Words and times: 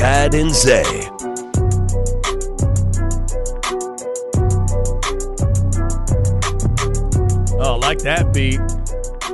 Chad 0.00 0.34
and 0.34 0.50
Zay. 0.50 0.82
Oh, 7.60 7.78
like 7.78 7.98
that 7.98 8.30
beat. 8.32 8.58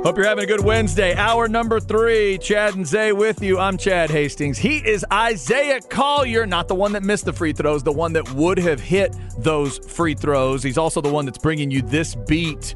Hope 0.03 0.17
you're 0.17 0.25
having 0.25 0.43
a 0.43 0.45
good 0.45 0.61
Wednesday. 0.61 1.15
Hour 1.15 1.47
number 1.47 1.79
three, 1.79 2.37
Chad 2.39 2.75
and 2.75 2.85
Zay 2.85 3.13
with 3.13 3.41
you. 3.41 3.57
I'm 3.57 3.77
Chad 3.77 4.09
Hastings. 4.09 4.57
He 4.57 4.79
is 4.79 5.05
Isaiah 5.09 5.79
Collier, 5.79 6.45
not 6.45 6.67
the 6.67 6.75
one 6.75 6.91
that 6.91 7.03
missed 7.03 7.23
the 7.23 7.31
free 7.31 7.53
throws, 7.53 7.81
the 7.81 7.93
one 7.93 8.11
that 8.11 8.29
would 8.33 8.57
have 8.57 8.81
hit 8.81 9.15
those 9.37 9.77
free 9.77 10.15
throws. 10.15 10.63
He's 10.63 10.77
also 10.77 10.99
the 10.99 11.07
one 11.07 11.23
that's 11.23 11.37
bringing 11.37 11.71
you 11.71 11.81
this 11.81 12.13
beat. 12.13 12.75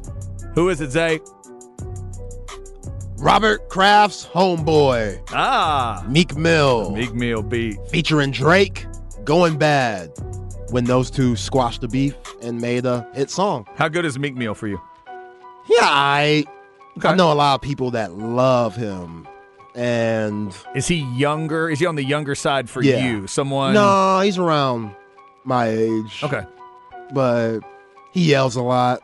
Who 0.54 0.70
is 0.70 0.80
it, 0.80 0.92
Zay? 0.92 1.20
Robert 3.22 3.68
Kraft's 3.68 4.26
homeboy, 4.26 5.20
Ah, 5.32 6.04
Meek 6.08 6.34
Mill, 6.36 6.90
Meek 6.90 7.14
Mill 7.14 7.42
beat. 7.42 7.78
featuring 7.88 8.32
Drake, 8.32 8.84
Going 9.24 9.56
Bad, 9.56 10.10
when 10.70 10.84
those 10.84 11.08
two 11.10 11.36
squashed 11.36 11.82
the 11.82 11.88
beef 11.88 12.14
and 12.42 12.60
made 12.60 12.84
a 12.84 13.06
hit 13.14 13.30
song. 13.30 13.66
How 13.76 13.88
good 13.88 14.04
is 14.04 14.18
Meek 14.18 14.34
Mill 14.34 14.54
for 14.54 14.66
you? 14.66 14.80
Yeah, 15.68 15.82
I, 15.84 16.44
Okay. 16.98 17.08
I 17.08 17.14
know 17.14 17.32
a 17.32 17.34
lot 17.34 17.54
of 17.54 17.62
people 17.62 17.92
that 17.92 18.12
love 18.18 18.74
him. 18.76 19.26
And 19.74 20.54
Is 20.74 20.86
he 20.88 20.96
younger? 21.16 21.70
Is 21.70 21.78
he 21.78 21.86
on 21.86 21.94
the 21.94 22.04
younger 22.04 22.34
side 22.34 22.68
for 22.68 22.82
Yeah. 22.82 23.06
you? 23.06 23.26
Someone? 23.28 23.72
no, 23.72 24.20
he's 24.20 24.36
around 24.36 24.94
my 25.44 25.68
age. 25.68 26.20
Okay. 26.24 26.42
But 27.14 27.60
he 28.12 28.24
yells 28.30 28.56
a 28.56 28.62
lot. 28.62 29.00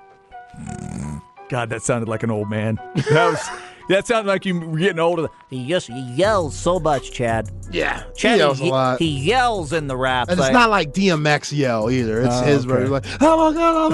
God, 1.49 1.71
that 1.71 1.83
sounded 1.83 2.09
like 2.09 2.23
an 2.25 2.31
old 2.31 2.51
man. 2.51 2.79
That 3.11 3.31
was. 3.31 3.41
that 3.89 4.07
sounded 4.07 4.31
like 4.31 4.45
you 4.47 4.59
were 4.61 4.79
getting 4.79 4.99
older. 4.99 5.29
He 5.51 5.67
just 5.67 5.89
he 5.89 6.01
yells 6.15 6.57
so 6.57 6.79
much, 6.79 7.11
Chad. 7.13 7.51
Yeah. 7.71 8.05
Chad, 8.17 8.33
he 8.35 8.39
yells 8.39 8.59
he, 8.59 8.69
a 8.69 8.71
lot. 8.71 8.99
he 8.99 9.09
yells 9.21 9.73
in 9.73 9.87
the 9.87 9.97
rap. 9.97 10.29
and 10.29 10.39
it's 10.39 10.51
not 10.51 10.71
like 10.71 10.93
DMX 10.93 11.57
yell 11.57 11.91
either. 11.91 12.21
It's 12.23 12.35
Oh, 12.35 12.43
his 12.45 12.65
okay. 12.65 12.75
version. 12.75 12.91
Like, 12.93 13.05
oh 13.21 13.51
my 13.51 13.55
God, 13.59 13.93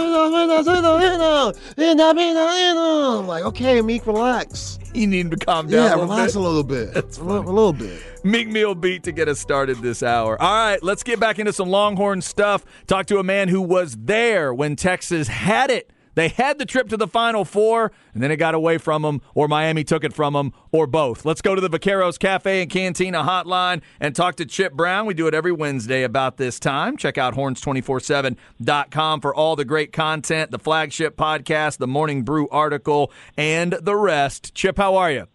I'm 3.21 3.27
like, 3.27 3.45
okay, 3.45 3.81
Meek, 3.83 4.07
relax. 4.07 4.79
You 4.93 5.07
need 5.07 5.31
to 5.33 5.37
calm 5.37 5.67
down. 5.69 5.87
Yeah, 5.91 5.95
a 5.95 5.99
relax 5.99 6.33
bit. 6.35 6.41
a 6.41 6.43
little 6.45 6.63
bit. 6.63 6.95
That's 6.95 7.19
a, 7.19 7.25
little, 7.25 7.45
a 7.45 7.51
little 7.53 7.73
bit. 7.73 8.01
Meek 8.25 8.49
Mill 8.49 8.75
beat 8.75 9.03
to 9.05 9.13
get 9.13 9.29
us 9.29 9.41
started 9.41 9.79
this 9.79 10.03
hour. 10.03 10.41
All 10.41 10.49
right, 10.67 10.83
let's 10.83 11.03
get 11.03 11.19
back 11.19 11.39
into 11.39 11.53
some 11.53 11.69
Longhorn 11.69 12.21
stuff. 12.23 12.65
Talk 12.87 13.07
to 13.07 13.19
a 13.19 13.25
man 13.25 13.49
who 13.49 13.61
was 13.61 13.97
there 13.99 14.55
when 14.55 14.77
Texas 14.77 15.27
had 15.29 15.71
it. 15.71 15.91
They 16.15 16.29
had 16.29 16.59
the 16.59 16.67
trip 16.67 16.89
to 16.91 16.97
the 16.97 17.09
Final 17.09 17.45
Four, 17.45 17.93
and 18.13 18.23
then 18.23 18.31
it 18.31 18.37
got 18.37 18.55
away 18.55 18.79
from 18.79 19.03
them, 19.03 19.21
or 19.35 19.49
Miami 19.49 19.85
took 19.85 20.05
it 20.05 20.13
from 20.13 20.35
them, 20.35 20.53
or 20.73 20.87
both. 20.87 21.25
Let's 21.25 21.43
go 21.43 21.55
to 21.55 21.61
the 21.61 21.71
Vaqueros 21.71 22.19
Cafe 22.19 22.63
and 22.63 22.71
Cantina 22.71 23.23
hotline 23.23 23.83
and 24.01 24.15
talk 24.15 24.37
to 24.37 24.47
Chip 24.47 24.73
Brown. 24.75 25.07
We 25.07 25.15
do 25.15 25.27
it 25.27 25.35
every 25.35 25.53
Wednesday 25.53 26.03
about 26.03 26.37
this 26.37 26.59
time. 26.59 26.97
Check 26.97 27.19
out 27.19 27.35
horns247.com 27.35 29.21
for 29.21 29.35
all 29.35 29.57
the 29.57 29.65
great 29.65 29.93
content, 29.93 30.51
the 30.51 30.59
flagship 30.59 31.17
podcast, 31.17 31.79
the 31.79 31.87
Morning 31.87 32.23
Brew 32.23 32.49
article, 32.49 33.13
and 33.37 33.73
the 33.73 33.97
rest. 33.97 34.55
Chip, 34.55 34.79
how 34.79 34.97
are 34.97 35.11
you? 35.11 35.27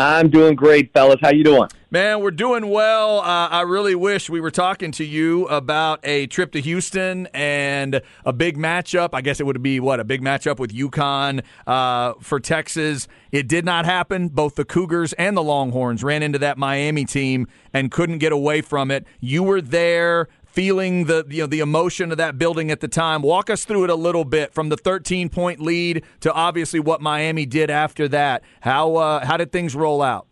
I'm 0.00 0.30
doing 0.30 0.54
great, 0.54 0.92
fellas. 0.92 1.16
How 1.20 1.30
you 1.30 1.42
doing? 1.42 1.68
Man, 1.90 2.20
we're 2.20 2.30
doing 2.30 2.68
well. 2.68 3.18
Uh, 3.18 3.48
I 3.48 3.62
really 3.62 3.96
wish 3.96 4.30
we 4.30 4.40
were 4.40 4.52
talking 4.52 4.92
to 4.92 5.04
you 5.04 5.46
about 5.46 5.98
a 6.04 6.28
trip 6.28 6.52
to 6.52 6.60
Houston 6.60 7.26
and 7.34 8.00
a 8.24 8.32
big 8.32 8.56
matchup. 8.56 9.08
I 9.12 9.22
guess 9.22 9.40
it 9.40 9.46
would 9.46 9.60
be 9.60 9.80
what 9.80 9.98
a 9.98 10.04
big 10.04 10.22
matchup 10.22 10.60
with 10.60 10.72
UConn 10.72 11.42
uh, 11.66 12.12
for 12.20 12.38
Texas. 12.38 13.08
It 13.32 13.48
did 13.48 13.64
not 13.64 13.86
happen. 13.86 14.28
Both 14.28 14.54
the 14.54 14.64
Cougars 14.64 15.14
and 15.14 15.36
the 15.36 15.42
Longhorns 15.42 16.04
ran 16.04 16.22
into 16.22 16.38
that 16.38 16.58
Miami 16.58 17.04
team 17.04 17.48
and 17.72 17.90
couldn't 17.90 18.18
get 18.18 18.30
away 18.30 18.60
from 18.60 18.92
it. 18.92 19.04
You 19.18 19.42
were 19.42 19.60
there 19.60 20.28
feeling 20.58 21.04
the 21.04 21.24
you 21.28 21.40
know 21.40 21.46
the 21.46 21.60
emotion 21.60 22.10
of 22.10 22.18
that 22.18 22.36
building 22.36 22.68
at 22.68 22.80
the 22.80 22.88
time. 22.88 23.22
Walk 23.22 23.48
us 23.48 23.64
through 23.64 23.84
it 23.84 23.90
a 23.90 23.94
little 23.94 24.24
bit 24.24 24.52
from 24.52 24.70
the 24.70 24.76
13 24.76 25.28
point 25.28 25.60
lead 25.60 26.02
to 26.18 26.32
obviously 26.32 26.80
what 26.80 27.00
Miami 27.00 27.46
did 27.46 27.70
after 27.70 28.08
that. 28.08 28.42
How 28.62 28.96
uh, 28.96 29.24
how 29.24 29.36
did 29.36 29.52
things 29.52 29.76
roll 29.76 30.02
out? 30.02 30.26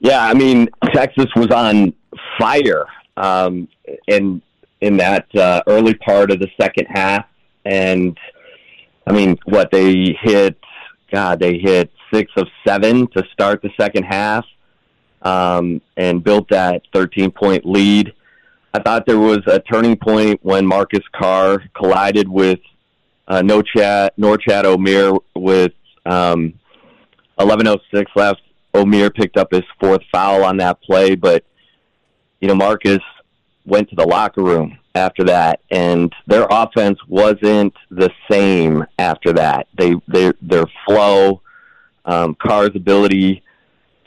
Yeah, 0.00 0.24
I 0.24 0.32
mean 0.32 0.70
Texas 0.94 1.26
was 1.36 1.48
on 1.48 1.92
fire 2.38 2.86
um, 3.18 3.68
in 4.06 4.40
in 4.80 4.96
that 4.96 5.26
uh, 5.36 5.60
early 5.66 5.92
part 5.92 6.30
of 6.30 6.38
the 6.38 6.48
second 6.58 6.86
half, 6.86 7.26
and 7.66 8.16
I 9.06 9.12
mean 9.12 9.36
what 9.44 9.70
they 9.70 10.16
hit. 10.22 10.56
God, 11.12 11.38
they 11.38 11.58
hit 11.58 11.92
six 12.10 12.32
of 12.38 12.48
seven 12.66 13.08
to 13.08 13.22
start 13.30 13.60
the 13.60 13.68
second 13.78 14.04
half, 14.04 14.46
um, 15.20 15.82
and 15.98 16.24
built 16.24 16.48
that 16.48 16.80
13 16.94 17.30
point 17.30 17.66
lead. 17.66 18.14
I 18.74 18.80
thought 18.80 19.04
there 19.06 19.18
was 19.18 19.40
a 19.46 19.60
turning 19.60 19.96
point 19.96 20.40
when 20.42 20.66
Marcus 20.66 21.04
Carr 21.12 21.62
collided 21.74 22.28
with 22.28 22.60
uh, 23.28 23.42
No 23.42 23.60
Chat 23.60 24.16
Norchad 24.16 24.64
Omier 24.64 25.18
with 25.34 25.72
um, 26.06 26.54
11:06 27.38 28.06
left. 28.16 28.40
Omier 28.74 29.14
picked 29.14 29.36
up 29.36 29.52
his 29.52 29.64
fourth 29.78 30.00
foul 30.10 30.42
on 30.44 30.56
that 30.56 30.80
play, 30.80 31.14
but 31.14 31.44
you 32.40 32.48
know 32.48 32.54
Marcus 32.54 33.00
went 33.66 33.90
to 33.90 33.96
the 33.96 34.06
locker 34.06 34.42
room 34.42 34.78
after 34.94 35.24
that, 35.24 35.60
and 35.70 36.12
their 36.26 36.46
offense 36.50 36.98
wasn't 37.06 37.74
the 37.90 38.10
same 38.30 38.86
after 38.98 39.34
that. 39.34 39.68
They 39.76 39.96
they 40.08 40.32
their 40.40 40.64
flow, 40.86 41.42
um, 42.06 42.34
Carr's 42.36 42.74
ability 42.74 43.42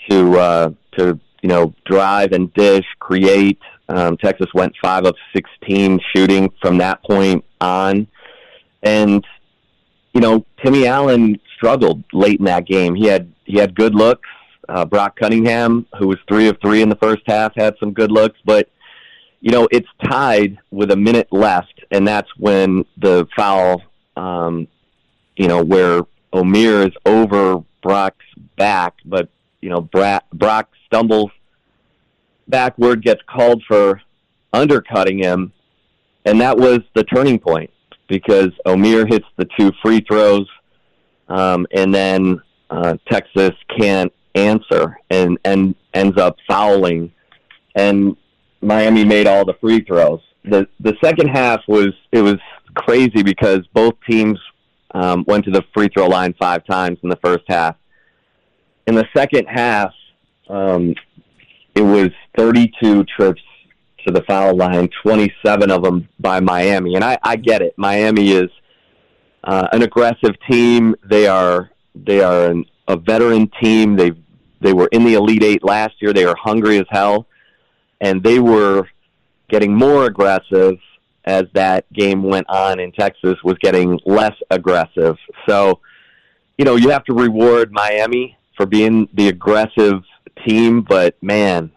to 0.09 0.39
uh, 0.39 0.69
to 0.97 1.19
you 1.43 1.49
know 1.49 1.73
drive 1.85 2.31
and 2.31 2.51
dish, 2.53 2.85
create. 2.99 3.59
Um, 3.87 4.17
Texas 4.17 4.47
went 4.53 4.73
five 4.81 5.05
of 5.05 5.15
sixteen 5.33 5.99
shooting 6.15 6.51
from 6.61 6.77
that 6.79 7.03
point 7.03 7.43
on, 7.61 8.07
and 8.81 9.25
you 10.13 10.21
know 10.21 10.45
Timmy 10.63 10.87
Allen 10.87 11.39
struggled 11.55 12.03
late 12.13 12.39
in 12.39 12.45
that 12.45 12.65
game. 12.65 12.95
He 12.95 13.05
had 13.05 13.31
he 13.45 13.57
had 13.57 13.75
good 13.75 13.95
looks. 13.95 14.27
Uh, 14.67 14.83
Brock 14.83 15.15
Cunningham, 15.19 15.85
who 15.99 16.07
was 16.07 16.17
three 16.27 16.47
of 16.47 16.57
three 16.59 16.81
in 16.81 16.89
the 16.89 16.95
first 16.95 17.21
half, 17.27 17.53
had 17.55 17.75
some 17.79 17.93
good 17.93 18.11
looks, 18.11 18.39
but 18.45 18.69
you 19.41 19.51
know 19.51 19.67
it's 19.71 19.87
tied 20.03 20.57
with 20.71 20.91
a 20.91 20.95
minute 20.95 21.27
left, 21.31 21.83
and 21.91 22.07
that's 22.07 22.29
when 22.37 22.85
the 22.97 23.27
foul, 23.35 23.83
um, 24.15 24.67
you 25.35 25.47
know, 25.47 25.63
where 25.63 26.01
Omier 26.33 26.87
is 26.87 26.93
over 27.05 27.63
Brock's 27.83 28.25
back, 28.57 28.95
but 29.05 29.29
you 29.61 29.69
know 29.69 29.81
Bra- 29.81 30.21
Brock 30.33 30.69
stumbles 30.87 31.31
backward, 32.47 33.03
gets 33.03 33.21
called 33.27 33.63
for 33.67 34.01
undercutting 34.53 35.17
him, 35.17 35.51
and 36.25 36.39
that 36.41 36.57
was 36.57 36.79
the 36.93 37.03
turning 37.03 37.39
point 37.39 37.69
because 38.07 38.49
Omier 38.65 39.07
hits 39.07 39.25
the 39.37 39.47
two 39.57 39.71
free 39.83 40.01
throws, 40.01 40.47
um, 41.27 41.65
and 41.71 41.93
then 41.93 42.41
uh, 42.69 42.95
Texas 43.09 43.51
can't 43.79 44.11
answer 44.35 44.97
and 45.09 45.37
and 45.45 45.75
ends 45.93 46.17
up 46.17 46.37
fouling, 46.47 47.11
and 47.75 48.15
Miami 48.61 49.05
made 49.05 49.27
all 49.27 49.45
the 49.45 49.55
free 49.61 49.81
throws. 49.81 50.21
the 50.43 50.67
The 50.79 50.95
second 51.03 51.29
half 51.29 51.61
was 51.67 51.89
it 52.11 52.21
was 52.21 52.37
crazy 52.75 53.23
because 53.23 53.65
both 53.73 53.93
teams 54.09 54.39
um, 54.93 55.23
went 55.27 55.45
to 55.45 55.51
the 55.51 55.63
free 55.73 55.89
throw 55.89 56.07
line 56.07 56.33
five 56.39 56.65
times 56.65 56.99
in 57.03 57.09
the 57.09 57.19
first 57.23 57.43
half. 57.47 57.75
In 58.87 58.95
the 58.95 59.05
second 59.15 59.47
half, 59.47 59.91
um, 60.47 60.93
it 61.75 61.81
was 61.81 62.09
32 62.37 63.03
trips 63.03 63.41
to 64.05 64.13
the 64.13 64.21
foul 64.23 64.55
line, 64.55 64.89
27 65.03 65.71
of 65.71 65.83
them 65.83 66.07
by 66.19 66.39
Miami. 66.39 66.95
And 66.95 67.03
I, 67.03 67.17
I 67.23 67.35
get 67.35 67.61
it. 67.61 67.73
Miami 67.77 68.31
is 68.31 68.49
uh, 69.43 69.67
an 69.71 69.81
aggressive 69.81 70.35
team. 70.49 70.95
They 71.03 71.27
are 71.27 71.71
they 71.93 72.21
are 72.21 72.47
an, 72.47 72.65
a 72.87 72.97
veteran 72.97 73.49
team. 73.61 73.95
They 73.95 74.11
they 74.61 74.73
were 74.73 74.87
in 74.87 75.05
the 75.05 75.13
Elite 75.13 75.43
Eight 75.43 75.63
last 75.63 75.95
year. 76.01 76.13
They 76.13 76.25
are 76.25 76.35
hungry 76.35 76.77
as 76.77 76.85
hell, 76.89 77.27
and 78.01 78.23
they 78.23 78.39
were 78.39 78.87
getting 79.49 79.75
more 79.75 80.05
aggressive 80.05 80.77
as 81.25 81.43
that 81.53 81.91
game 81.93 82.23
went 82.23 82.47
on. 82.49 82.79
In 82.79 82.91
Texas 82.91 83.35
was 83.43 83.55
getting 83.61 83.99
less 84.05 84.35
aggressive. 84.49 85.17
So, 85.47 85.79
you 86.57 86.65
know, 86.65 86.75
you 86.75 86.89
have 86.89 87.03
to 87.05 87.13
reward 87.13 87.71
Miami 87.71 88.37
for 88.55 88.65
being 88.65 89.09
the 89.13 89.27
aggressive 89.27 90.01
team, 90.45 90.81
but 90.81 91.21
man, 91.21 91.71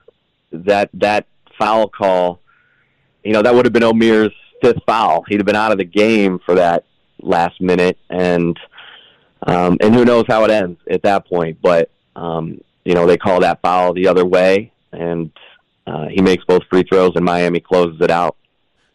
that 0.52 0.90
that 0.94 1.26
foul 1.58 1.88
call, 1.88 2.40
you 3.24 3.32
know, 3.32 3.42
that 3.42 3.54
would 3.54 3.64
have 3.66 3.72
been 3.72 3.84
Omier's 3.84 4.34
fifth 4.62 4.82
foul. 4.86 5.24
He'd 5.28 5.36
have 5.36 5.46
been 5.46 5.56
out 5.56 5.72
of 5.72 5.78
the 5.78 5.84
game 5.84 6.38
for 6.44 6.54
that 6.54 6.84
last 7.20 7.60
minute, 7.60 7.98
and 8.10 8.58
um, 9.46 9.76
and 9.80 9.94
who 9.94 10.04
knows 10.04 10.24
how 10.28 10.44
it 10.44 10.50
ends 10.50 10.80
at 10.90 11.02
that 11.02 11.26
point. 11.26 11.58
But 11.62 11.90
um, 12.16 12.60
you 12.84 12.94
know, 12.94 13.06
they 13.06 13.16
call 13.16 13.40
that 13.40 13.60
foul 13.60 13.92
the 13.92 14.08
other 14.08 14.24
way, 14.24 14.72
and 14.92 15.30
uh, 15.86 16.06
he 16.08 16.22
makes 16.22 16.44
both 16.44 16.62
free 16.70 16.82
throws, 16.82 17.12
and 17.16 17.24
Miami 17.24 17.60
closes 17.60 18.00
it 18.00 18.10
out. 18.10 18.36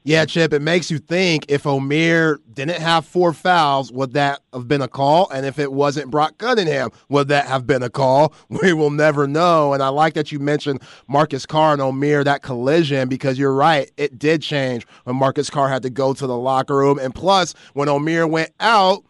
Yeah, 0.05 0.25
Chip, 0.25 0.51
it 0.51 0.61
makes 0.61 0.91
you 0.91 0.97
think 0.97 1.45
if 1.47 1.63
Omier 1.63 2.37
didn't 2.53 2.81
have 2.81 3.05
four 3.05 3.31
fouls, 3.31 3.89
would 3.89 4.11
that 4.13 4.41
have 4.51 4.67
been 4.67 4.81
a 4.81 4.87
call? 4.89 5.29
And 5.29 5.45
if 5.45 5.57
it 5.59 5.71
wasn't 5.71 6.11
Brock 6.11 6.37
Cunningham, 6.37 6.89
would 7.07 7.29
that 7.29 7.45
have 7.45 7.65
been 7.65 7.83
a 7.83 7.89
call? 7.89 8.33
We 8.63 8.73
will 8.73 8.91
never 8.91 9.27
know. 9.27 9.73
And 9.73 9.81
I 9.81 9.87
like 9.89 10.13
that 10.13 10.31
you 10.31 10.39
mentioned 10.39 10.81
Marcus 11.07 11.45
Carr 11.45 11.73
and 11.73 11.81
Omier, 11.81 12.23
that 12.23 12.41
collision, 12.41 13.09
because 13.09 13.37
you're 13.39 13.53
right. 13.53 13.91
It 13.97 14.19
did 14.19 14.41
change 14.41 14.85
when 15.05 15.15
Marcus 15.15 15.49
Carr 15.49 15.69
had 15.69 15.83
to 15.83 15.89
go 15.89 16.13
to 16.13 16.27
the 16.27 16.37
locker 16.37 16.75
room. 16.77 16.99
And 16.99 17.15
plus, 17.15 17.55
when 17.73 17.87
Omier 17.87 18.29
went 18.29 18.51
out, 18.59 19.03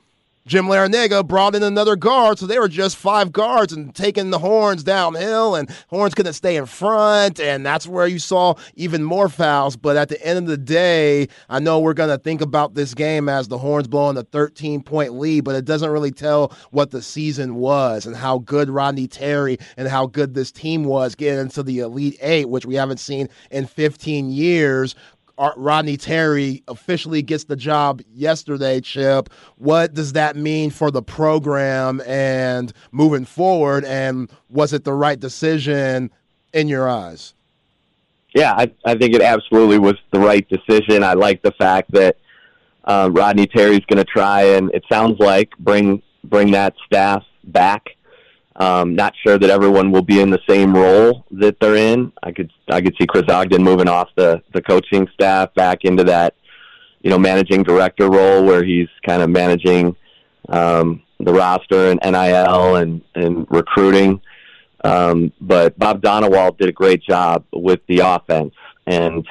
Jim 0.45 0.65
Larrañaga 0.65 1.25
brought 1.25 1.55
in 1.55 1.63
another 1.63 1.95
guard, 1.95 2.37
so 2.37 2.45
they 2.45 2.59
were 2.59 2.67
just 2.67 2.97
five 2.97 3.31
guards 3.31 3.71
and 3.71 3.95
taking 3.95 4.29
the 4.29 4.39
horns 4.39 4.83
downhill, 4.83 5.55
and 5.55 5.69
horns 5.87 6.13
couldn't 6.13 6.33
stay 6.33 6.57
in 6.57 6.65
front, 6.65 7.39
and 7.39 7.65
that's 7.65 7.87
where 7.87 8.07
you 8.07 8.19
saw 8.19 8.53
even 8.75 9.05
more 9.05 9.29
fouls. 9.29 9.77
But 9.77 9.95
at 9.95 10.09
the 10.09 10.21
end 10.21 10.39
of 10.39 10.47
the 10.47 10.57
day, 10.57 11.29
I 11.47 11.59
know 11.59 11.79
we're 11.79 11.93
gonna 11.93 12.17
think 12.17 12.41
about 12.41 12.73
this 12.73 12.93
game 12.93 13.29
as 13.29 13.47
the 13.47 13.57
horns 13.57 13.87
blowing 13.87 14.17
a 14.17 14.23
13 14.23 14.83
point 14.83 15.13
lead, 15.13 15.45
but 15.45 15.55
it 15.55 15.63
doesn't 15.63 15.89
really 15.89 16.11
tell 16.11 16.51
what 16.71 16.91
the 16.91 17.01
season 17.01 17.55
was 17.55 18.05
and 18.05 18.13
how 18.13 18.39
good 18.39 18.69
Rodney 18.69 19.07
Terry 19.07 19.57
and 19.77 19.87
how 19.87 20.07
good 20.07 20.33
this 20.33 20.51
team 20.51 20.83
was 20.83 21.15
getting 21.15 21.39
into 21.39 21.63
the 21.63 21.79
Elite 21.79 22.17
Eight, 22.21 22.49
which 22.49 22.65
we 22.65 22.75
haven't 22.75 22.99
seen 22.99 23.29
in 23.49 23.65
15 23.65 24.29
years. 24.29 24.93
Rodney 25.37 25.97
Terry 25.97 26.63
officially 26.67 27.21
gets 27.21 27.45
the 27.45 27.55
job 27.55 28.01
yesterday, 28.13 28.79
Chip. 28.81 29.29
What 29.57 29.93
does 29.93 30.13
that 30.13 30.35
mean 30.35 30.69
for 30.69 30.91
the 30.91 31.01
program 31.01 32.01
and 32.05 32.71
moving 32.91 33.25
forward? 33.25 33.83
And 33.85 34.29
was 34.49 34.73
it 34.73 34.83
the 34.83 34.93
right 34.93 35.19
decision 35.19 36.11
in 36.53 36.67
your 36.67 36.87
eyes? 36.87 37.33
Yeah, 38.35 38.53
I, 38.53 38.71
I 38.85 38.95
think 38.95 39.13
it 39.13 39.21
absolutely 39.21 39.79
was 39.79 39.95
the 40.11 40.19
right 40.19 40.47
decision. 40.49 41.03
I 41.03 41.13
like 41.13 41.41
the 41.41 41.51
fact 41.51 41.91
that 41.91 42.17
uh, 42.83 43.09
Rodney 43.11 43.47
Terry's 43.47 43.85
going 43.85 43.97
to 43.97 44.05
try 44.05 44.43
and 44.43 44.71
it 44.73 44.83
sounds 44.91 45.19
like 45.19 45.51
bring 45.59 46.01
bring 46.23 46.51
that 46.51 46.73
staff 46.85 47.23
back 47.45 47.85
um, 48.57 48.95
not 48.95 49.13
sure 49.25 49.37
that 49.39 49.49
everyone 49.49 49.91
will 49.91 50.03
be 50.03 50.19
in 50.19 50.29
the 50.29 50.39
same 50.47 50.75
role 50.75 51.25
that 51.31 51.59
they're 51.59 51.75
in. 51.75 52.11
I 52.21 52.31
could 52.31 52.51
I 52.69 52.81
could 52.81 52.95
see 52.99 53.07
Chris 53.07 53.27
Ogden 53.27 53.63
moving 53.63 53.87
off 53.87 54.09
the 54.15 54.41
the 54.53 54.61
coaching 54.61 55.07
staff 55.13 55.53
back 55.55 55.83
into 55.83 56.03
that 56.05 56.35
you 57.01 57.09
know 57.09 57.17
managing 57.17 57.63
director 57.63 58.09
role 58.09 58.43
where 58.43 58.63
he's 58.63 58.89
kind 59.05 59.21
of 59.21 59.29
managing 59.29 59.95
um, 60.49 61.01
the 61.19 61.33
roster 61.33 61.89
and 61.89 61.99
NIL 62.03 62.75
and 62.75 63.01
and 63.15 63.47
recruiting. 63.49 64.21
Um, 64.83 65.31
but 65.39 65.77
Bob 65.79 66.01
Donewald 66.01 66.57
did 66.57 66.69
a 66.69 66.73
great 66.73 67.01
job 67.01 67.45
with 67.53 67.79
the 67.87 67.99
offense 67.99 68.53
and 68.85 69.25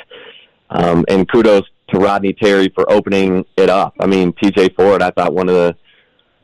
um, 0.71 1.05
and 1.09 1.31
kudos 1.31 1.63
to 1.91 1.99
Rodney 1.99 2.33
Terry 2.33 2.71
for 2.75 2.91
opening 2.91 3.45
it 3.57 3.69
up. 3.69 3.95
I 4.01 4.07
mean, 4.07 4.33
TJ 4.33 4.75
Ford, 4.75 5.03
I 5.03 5.11
thought 5.11 5.35
one 5.35 5.49
of 5.49 5.55
the 5.55 5.77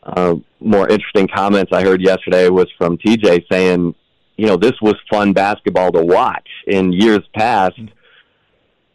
uh, 0.08 0.36
more 0.60 0.88
interesting 0.88 1.28
comments 1.28 1.72
I 1.72 1.82
heard 1.82 2.00
yesterday 2.00 2.48
was 2.48 2.66
from 2.78 2.96
TJ 2.96 3.44
saying, 3.50 3.94
you 4.36 4.46
know, 4.46 4.56
this 4.56 4.72
was 4.80 4.94
fun 5.10 5.32
basketball 5.32 5.92
to 5.92 6.02
watch. 6.02 6.48
In 6.66 6.92
years 6.92 7.20
past, 7.34 7.78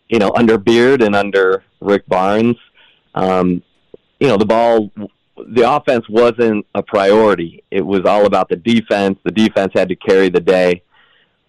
you 0.10 0.19
know, 0.19 0.31
under 0.36 0.57
Beard 0.57 1.01
and 1.01 1.15
under 1.15 1.63
Rick 1.81 2.07
Barnes, 2.07 2.57
um, 3.13 3.62
you 4.19 4.27
know, 4.27 4.38
the 4.38 4.45
ball, 4.45 4.92
the 5.50 5.69
offense 5.69 6.07
wasn't 6.10 6.65
a 6.74 6.81
priority. 6.81 7.63
It 7.69 7.86
was 7.86 8.06
all 8.06 8.25
about 8.25 8.50
the 8.50 8.56
defense. 8.56 9.19
The 9.24 9.31
defense 9.31 9.74
had 9.75 9.89
to 9.89 9.95
carry 9.95 10.30
the 10.30 10.39
day. 10.39 10.81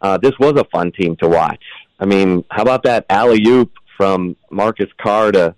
Uh, 0.03 0.19
this 0.19 0.33
was 0.39 0.53
a 0.59 0.65
fun 0.65 0.93
team 0.93 1.17
to 1.17 1.29
watch. 1.29 1.63
I 1.99 2.05
mean, 2.05 2.45
how 2.51 2.63
about 2.63 2.83
that 2.83 3.07
alley 3.09 3.43
oop 3.47 3.73
from 3.97 4.37
Marcus 4.51 4.91
Carr 5.01 5.33
to, 5.33 5.55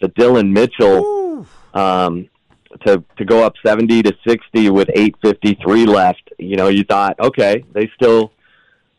to 0.00 0.08
Dylan 0.10 0.52
Mitchell? 0.52 1.46
Um, 1.74 2.28
to 2.86 3.02
to 3.16 3.24
go 3.24 3.44
up 3.44 3.54
70 3.64 4.02
to 4.02 4.12
60 4.26 4.70
with 4.70 4.88
8:53 4.88 5.86
left, 5.86 6.30
you 6.38 6.56
know, 6.56 6.68
you 6.68 6.84
thought, 6.84 7.18
okay, 7.20 7.64
they 7.72 7.90
still 7.94 8.32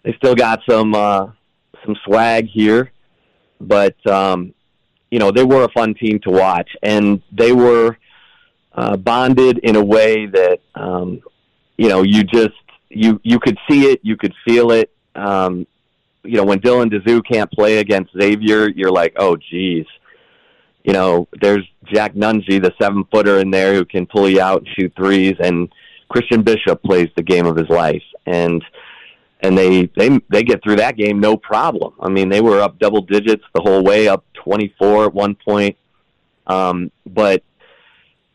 they 0.04 0.14
still 0.14 0.36
got 0.36 0.60
some 0.70 0.94
uh, 0.94 1.28
some 1.86 1.96
swag 2.06 2.48
here, 2.48 2.92
but 3.60 3.96
um, 4.08 4.54
you 5.12 5.20
know 5.20 5.31
they 5.31 5.44
were 5.44 5.64
a 5.64 5.72
fun 5.72 5.94
team 5.94 6.20
to 6.22 6.30
watch, 6.30 6.70
and 6.81 7.22
they 7.31 7.52
were 7.52 7.98
uh, 8.74 8.98
bonded 8.98 9.60
in 9.60 9.76
a 9.76 9.84
way 9.84 10.26
that 10.26 10.60
um, 10.76 11.22
you 11.78 11.90
know 11.90 12.04
you 12.04 12.24
just 12.24 12.54
you 12.90 13.19
you 13.24 13.40
could 13.40 13.58
see 13.69 13.92
it, 13.92 14.00
you 14.04 14.18
could 14.18 14.34
feel 14.46 14.72
it. 14.72 14.92
Um, 15.16 15.68
you 16.24 16.38
know, 16.38 16.46
when 16.46 16.60
Dylan 16.60 16.90
Disu 16.90 17.22
can't 17.30 17.52
play 17.52 17.80
against 17.80 18.14
Xavier, 18.18 18.69
you're 18.69 18.92
like, 18.92 19.14
oh, 19.18 19.36
geez 19.36 19.86
you 20.83 20.94
know, 20.94 21.27
there's 21.41 21.68
Jack 21.85 22.13
Nunge, 22.13 22.62
the 22.62 22.74
seven 22.81 23.06
footer 23.12 23.39
in 23.39 23.51
there 23.51 23.74
who 23.74 23.85
can 23.85 24.06
pull 24.06 24.30
you 24.30 24.41
out 24.41 24.59
and 24.59 24.68
shoot 24.77 24.94
threes, 24.95 25.35
and 25.39 25.69
Christian 26.09 26.44
Bishop 26.44 26.83
plays 26.83 27.09
the 27.15 27.24
game 27.24 27.45
of 27.45 27.56
his 27.56 27.69
life, 27.69 28.03
and 28.25 28.63
and 29.39 29.57
they 29.57 29.89
they 29.97 30.19
they 30.30 30.44
get 30.44 30.62
through 30.63 30.77
that 30.77 30.97
game 30.97 31.19
no 31.19 31.38
problem. 31.38 31.94
I 32.00 32.09
mean, 32.09 32.30
they 32.30 32.41
were 32.41 32.62
up 32.62 32.80
double 32.80 33.01
digits 33.01 33.44
the 33.53 33.62
whole 33.62 33.83
way, 33.83 34.07
up 34.07 34.25
24 34.44 35.06
at 35.06 35.13
one 35.13 35.35
point. 35.35 35.77
Um, 36.47 36.91
but 37.06 37.44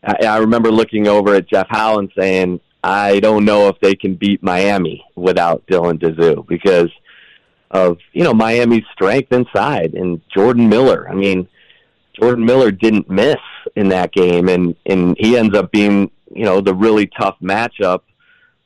I, 0.03 0.27
I 0.27 0.37
remember 0.39 0.71
looking 0.71 1.07
over 1.07 1.35
at 1.35 1.49
Jeff 1.49 1.67
Howe 1.69 1.99
and 1.99 2.11
saying, 2.19 2.61
I 2.83 3.21
don't 3.21 3.45
know 3.45 3.69
if 3.69 3.79
they 3.81 3.95
can 3.95 4.15
beat 4.15 4.43
Miami 4.43 5.05
without 5.15 5.67
Dylan 5.67 5.99
Disu 5.99 6.47
because 6.47 6.91
of 7.71 7.99
you 8.13 8.25
know 8.25 8.33
Miami's 8.33 8.85
strength 8.93 9.33
inside 9.33 9.93
and 9.95 10.23
Jordan 10.35 10.69
Miller. 10.71 11.07
I 11.11 11.15
mean 11.15 11.49
Jordan 12.19 12.45
Miller 12.45 12.71
didn't 12.71 13.09
miss 13.09 13.37
in 13.77 13.89
that 13.89 14.13
game, 14.13 14.49
and 14.49 14.75
and 14.87 15.17
he 15.19 15.37
ends 15.37 15.57
up 15.57 15.71
being 15.71 16.11
you 16.35 16.45
know 16.45 16.61
the 16.61 16.75
really 16.75 17.07
tough 17.19 17.37
matchup 17.43 18.01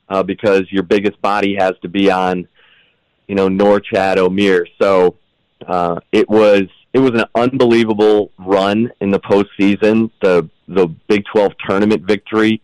uh, 0.09 0.23
because 0.23 0.63
your 0.71 0.83
biggest 0.83 1.21
body 1.21 1.55
has 1.55 1.73
to 1.81 1.89
be 1.89 2.11
on 2.11 2.47
you 3.27 3.35
know 3.35 3.47
Norchad 3.47 4.17
Omier. 4.17 4.65
So 4.81 5.17
uh, 5.67 5.99
it 6.11 6.29
was 6.29 6.63
it 6.93 6.99
was 6.99 7.11
an 7.11 7.25
unbelievable 7.35 8.31
run 8.37 8.91
in 9.01 9.11
the 9.11 9.19
postseason. 9.19 10.11
The 10.21 10.49
the 10.67 10.87
Big 11.07 11.23
Twelve 11.31 11.53
tournament 11.67 12.03
victory 12.03 12.61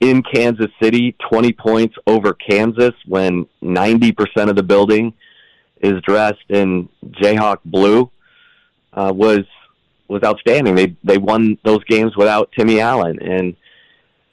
in 0.00 0.22
Kansas 0.22 0.70
City, 0.82 1.16
twenty 1.28 1.52
points 1.52 1.96
over 2.06 2.34
Kansas 2.34 2.94
when 3.06 3.46
ninety 3.60 4.12
percent 4.12 4.50
of 4.50 4.56
the 4.56 4.62
building 4.62 5.14
is 5.80 6.00
dressed 6.02 6.44
in 6.48 6.88
Jayhawk 7.04 7.58
blue 7.64 8.10
uh, 8.94 9.12
was 9.14 9.44
was 10.08 10.22
outstanding. 10.22 10.74
They 10.74 10.96
they 11.02 11.18
won 11.18 11.58
those 11.64 11.82
games 11.84 12.16
without 12.16 12.50
Timmy 12.56 12.80
Allen, 12.80 13.18
and 13.20 13.56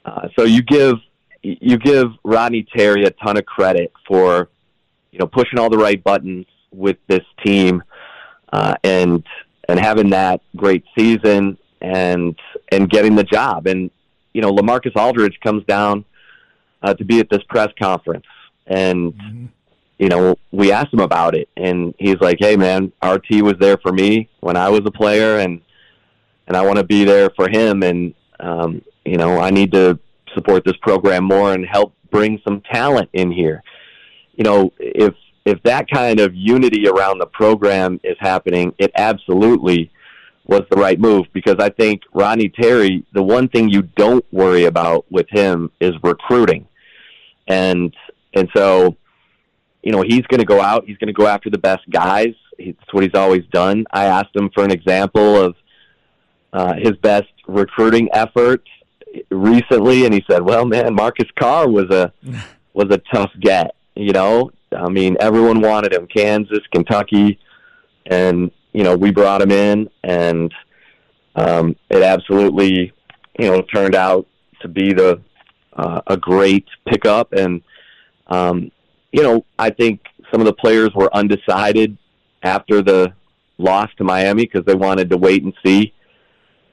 uh, 0.04 0.28
so 0.36 0.44
you 0.44 0.62
give 0.62 0.96
you 1.42 1.78
give 1.78 2.12
Rodney 2.24 2.66
Terry 2.74 3.04
a 3.04 3.10
ton 3.10 3.36
of 3.36 3.46
credit 3.46 3.92
for 4.06 4.48
you 5.10 5.18
know 5.18 5.26
pushing 5.26 5.58
all 5.58 5.70
the 5.70 5.78
right 5.78 6.02
buttons 6.02 6.46
with 6.70 6.96
this 7.08 7.24
team 7.44 7.82
uh, 8.52 8.74
and 8.84 9.24
and 9.68 9.78
having 9.78 10.10
that 10.10 10.40
great 10.56 10.84
season 10.96 11.58
and 11.80 12.38
and 12.70 12.90
getting 12.90 13.16
the 13.16 13.24
job. 13.24 13.66
And 13.66 13.90
you 14.32 14.42
know 14.42 14.52
LaMarcus 14.52 14.96
Aldridge 14.96 15.38
comes 15.42 15.64
down 15.64 16.04
uh, 16.82 16.94
to 16.94 17.04
be 17.04 17.20
at 17.20 17.30
this 17.30 17.42
press 17.48 17.70
conference, 17.78 18.26
and 18.66 19.14
mm-hmm 19.14 19.46
you 20.02 20.08
know, 20.08 20.34
we 20.50 20.72
asked 20.72 20.92
him 20.92 20.98
about 20.98 21.36
it, 21.36 21.48
and 21.56 21.94
he's 21.96 22.20
like, 22.20 22.38
"Hey, 22.40 22.56
man, 22.56 22.90
RT 23.04 23.40
was 23.40 23.54
there 23.60 23.76
for 23.76 23.92
me 23.92 24.28
when 24.40 24.56
I 24.56 24.68
was 24.68 24.80
a 24.84 24.90
player, 24.90 25.38
and 25.38 25.60
and 26.48 26.56
I 26.56 26.62
want 26.62 26.78
to 26.78 26.84
be 26.84 27.04
there 27.04 27.30
for 27.36 27.48
him, 27.48 27.84
and 27.84 28.12
um, 28.40 28.82
you 29.04 29.16
know, 29.16 29.38
I 29.38 29.50
need 29.50 29.70
to 29.74 30.00
support 30.34 30.64
this 30.64 30.76
program 30.82 31.22
more 31.22 31.52
and 31.52 31.64
help 31.64 31.94
bring 32.10 32.40
some 32.42 32.62
talent 32.62 33.10
in 33.12 33.30
here. 33.30 33.62
You 34.34 34.42
know, 34.42 34.72
if 34.80 35.14
if 35.44 35.62
that 35.62 35.88
kind 35.88 36.18
of 36.18 36.34
unity 36.34 36.88
around 36.88 37.18
the 37.18 37.26
program 37.26 38.00
is 38.02 38.16
happening, 38.18 38.74
it 38.78 38.90
absolutely 38.96 39.92
was 40.46 40.62
the 40.68 40.78
right 40.78 40.98
move 40.98 41.26
because 41.32 41.58
I 41.60 41.68
think 41.68 42.02
Ronnie 42.12 42.48
Terry, 42.48 43.06
the 43.12 43.22
one 43.22 43.46
thing 43.48 43.68
you 43.68 43.82
don't 43.82 44.24
worry 44.32 44.64
about 44.64 45.06
with 45.12 45.28
him 45.30 45.70
is 45.80 45.92
recruiting, 46.02 46.66
and 47.46 47.94
and 48.34 48.48
so 48.52 48.96
you 49.82 49.90
know, 49.90 50.02
he's 50.02 50.22
going 50.22 50.38
to 50.38 50.46
go 50.46 50.60
out. 50.60 50.84
He's 50.86 50.96
going 50.98 51.08
to 51.08 51.12
go 51.12 51.26
after 51.26 51.50
the 51.50 51.58
best 51.58 51.88
guys. 51.90 52.34
It's 52.58 52.92
what 52.92 53.02
he's 53.02 53.14
always 53.14 53.44
done. 53.52 53.84
I 53.90 54.04
asked 54.04 54.34
him 54.34 54.50
for 54.54 54.64
an 54.64 54.70
example 54.70 55.36
of 55.36 55.56
uh, 56.52 56.74
his 56.74 56.92
best 57.02 57.32
recruiting 57.48 58.08
effort 58.12 58.62
recently, 59.30 60.04
and 60.04 60.14
he 60.14 60.24
said, 60.30 60.42
"Well, 60.42 60.64
man, 60.64 60.94
Marcus 60.94 61.28
Carr 61.38 61.68
was 61.68 61.90
a 61.90 62.12
was 62.74 62.90
a 62.90 62.98
tough 63.12 63.30
get. 63.40 63.74
You 63.94 64.12
know, 64.12 64.52
I 64.74 64.88
mean, 64.88 65.16
everyone 65.20 65.60
wanted 65.60 65.92
him. 65.92 66.06
Kansas, 66.06 66.60
Kentucky, 66.72 67.38
and 68.06 68.50
you 68.72 68.84
know, 68.84 68.96
we 68.96 69.10
brought 69.10 69.42
him 69.42 69.50
in, 69.50 69.90
and 70.04 70.54
um, 71.34 71.74
it 71.90 72.02
absolutely, 72.02 72.92
you 73.38 73.50
know, 73.50 73.62
turned 73.62 73.96
out 73.96 74.26
to 74.60 74.68
be 74.68 74.92
the 74.92 75.20
uh, 75.72 76.02
a 76.06 76.16
great 76.16 76.66
pickup 76.86 77.32
and." 77.32 77.62
Um, 78.28 78.70
you 79.12 79.22
know, 79.22 79.44
I 79.58 79.70
think 79.70 80.00
some 80.30 80.40
of 80.40 80.46
the 80.46 80.54
players 80.54 80.90
were 80.94 81.14
undecided 81.14 81.96
after 82.42 82.82
the 82.82 83.12
loss 83.58 83.90
to 83.98 84.04
Miami 84.04 84.44
because 84.44 84.64
they 84.64 84.74
wanted 84.74 85.10
to 85.10 85.16
wait 85.16 85.44
and 85.44 85.52
see 85.64 85.92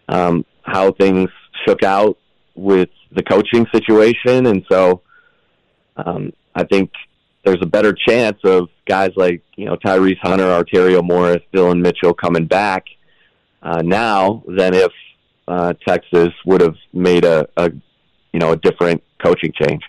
um, 0.07 0.45
how 0.63 0.91
things 0.93 1.29
shook 1.67 1.83
out 1.83 2.17
with 2.55 2.89
the 3.11 3.23
coaching 3.23 3.65
situation, 3.73 4.47
and 4.47 4.65
so 4.71 5.01
um, 5.97 6.31
I 6.55 6.63
think 6.63 6.91
there's 7.43 7.61
a 7.61 7.65
better 7.65 7.93
chance 7.93 8.37
of 8.43 8.69
guys 8.85 9.11
like 9.15 9.43
you 9.55 9.65
know 9.65 9.75
Tyrese 9.75 10.19
Hunter, 10.21 10.45
Arterio 10.45 11.03
Morris, 11.03 11.43
Dylan 11.53 11.81
Mitchell 11.81 12.13
coming 12.13 12.45
back 12.45 12.85
uh, 13.61 13.81
now 13.81 14.43
than 14.47 14.73
if 14.73 14.91
uh, 15.47 15.73
Texas 15.87 16.29
would 16.45 16.61
have 16.61 16.75
made 16.93 17.25
a, 17.25 17.47
a 17.57 17.71
you 18.33 18.39
know 18.39 18.51
a 18.51 18.57
different 18.57 19.03
coaching 19.23 19.51
change. 19.61 19.81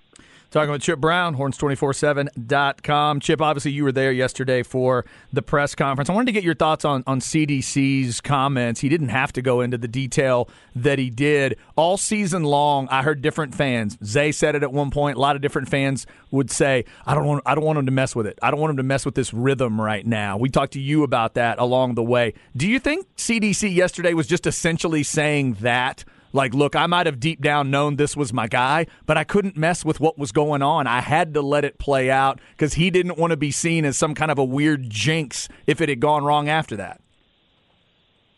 Talking 0.51 0.73
with 0.73 0.83
Chip 0.83 0.99
Brown, 0.99 1.37
horns247.com. 1.37 3.21
Chip, 3.21 3.41
obviously 3.41 3.71
you 3.71 3.85
were 3.85 3.93
there 3.93 4.11
yesterday 4.11 4.65
for 4.65 5.05
the 5.33 5.43
press 5.43 5.77
conference. 5.77 6.11
I 6.11 6.13
wanted 6.13 6.27
to 6.27 6.33
get 6.33 6.43
your 6.43 6.57
thoughts 6.57 6.85
on, 6.85 7.05
on 7.07 7.21
CDC's 7.21 8.21
comments. 8.21 8.81
He 8.81 8.89
didn't 8.89 9.11
have 9.11 9.33
to 9.35 9.43
go 9.43 9.61
into 9.61 9.79
the 9.79 9.87
detail 9.87 10.49
that 10.75 10.99
he 10.99 11.09
did. 11.09 11.57
All 11.77 11.97
season 11.97 12.43
long, 12.43 12.89
I 12.89 13.05
heard 13.05 13.23
different 13.23 13.55
fans. 13.55 13.97
Zay 14.05 14.33
said 14.33 14.57
it 14.57 14.65
at 14.65 14.73
one 14.73 14.91
point. 14.91 15.17
A 15.17 15.21
lot 15.21 15.37
of 15.37 15.43
different 15.43 15.69
fans 15.69 16.05
would 16.33 16.51
say, 16.51 16.85
I 17.07 17.15
don't 17.15 17.27
want 17.27 17.45
I 17.47 17.55
don't 17.55 17.65
want 17.65 17.79
him 17.79 17.87
to 17.87 17.93
mess 17.93 18.17
with 18.17 18.27
it. 18.27 18.37
I 18.43 18.51
don't 18.51 18.59
want 18.59 18.73
him 18.73 18.79
to 18.79 18.83
mess 18.83 19.05
with 19.05 19.15
this 19.15 19.33
rhythm 19.33 19.81
right 19.81 20.05
now. 20.05 20.37
We 20.37 20.49
talked 20.49 20.73
to 20.73 20.81
you 20.81 21.05
about 21.05 21.35
that 21.35 21.61
along 21.61 21.95
the 21.95 22.03
way. 22.03 22.35
Do 22.57 22.69
you 22.69 22.81
think 22.81 23.07
CDC 23.17 23.73
yesterday 23.73 24.15
was 24.15 24.27
just 24.27 24.49
essentially 24.49 25.05
saying 25.05 25.59
that? 25.61 26.05
Like, 26.33 26.55
look, 26.55 26.77
I 26.77 26.87
might 26.87 27.07
have 27.07 27.19
deep 27.19 27.41
down 27.41 27.71
known 27.71 27.97
this 27.97 28.17
was 28.17 28.33
my 28.33 28.47
guy, 28.47 28.87
but 29.07 29.17
I 29.17 29.25
couldn't 29.25 29.57
mess 29.57 29.85
with 29.85 30.01
what 30.01 30.19
was 30.19 30.33
going 30.33 30.63
on. 30.63 30.87
I 30.87 31.01
had 31.01 31.35
to 31.35 31.43
let 31.43 31.65
it 31.65 31.79
play 31.79 32.11
out 32.11 32.41
because 32.53 32.75
he 32.75 32.91
didn't 32.91 33.19
want 33.19 33.33
to 33.33 33.37
be 33.37 33.51
seen 33.51 33.85
as 33.85 33.97
some 33.97 34.15
kind 34.15 34.31
of 34.31 34.39
a 34.39 34.45
weird 34.45 34.89
jinx 34.89 35.49
if 35.67 35.81
it 35.81 35.89
had 35.89 36.01
gone 36.01 36.25
wrong 36.25 36.49
after 36.49 36.77
that. 36.77 37.01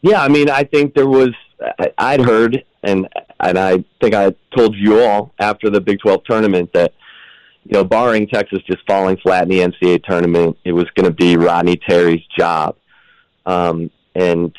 Yeah, 0.01 0.23
I 0.23 0.29
mean, 0.29 0.51
I 0.51 0.65
think 0.65 0.95
there 0.95 1.09
was. 1.09 1.31
I'd 1.97 2.21
heard, 2.21 2.65
and 2.83 3.09
and 3.39 3.59
I 3.59 3.85
think 4.01 4.15
I 4.15 4.35
told 4.57 4.75
you 4.75 5.01
all 5.01 5.33
after 5.39 5.71
the 5.71 5.81
Big 5.81 6.01
Twelve 6.01 6.25
tournament 6.25 6.73
that 6.73 6.93
you 7.65 7.75
know, 7.75 7.85
barring 7.85 8.27
Texas 8.27 8.61
just 8.67 8.85
falling 8.87 9.17
flat 9.19 9.45
in 9.45 9.49
the 9.49 9.59
NCAA 9.61 10.03
tournament, 10.03 10.59
it 10.65 10.73
was 10.73 10.87
going 10.97 11.07
to 11.07 11.15
be 11.15 11.37
Rodney 11.37 11.77
Terry's 11.77 12.25
job. 12.37 12.77
Um, 13.47 13.91
and 14.15 14.55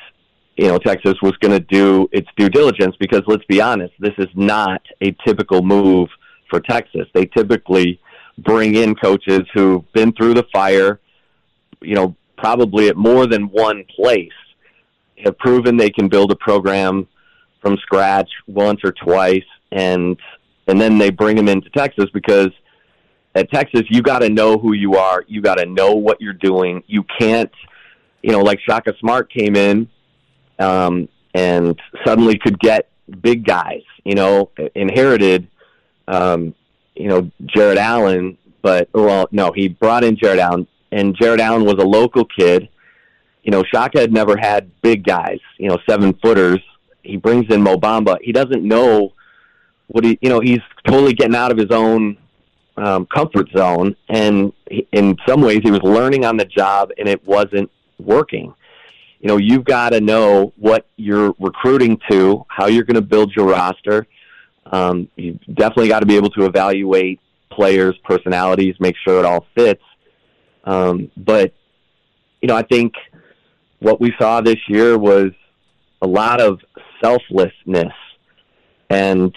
you 0.58 0.68
know, 0.68 0.78
Texas 0.78 1.16
was 1.22 1.34
going 1.42 1.52
to 1.52 1.60
do 1.60 2.08
its 2.12 2.28
due 2.38 2.50
diligence 2.50 2.96
because 3.00 3.22
let's 3.28 3.46
be 3.46 3.62
honest, 3.62 3.94
this 4.00 4.14
is 4.18 4.28
not 4.36 4.82
a 5.02 5.12
typical 5.26 5.62
move 5.62 6.10
for 6.50 6.60
Texas. 6.60 7.08
They 7.14 7.26
typically 7.26 8.00
bring 8.38 8.76
in 8.76 8.96
coaches 8.96 9.42
who've 9.54 9.92
been 9.94 10.14
through 10.14 10.36
the 10.36 10.46
fire, 10.54 11.00
you 11.82 11.96
know, 11.96 12.16
probably 12.38 12.88
at 12.88 12.98
more 12.98 13.26
than 13.26 13.44
one 13.46 13.84
place, 13.96 14.30
have 15.24 15.38
proven 15.40 15.78
they 15.78 15.90
can 15.90 16.08
build 16.08 16.32
a 16.32 16.36
program 16.36 17.08
from 17.62 17.78
scratch 17.78 18.30
once 18.48 18.82
or 18.84 18.92
twice, 18.92 19.46
and 19.72 20.20
and 20.68 20.80
then 20.80 20.98
they 20.98 21.10
bring 21.10 21.36
them 21.36 21.48
into 21.48 21.70
Texas 21.72 22.06
because 22.14 22.50
at 23.36 23.52
Texas 23.52 23.84
you 23.90 24.02
got 24.02 24.20
to 24.20 24.30
know 24.30 24.58
who 24.58 24.74
you 24.74 24.96
are, 24.96 25.24
you 25.28 25.42
got 25.42 25.56
to 25.56 25.66
know 25.66 25.94
what 25.94 26.22
you're 26.22 26.34
doing. 26.34 26.84
You 26.88 27.04
can't, 27.20 27.52
you 28.22 28.32
know, 28.32 28.42
like 28.42 28.60
Shaka 28.62 28.94
Smart 29.00 29.32
came 29.32 29.56
in 29.56 29.90
um, 30.60 31.08
and 31.34 31.80
suddenly 32.06 32.38
could 32.38 32.60
get 32.60 32.90
big 33.22 33.46
guys. 33.46 33.82
You 34.04 34.16
know, 34.16 34.52
inherited, 34.76 35.48
um, 36.08 36.54
you 36.96 37.08
know, 37.08 37.32
Jarrett 37.46 37.78
Allen, 37.78 38.38
but 38.62 38.90
well, 38.94 39.28
no, 39.32 39.52
he 39.52 39.70
brought 39.70 40.04
in 40.04 40.18
Jarrett 40.18 40.40
Allen, 40.40 40.68
and 40.92 41.16
Jarrett 41.16 41.40
Allen 41.40 41.66
was 41.66 41.76
a 41.76 41.86
local 41.86 42.26
kid. 42.26 42.70
You 43.44 43.52
know, 43.52 43.64
Shaka 43.74 44.00
had 44.00 44.14
never 44.14 44.38
had 44.38 44.72
big 44.82 45.04
guys. 45.04 45.40
You 45.58 45.70
know, 45.70 45.78
seven 45.88 46.14
footers. 46.22 46.60
He 47.04 47.18
brings 47.18 47.54
in 47.54 47.62
Mo 47.62 47.78
Bamba. 47.78 48.18
He 48.22 48.32
doesn't 48.32 48.64
know 48.64 49.14
what 49.88 50.04
he. 50.04 50.18
You 50.22 50.30
know, 50.30 50.40
he's 50.40 50.62
totally 50.86 51.14
getting 51.14 51.36
out 51.36 51.52
of 51.52 51.58
his 51.58 51.72
own 51.72 52.18
um, 52.78 53.06
comfort 53.06 53.50
zone, 53.56 53.96
and 54.10 54.52
he, 54.70 54.88
in 54.92 55.18
some 55.28 55.42
ways, 55.42 55.60
he 55.64 55.72
was 55.72 55.82
learning 55.84 56.26
on 56.26 56.38
the 56.38 56.46
job, 56.46 56.92
and 56.98 57.08
it 57.08 57.26
wasn't 57.26 57.70
working 58.00 58.54
you 59.24 59.30
know, 59.30 59.38
you've 59.38 59.64
got 59.64 59.92
to 59.92 60.02
know 60.02 60.52
what 60.58 60.86
you're 60.98 61.34
recruiting 61.40 61.98
to, 62.12 62.46
how 62.50 62.68
you're 62.68 62.84
going 62.84 62.96
to 62.96 63.02
build 63.02 63.34
your 63.34 63.48
roster. 63.48 64.06
Um, 64.66 65.08
you 65.16 65.40
definitely 65.54 65.88
got 65.88 66.02
to 66.02 66.06
be 66.06 66.18
able 66.18 66.30
to 66.32 66.44
evaluate 66.44 67.22
players' 67.50 67.96
personalities, 68.04 68.76
make 68.82 68.96
sure 69.02 69.20
it 69.20 69.26
all 69.26 69.46
fits. 69.56 69.82
Um, 70.66 71.10
but, 71.16 71.54
you 72.42 72.50
know, 72.50 72.56
I 72.58 72.64
think 72.64 72.96
what 73.80 74.02
we 74.02 74.14
saw 74.20 74.42
this 74.42 74.60
year 74.68 74.98
was 74.98 75.32
a 76.02 76.08
lot 76.08 76.42
of 76.42 76.60
selflessness. 77.02 77.94
And, 78.90 79.34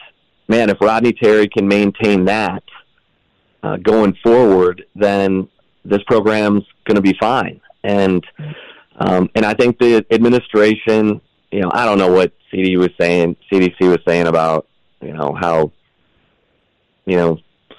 man, 0.48 0.68
if 0.68 0.80
Rodney 0.80 1.12
Terry 1.12 1.48
can 1.48 1.68
maintain 1.68 2.24
that 2.24 2.64
uh, 3.62 3.76
going 3.76 4.16
forward, 4.20 4.84
then 4.96 5.48
this 5.84 6.02
program's 6.08 6.64
going 6.86 6.96
to 6.96 7.02
be 7.02 7.14
fine. 7.20 7.60
And, 7.84 8.26
um, 8.98 9.30
and 9.34 9.44
I 9.44 9.54
think 9.54 9.78
the 9.78 10.04
administration, 10.10 11.20
you 11.50 11.60
know, 11.60 11.70
I 11.72 11.84
don't 11.84 11.98
know 11.98 12.10
what 12.10 12.32
CD 12.50 12.76
was 12.76 12.90
saying, 12.98 13.36
CDC 13.50 13.80
was 13.80 13.98
saying 14.06 14.26
about, 14.26 14.66
you 15.02 15.12
know, 15.12 15.36
how, 15.38 15.72
you 17.04 17.16
know, 17.16 17.38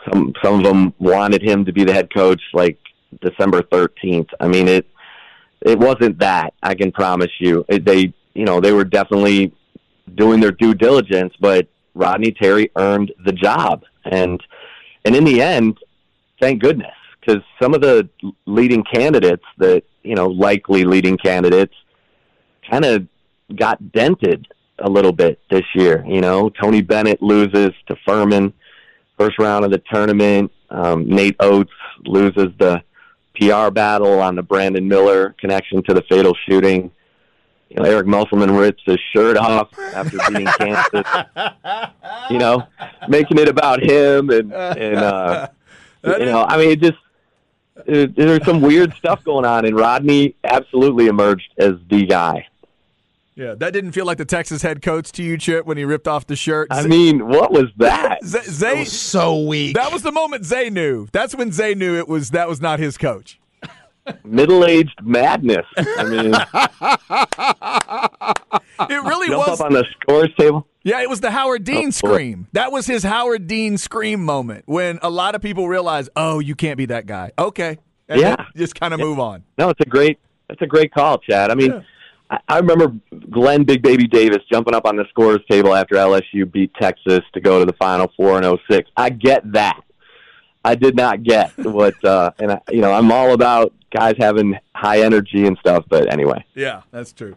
some 0.09 0.33
some 0.43 0.59
of 0.59 0.63
them 0.63 0.93
wanted 0.99 1.41
him 1.41 1.65
to 1.65 1.73
be 1.73 1.83
the 1.83 1.93
head 1.93 2.13
coach 2.13 2.41
like 2.53 2.77
December 3.21 3.61
13th. 3.63 4.29
I 4.39 4.47
mean, 4.47 4.67
it 4.67 4.87
it 5.61 5.79
wasn't 5.79 6.19
that. 6.19 6.53
I 6.61 6.75
can 6.75 6.91
promise 6.91 7.31
you. 7.39 7.65
It, 7.67 7.83
they, 7.83 8.13
you 8.33 8.45
know, 8.45 8.61
they 8.61 8.71
were 8.71 8.83
definitely 8.83 9.53
doing 10.15 10.39
their 10.39 10.51
due 10.51 10.73
diligence, 10.73 11.33
but 11.39 11.67
Rodney 11.95 12.31
Terry 12.31 12.71
earned 12.75 13.11
the 13.25 13.33
job, 13.33 13.83
and 14.05 14.41
and 15.03 15.15
in 15.15 15.23
the 15.23 15.41
end, 15.41 15.79
thank 16.39 16.61
goodness, 16.61 16.93
because 17.19 17.41
some 17.61 17.73
of 17.73 17.81
the 17.81 18.07
leading 18.45 18.83
candidates 18.83 19.43
that 19.57 19.83
you 20.07 20.15
know, 20.15 20.27
likely 20.27 20.83
leading 20.83 21.17
candidates 21.17 21.73
kind 22.69 22.85
of 22.85 23.07
got 23.55 23.91
dented 23.91 24.47
a 24.79 24.89
little 24.89 25.11
bit 25.11 25.39
this 25.49 25.65
year. 25.75 26.03
You 26.07 26.21
know, 26.21 26.49
Tony 26.49 26.81
Bennett 26.81 27.21
loses 27.21 27.71
to 27.87 27.95
Furman 28.05 28.53
first 29.17 29.39
round 29.39 29.65
of 29.65 29.71
the 29.71 29.81
tournament. 29.91 30.51
Um, 30.69 31.07
Nate 31.07 31.35
Oats 31.39 31.71
loses 32.05 32.47
the 32.59 32.83
PR 33.35 33.69
battle 33.69 34.19
on 34.19 34.35
the 34.35 34.43
Brandon 34.43 34.87
Miller 34.87 35.35
connection 35.39 35.83
to 35.83 35.93
the 35.93 36.03
fatal 36.09 36.33
shooting. 36.47 36.91
You 37.69 37.77
know, 37.77 37.83
Eric 37.83 38.07
Musselman 38.07 38.51
rips 38.51 38.81
his 38.85 38.99
shirt 39.13 39.37
off 39.37 39.69
after 39.93 40.17
beating 40.29 40.45
Kansas. 40.45 41.05
You 42.29 42.37
know, 42.37 42.65
making 43.07 43.37
it 43.39 43.49
about 43.49 43.81
him 43.83 44.29
and 44.29 44.53
and 44.53 44.97
uh, 44.97 45.47
you 46.03 46.25
know, 46.25 46.45
I 46.47 46.57
mean, 46.57 46.71
it 46.71 46.81
just 46.81 46.97
there's 47.85 48.45
some 48.45 48.61
weird 48.61 48.93
stuff 48.95 49.23
going 49.23 49.45
on, 49.45 49.65
and 49.65 49.75
Rodney 49.75 50.35
absolutely 50.43 51.07
emerged 51.07 51.53
as 51.57 51.73
the 51.89 52.05
guy. 52.05 52.47
Yeah, 53.35 53.53
that 53.53 53.71
didn't 53.71 53.91
feel 53.91 54.05
like 54.05 54.17
the 54.17 54.25
Texas 54.25 54.63
head 54.63 54.81
coach 54.81 55.11
to 55.11 55.21
you, 55.21 55.37
Chip, 55.37 55.67
when 55.67 55.77
he 55.77 55.85
ripped 55.85 56.07
off 56.07 56.25
the 56.25 56.35
shirt. 56.35 56.69
I 56.71 56.87
mean, 56.87 57.27
what 57.27 57.51
was 57.51 57.67
that? 57.77 58.25
Zay, 58.25 58.41
Zay 58.41 58.73
that 58.73 58.79
was 58.79 58.99
so 58.99 59.43
weak. 59.43 59.75
That 59.75 59.93
was 59.93 60.01
the 60.01 60.11
moment 60.11 60.43
Zay 60.43 60.71
knew. 60.71 61.07
That's 61.11 61.35
when 61.35 61.51
Zay 61.51 61.75
knew 61.75 61.97
it 61.99 62.07
was 62.07 62.31
that 62.31 62.49
was 62.49 62.59
not 62.59 62.79
his 62.79 62.97
coach. 62.97 63.39
Middle-aged 64.23 65.03
madness. 65.03 65.65
I 65.77 66.03
mean, 66.03 66.33
it 68.79 68.89
really 69.03 69.27
jump 69.27 69.47
was 69.47 69.59
up 69.59 69.65
on 69.67 69.73
the 69.73 69.85
scores 70.01 70.29
table. 70.37 70.67
Yeah, 70.83 71.01
it 71.01 71.09
was 71.09 71.19
the 71.19 71.31
Howard 71.31 71.63
Dean 71.65 71.87
Oh, 71.87 71.91
scream. 71.91 72.47
That 72.53 72.71
was 72.71 72.87
his 72.87 73.03
Howard 73.03 73.47
Dean 73.47 73.77
scream 73.77 74.23
moment 74.23 74.63
when 74.67 74.99
a 75.01 75.09
lot 75.09 75.35
of 75.35 75.41
people 75.41 75.67
realized, 75.67 76.09
oh, 76.15 76.39
you 76.39 76.55
can't 76.55 76.77
be 76.77 76.85
that 76.85 77.05
guy. 77.05 77.31
Okay. 77.37 77.77
And 78.07 78.21
Yeah. 78.21 78.37
just 78.55 78.73
kind 78.79 78.93
of 78.93 78.99
move 79.01 79.19
on. 79.19 79.43
No, 79.57 79.69
it's 79.69 79.81
a 79.81 79.85
great, 79.85 80.17
it's 80.49 80.61
a 80.61 80.65
great 80.67 80.93
call, 80.93 81.17
Chad. 81.17 81.51
I 81.51 81.55
mean, 81.55 81.83
I, 82.29 82.37
I 82.47 82.57
remember 82.59 82.93
Glenn 83.29 83.63
Big 83.65 83.81
Baby 83.81 84.07
Davis 84.07 84.37
jumping 84.49 84.73
up 84.73 84.85
on 84.85 84.95
the 84.95 85.03
scores 85.09 85.39
table 85.49 85.75
after 85.75 85.95
LSU 85.95 86.49
beat 86.49 86.71
Texas 86.79 87.19
to 87.33 87.41
go 87.41 87.59
to 87.59 87.65
the 87.65 87.73
Final 87.73 88.09
Four 88.15 88.41
in 88.41 88.57
06. 88.69 88.89
I 88.95 89.09
get 89.09 89.51
that. 89.51 89.81
I 90.63 90.75
did 90.75 90.95
not 90.95 91.23
get 91.23 91.51
what, 91.57 92.01
uh, 92.05 92.31
and 92.39 92.53
I, 92.53 92.61
you 92.71 92.79
know, 92.79 92.93
I'm 92.93 93.11
all 93.11 93.33
about 93.33 93.73
guys 93.93 94.15
having 94.19 94.55
high 94.73 95.01
energy 95.01 95.45
and 95.45 95.57
stuff. 95.59 95.83
But 95.89 96.11
anyway, 96.11 96.45
Yeah, 96.55 96.83
that's 96.91 97.11
true. 97.11 97.35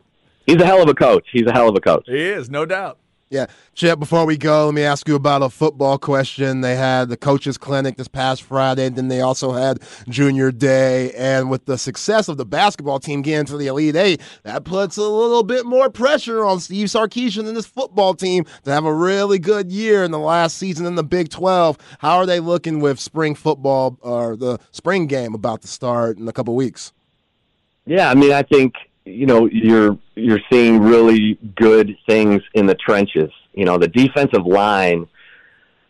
He's 0.50 0.60
a 0.60 0.66
hell 0.66 0.82
of 0.82 0.88
a 0.88 0.94
coach. 0.94 1.28
He's 1.30 1.46
a 1.46 1.52
hell 1.52 1.68
of 1.68 1.76
a 1.76 1.80
coach. 1.80 2.06
He 2.06 2.20
is, 2.20 2.50
no 2.50 2.66
doubt. 2.66 2.98
Yeah. 3.28 3.46
Chip, 3.74 4.00
before 4.00 4.26
we 4.26 4.36
go, 4.36 4.66
let 4.66 4.74
me 4.74 4.82
ask 4.82 5.06
you 5.06 5.14
about 5.14 5.42
a 5.42 5.48
football 5.48 5.96
question. 5.96 6.62
They 6.62 6.74
had 6.74 7.08
the 7.08 7.16
coaches 7.16 7.56
clinic 7.56 7.96
this 7.96 8.08
past 8.08 8.42
Friday, 8.42 8.86
and 8.86 8.96
then 8.96 9.06
they 9.06 9.20
also 9.20 9.52
had 9.52 9.78
junior 10.08 10.50
day. 10.50 11.12
And 11.12 11.48
with 11.48 11.66
the 11.66 11.78
success 11.78 12.26
of 12.26 12.36
the 12.36 12.44
basketball 12.44 12.98
team 12.98 13.22
getting 13.22 13.46
to 13.46 13.56
the 13.56 13.68
Elite 13.68 13.94
Eight, 13.94 14.20
that 14.42 14.64
puts 14.64 14.96
a 14.96 15.02
little 15.02 15.44
bit 15.44 15.64
more 15.64 15.88
pressure 15.88 16.44
on 16.44 16.58
Steve 16.58 16.88
Sarkisian 16.88 17.46
and 17.46 17.56
this 17.56 17.66
football 17.66 18.14
team 18.14 18.44
to 18.64 18.72
have 18.72 18.84
a 18.84 18.92
really 18.92 19.38
good 19.38 19.70
year 19.70 20.02
in 20.02 20.10
the 20.10 20.18
last 20.18 20.56
season 20.56 20.84
in 20.84 20.96
the 20.96 21.04
Big 21.04 21.28
12. 21.28 21.78
How 22.00 22.16
are 22.16 22.26
they 22.26 22.40
looking 22.40 22.80
with 22.80 22.98
spring 22.98 23.36
football 23.36 23.96
or 24.00 24.34
the 24.34 24.58
spring 24.72 25.06
game 25.06 25.32
about 25.34 25.62
to 25.62 25.68
start 25.68 26.18
in 26.18 26.26
a 26.26 26.32
couple 26.32 26.56
weeks? 26.56 26.92
Yeah, 27.86 28.10
I 28.10 28.16
mean, 28.16 28.32
I 28.32 28.42
think 28.42 28.74
you 29.10 29.26
know, 29.26 29.46
you're 29.46 29.98
you're 30.14 30.40
seeing 30.50 30.80
really 30.80 31.38
good 31.56 31.96
things 32.08 32.42
in 32.54 32.66
the 32.66 32.74
trenches. 32.74 33.30
You 33.52 33.64
know, 33.64 33.78
the 33.78 33.88
defensive 33.88 34.46
line, 34.46 35.08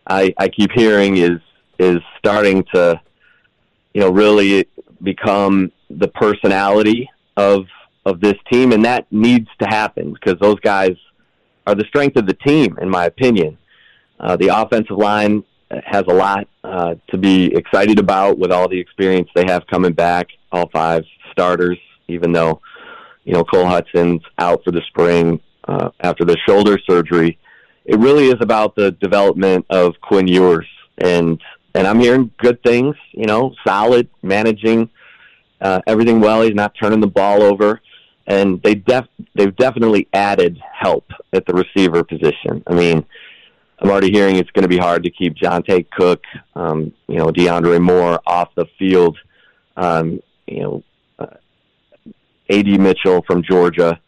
I 0.07 0.35
I 0.39 0.49
keep 0.49 0.71
hearing 0.75 1.17
is 1.17 1.41
is 1.79 1.99
starting 2.19 2.65
to, 2.75 3.01
you 3.95 4.01
know, 4.01 4.11
really 4.11 4.69
become 5.03 5.73
the 5.89 6.09
personality 6.09 7.09
of 7.37 7.67
of 8.07 8.21
this 8.21 8.37
team, 8.51 8.73
and 8.73 8.85
that 8.85 9.07
needs 9.11 9.49
to 9.61 9.69
happen 9.69 10.13
because 10.13 10.39
those 10.41 10.59
guys 10.61 10.97
are 11.67 11.75
the 11.75 11.85
strength 11.85 12.17
of 12.17 12.27
the 12.27 12.35
team, 12.35 12.79
in 12.81 12.89
my 12.89 13.05
opinion. 13.05 13.59
Uh, 14.19 14.37
the 14.37 14.49
offensive 14.49 14.97
line 14.97 15.45
has 15.85 16.05
a 16.09 16.13
lot 16.13 16.49
uh, 16.65 16.95
to 17.09 17.17
be 17.17 17.55
excited 17.55 17.99
about 17.99 18.39
with 18.39 18.51
all 18.51 18.69
the 18.69 18.79
experience 18.79 19.29
they 19.35 19.45
have 19.47 19.67
coming 19.67 19.93
back, 19.93 20.29
all 20.53 20.69
five 20.71 21.05
starters, 21.33 21.79
even 22.09 22.33
though, 22.33 22.61
you 23.25 23.33
know, 23.33 23.45
Cole 23.45 23.67
Hutson's 23.67 24.23
out 24.39 24.65
for 24.65 24.71
the 24.71 24.83
spring 24.89 25.41
uh, 25.69 25.91
after 26.01 26.25
the 26.25 26.37
shoulder 26.47 26.79
surgery. 26.89 27.39
It 27.85 27.99
really 27.99 28.29
is 28.29 28.37
about 28.41 28.75
the 28.77 28.93
development 28.93 29.67
of 29.71 29.95
Quinn 30.01 30.29
Ewers. 30.29 30.67
And, 30.99 31.41
and 31.75 31.87
I'm 31.87 32.01
hearing 32.01 32.31
good 32.39 32.63
things, 32.63 32.97
you 33.13 33.27
know, 33.27 33.55
solid, 33.67 34.09
managing 34.23 34.91
uh, 35.61 35.81
everything 35.87 36.21
well. 36.21 36.43
He's 36.43 36.55
not 36.55 36.75
turning 36.81 37.01
the 37.01 37.07
ball 37.07 37.43
over. 37.43 37.81
And 38.27 38.63
they 38.63 38.75
def- 38.75 39.09
they've 39.35 39.55
definitely 39.57 40.09
added 40.13 40.61
help 40.73 41.11
at 41.33 41.47
the 41.47 41.55
receiver 41.55 42.05
position. 42.05 42.63
I 42.67 42.75
mean, 42.75 43.05
I'm 43.81 43.91
already 43.91 44.13
hearing 44.13 44.37
it's 44.37 44.51
going 44.51 44.63
to 44.63 44.69
be 44.69 44.77
hard 44.77 45.03
to 45.05 45.11
keep 45.11 45.35
Johntay 45.37 45.91
Cook, 45.91 46.23
um, 46.55 46.93
you 47.09 47.17
know, 47.17 47.29
DeAndre 47.29 47.81
Moore 47.81 48.21
off 48.27 48.55
the 48.55 48.67
field. 48.79 49.19
Um, 49.77 50.21
you 50.47 50.61
know, 50.61 50.85
AD 52.51 52.67
Mitchell 52.81 53.23
from 53.27 53.43
Georgia, 53.43 54.01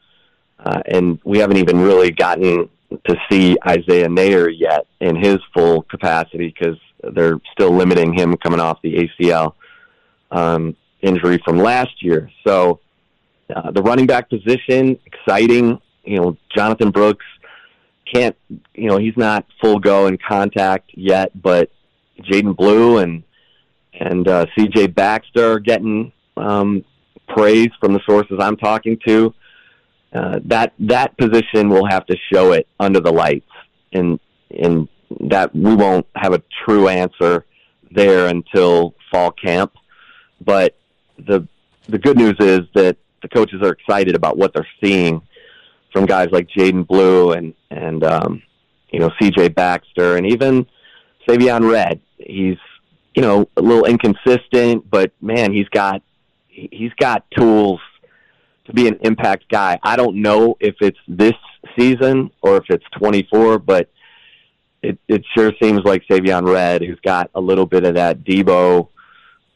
uh, 0.59 0.83
and 0.87 1.19
we 1.25 1.39
haven't 1.39 1.59
even 1.59 1.81
really 1.81 2.11
gotten 2.11 2.69
to 3.07 3.17
see 3.31 3.57
Isaiah 3.67 4.09
Neyor 4.09 4.53
yet 4.57 4.87
in 5.01 5.17
his 5.17 5.39
full 5.55 5.83
capacity 5.83 6.55
because 6.57 6.79
they're 7.15 7.41
still 7.53 7.71
limiting 7.71 8.13
him 8.13 8.37
coming 8.37 8.61
off 8.61 8.81
the 8.83 9.09
ACL 9.21 9.55
um, 10.31 10.77
injury 11.01 11.41
from 11.45 11.59
last 11.59 12.03
year. 12.03 12.31
So 12.47 12.81
uh, 13.55 13.71
the 13.71 13.83
running 13.83 14.07
back 14.07 14.29
position, 14.29 14.99
exciting. 15.07 15.81
You 16.05 16.21
know, 16.21 16.37
Jonathan 16.55 16.91
Brooks 16.91 17.25
can't, 18.13 18.37
you 18.75 18.89
know, 18.89 18.99
he's 18.99 19.17
not 19.17 19.47
full 19.61 19.79
go 19.79 20.07
in 20.07 20.19
contact 20.19 20.91
yet, 20.95 21.31
but 21.41 21.71
Jaydon 22.21 22.57
Blue 22.57 22.99
and 22.99 23.23
and 23.95 24.27
uh, 24.27 24.47
C.J. 24.57 24.89
Baxter 24.89 25.53
are 25.53 25.61
getting 25.61 26.13
um, 26.37 26.85
praise 27.35 27.71
from 27.81 27.93
the 27.93 28.01
sources 28.07 28.39
I'm 28.41 28.57
talking 28.57 28.99
to. 29.07 29.35
Uh, 30.13 30.41
that 30.45 30.75
that 30.79 31.17
position 31.17 31.71
will 31.71 31.87
have 31.87 32.05
to 32.07 32.17
show 32.33 32.53
it 32.53 32.67
under 32.79 33.01
the 33.01 33.13
lights, 33.13 33.51
and 33.93 34.21
and 34.51 34.89
that 35.21 35.55
we 35.55 35.75
won't 35.75 36.07
have 36.15 36.35
a 36.35 36.43
true 36.65 36.89
answer 36.89 37.47
there 37.91 38.29
until 38.29 38.95
fall 39.11 39.31
camp. 39.31 39.73
But 40.45 40.77
the 41.19 41.47
the 41.89 41.99
good 41.99 42.19
news 42.19 42.37
is 42.41 42.61
that 42.75 42.97
the 43.23 43.29
coaches 43.29 43.63
are 43.63 43.73
excited 43.73 44.15
about 44.15 44.37
what 44.37 44.53
they're 44.53 44.67
seeing 44.83 45.23
from 45.93 46.07
guys 46.07 46.29
like 46.31 46.49
Jaydon 46.49 46.87
Blue 46.87 47.33
and 47.33 47.55
and 47.71 48.05
um, 48.05 48.43
you 48.91 48.99
know 48.99 49.11
C.J. 49.21 49.49
Baxter 49.49 50.17
and 50.17 50.27
even 50.27 50.67
Savion 51.27 51.71
Red. 51.71 52.01
He's 52.19 52.59
you 53.15 53.23
know 53.23 53.49
a 53.57 53.63
little 53.63 53.85
inconsistent, 53.85 54.91
but 54.91 55.13
man, 55.21 55.53
he's 55.53 55.69
got 55.69 56.03
he's 56.53 56.93
got 56.95 57.25
tools 57.31 57.81
to 58.67 58.73
be 58.73 58.87
an 58.87 58.99
impact 59.03 59.49
guy. 59.49 59.79
I 59.83 59.97
don't 59.97 60.23
know 60.23 60.57
if 60.61 60.77
it's 60.81 60.99
this 61.09 61.35
season 61.79 62.31
or 62.43 62.57
if 62.57 62.65
it's 62.69 62.85
24, 62.99 63.59
but 63.59 63.89
it 64.83 64.99
it 65.09 65.25
sure 65.37 65.53
seems 65.63 65.83
like 65.85 66.05
Savion 66.11 66.47
Red, 66.53 66.83
who's 66.83 67.01
got 67.01 67.31
a 67.35 67.41
little 67.41 67.67
bit 67.67 67.85
of 67.85 67.95
that 67.95 68.25
Deebo 68.25 68.89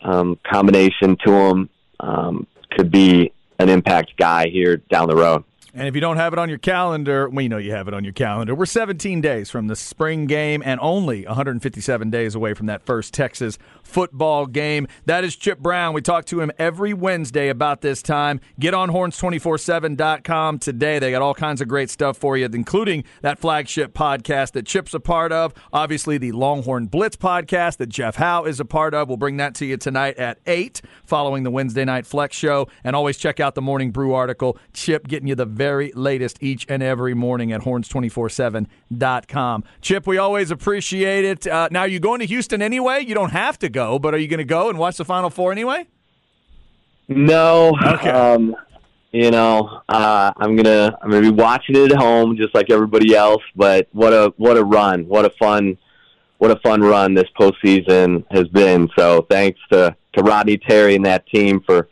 um, 0.03 0.39
combination 0.51 1.17
to 1.25 1.33
him, 1.33 1.69
um, 2.01 2.47
could 2.71 2.91
be 2.91 3.33
an 3.59 3.69
impact 3.69 4.17
guy 4.17 4.49
here 4.49 4.77
down 4.77 5.09
the 5.09 5.17
road. 5.17 5.45
And 5.77 5.87
if 5.87 5.95
you 5.95 6.01
don't 6.01 6.17
have 6.17 6.33
it 6.33 6.39
on 6.39 6.49
your 6.49 6.57
calendar, 6.57 7.29
we 7.29 7.49
know 7.49 7.59
you 7.59 7.73
have 7.73 7.87
it 7.87 7.93
on 7.93 8.03
your 8.03 8.15
calendar. 8.15 8.55
We're 8.55 8.65
17 8.65 9.21
days 9.21 9.51
from 9.51 9.67
the 9.67 9.77
spring 9.77 10.25
game 10.25 10.63
and 10.65 10.81
only 10.81 11.27
157 11.27 12.09
days 12.09 12.35
away 12.35 12.55
from 12.55 12.65
that 12.67 12.81
first 12.87 13.13
Texas 13.13 13.59
football 13.83 14.47
game. 14.47 14.89
That 15.05 15.23
is 15.23 15.37
Chip 15.37 15.59
Brown. 15.59 15.93
We 15.93 16.01
talk 16.01 16.25
to 16.27 16.41
him 16.41 16.51
every 16.59 16.95
Wednesday 16.95 17.51
about 17.51 17.83
this 17.83 18.01
time. 18.01 18.41
Get 18.59 18.73
on 18.73 18.89
horns247.com 18.89 20.61
today. 20.61 20.99
They 20.99 21.11
got 21.11 21.21
all 21.21 21.35
kinds 21.35 21.61
of 21.61 21.69
great 21.69 21.91
stuff 21.91 22.17
for 22.17 22.39
you, 22.39 22.47
including 22.47 23.05
that 23.21 23.39
flagship 23.39 23.93
podcast 23.93 24.53
that 24.53 24.65
Chip's 24.65 24.95
a 24.95 25.01
part 25.01 25.31
of. 25.31 25.53
Obviously, 25.75 26.17
the 26.17 26.33
Longhorn 26.33 26.87
Blitz 26.87 27.17
podcast 27.17 27.77
that 27.77 27.91
Jeff 27.91 28.17
Howe 28.17 28.45
is 28.45 28.61
a 28.61 28.65
part 28.65 28.95
of. 28.95 29.09
We'll 29.09 29.19
bring 29.19 29.37
that 29.37 29.55
to 29.57 29.67
you 29.67 29.77
tonight 29.77 30.17
at 30.17 30.39
8 30.47 30.81
following 31.05 31.43
the 31.43 31.51
Wednesday 31.51 31.85
night 31.85 32.07
flex 32.07 32.35
show. 32.35 32.67
And 32.83 32.97
always 32.97 33.19
check 33.19 33.41
out 33.41 33.55
the 33.55 33.61
Morning 33.61 33.91
Brew 33.91 34.15
article. 34.15 34.57
Chip 34.73 35.07
getting 35.07 35.29
you 35.29 35.35
the 35.35 35.45
very 35.45 35.66
very 35.67 35.91
latest 35.97 36.41
each 36.41 36.65
and 36.69 36.81
every 36.81 37.13
morning 37.13 37.51
at 37.51 37.63
horns247.com. 37.63 39.65
Chip, 39.81 40.07
we 40.07 40.17
always 40.17 40.53
appreciate 40.53 41.25
it. 41.25 41.45
Uh, 41.45 41.67
now, 41.73 41.81
are 41.81 41.89
you 41.89 41.99
going 41.99 42.21
to 42.21 42.27
Houston 42.27 42.63
anyway? 42.63 43.05
You 43.05 43.17
don't 43.17 43.33
have 43.33 43.59
to 43.59 43.69
go, 43.69 43.99
but 43.99 44.15
are 44.15 44.19
you 44.19 44.29
going 44.29 44.39
to 44.39 44.45
go 44.45 44.69
and 44.69 44.79
watch 44.79 44.97
the 44.97 45.05
Final 45.05 45.29
Four 45.29 45.51
anyway? 45.51 45.89
No. 47.09 47.77
Okay. 47.85 48.11
Um, 48.11 48.55
you 49.11 49.33
know, 49.33 49.81
uh, 49.89 50.33
I'm 50.37 50.55
gonna 50.57 50.99
I'm 51.01 51.11
gonna 51.11 51.23
be 51.23 51.31
watching 51.31 51.75
it 51.77 51.93
at 51.93 51.99
home 51.99 52.37
just 52.37 52.55
like 52.55 52.71
everybody 52.71 53.17
else. 53.17 53.43
But 53.55 53.89
what 53.93 54.13
a 54.13 54.35
what 54.37 54.59
a 54.59 54.65
run! 54.65 55.09
What 55.09 55.25
a 55.25 55.31
fun 55.39 55.79
what 56.39 56.51
a 56.51 56.59
fun 56.61 56.83
run 56.83 57.15
this 57.15 57.31
postseason 57.41 58.25
has 58.31 58.47
been. 58.49 58.91
So 58.99 59.27
thanks 59.31 59.59
to 59.73 59.97
to 60.15 60.23
Rodney 60.23 60.59
Terry 60.59 60.97
and 60.97 61.07
that 61.07 61.27
team 61.29 61.63
for 61.65 61.89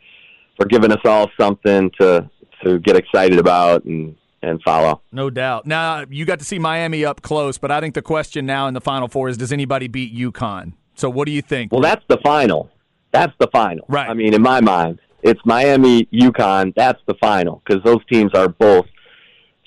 for 0.57 0.65
giving 0.65 0.91
us 0.91 0.99
all 1.05 1.31
something 1.39 1.89
to 1.99 2.29
to 2.65 2.79
get 2.79 2.95
excited 2.95 3.39
about 3.39 3.85
and 3.85 4.15
and 4.41 4.61
follow. 4.61 5.01
No 5.11 5.29
doubt. 5.29 5.65
Now 5.65 6.05
you 6.09 6.25
got 6.25 6.39
to 6.39 6.45
see 6.45 6.59
Miami 6.59 7.03
up 7.03 7.21
close, 7.21 7.57
but 7.57 7.71
I 7.71 7.79
think 7.79 7.95
the 7.95 8.01
question 8.01 8.45
now 8.45 8.67
in 8.67 8.73
the 8.73 8.81
Final 8.81 9.07
Four 9.07 9.29
is: 9.29 9.37
Does 9.37 9.51
anybody 9.51 9.87
beat 9.87 10.15
UConn? 10.15 10.73
So 10.95 11.09
what 11.09 11.25
do 11.25 11.31
you 11.31 11.41
think? 11.41 11.71
Well, 11.71 11.81
that's 11.81 12.03
the 12.07 12.17
final. 12.23 12.69
That's 13.11 13.33
the 13.39 13.47
final. 13.47 13.85
Right. 13.87 14.09
I 14.09 14.13
mean, 14.13 14.33
in 14.33 14.41
my 14.41 14.61
mind, 14.61 14.99
it's 15.23 15.39
Miami, 15.45 16.05
UConn. 16.05 16.73
That's 16.75 17.01
the 17.07 17.15
final 17.15 17.61
because 17.65 17.83
those 17.83 18.05
teams 18.11 18.31
are 18.33 18.47
both 18.47 18.85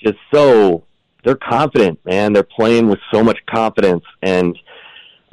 just 0.01 0.17
so 0.33 0.83
they're 1.23 1.35
confident, 1.35 1.99
man. 2.05 2.33
They're 2.33 2.43
playing 2.43 2.87
with 2.87 2.99
so 3.13 3.23
much 3.23 3.37
confidence, 3.49 4.03
and 4.21 4.57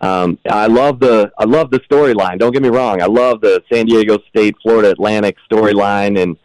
um, 0.01 0.39
I 0.51 0.67
love 0.67 1.01
the 1.01 1.31
I 1.39 1.45
love 1.45 1.71
the 1.71 1.81
storyline. 1.81 2.39
Don't 2.39 2.53
get 2.53 2.63
me 2.63 2.69
wrong. 2.69 3.01
I 3.01 3.07
love 3.07 3.41
the 3.41 3.63
San 3.73 3.87
Diego 3.87 4.19
State 4.29 4.57
Florida 4.63 4.91
Atlantic 4.91 5.37
storyline 5.51 6.21
and 6.21 6.37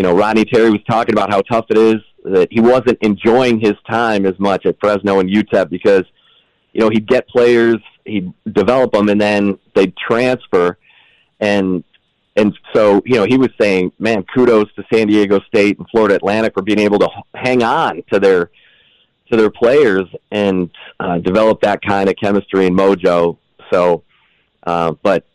you 0.00 0.04
know, 0.06 0.14
Rodney 0.14 0.46
Terry 0.46 0.70
was 0.70 0.80
talking 0.88 1.14
about 1.14 1.30
how 1.30 1.42
tough 1.42 1.66
it 1.68 1.76
is 1.76 1.96
that 2.24 2.48
he 2.50 2.58
wasn't 2.58 2.96
enjoying 3.02 3.60
his 3.60 3.74
time 3.86 4.24
as 4.24 4.32
much 4.40 4.64
at 4.64 4.80
Fresno 4.80 5.20
and 5.20 5.28
UTEP 5.28 5.68
because, 5.68 6.04
you 6.72 6.80
know, 6.80 6.88
he'd 6.88 7.06
get 7.06 7.28
players, 7.28 7.76
he'd 8.06 8.32
develop 8.50 8.92
them, 8.92 9.10
and 9.10 9.20
then 9.20 9.58
they'd 9.74 9.94
transfer, 9.98 10.78
and 11.38 11.84
and 12.34 12.58
so 12.72 13.02
you 13.04 13.16
know 13.16 13.24
he 13.24 13.36
was 13.36 13.50
saying, 13.60 13.92
man, 13.98 14.24
kudos 14.34 14.72
to 14.76 14.84
San 14.90 15.08
Diego 15.08 15.38
State 15.40 15.76
and 15.76 15.86
Florida 15.90 16.14
Atlantic 16.14 16.54
for 16.54 16.62
being 16.62 16.78
able 16.78 16.98
to 17.00 17.08
hang 17.34 17.62
on 17.62 18.02
to 18.10 18.18
their 18.18 18.50
to 19.30 19.36
their 19.36 19.50
players 19.50 20.06
and 20.30 20.70
uh, 20.98 21.18
develop 21.18 21.60
that 21.60 21.82
kind 21.82 22.08
of 22.08 22.16
chemistry 22.16 22.66
and 22.66 22.74
mojo. 22.74 23.36
So, 23.70 24.02
uh, 24.66 24.92
but 25.02 25.26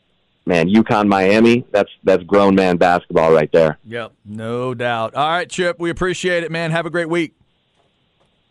man, 0.46 0.70
UConn 0.70 1.08
Miami, 1.08 1.66
that's 1.72 1.90
that's 2.04 2.24
grown 2.24 2.56
man 2.56 2.78
basketball 2.78 3.34
right 3.34 3.52
there. 3.52 3.78
Yep, 3.86 4.14
no 4.26 4.74
doubt. 4.74 5.16
All 5.16 5.28
right, 5.28 5.50
Chip, 5.50 5.80
we 5.80 5.90
appreciate 5.90 6.44
it, 6.44 6.52
man. 6.52 6.72
Have 6.72 6.86
a 6.86 6.90
great 6.90 7.10
week. 7.10 7.36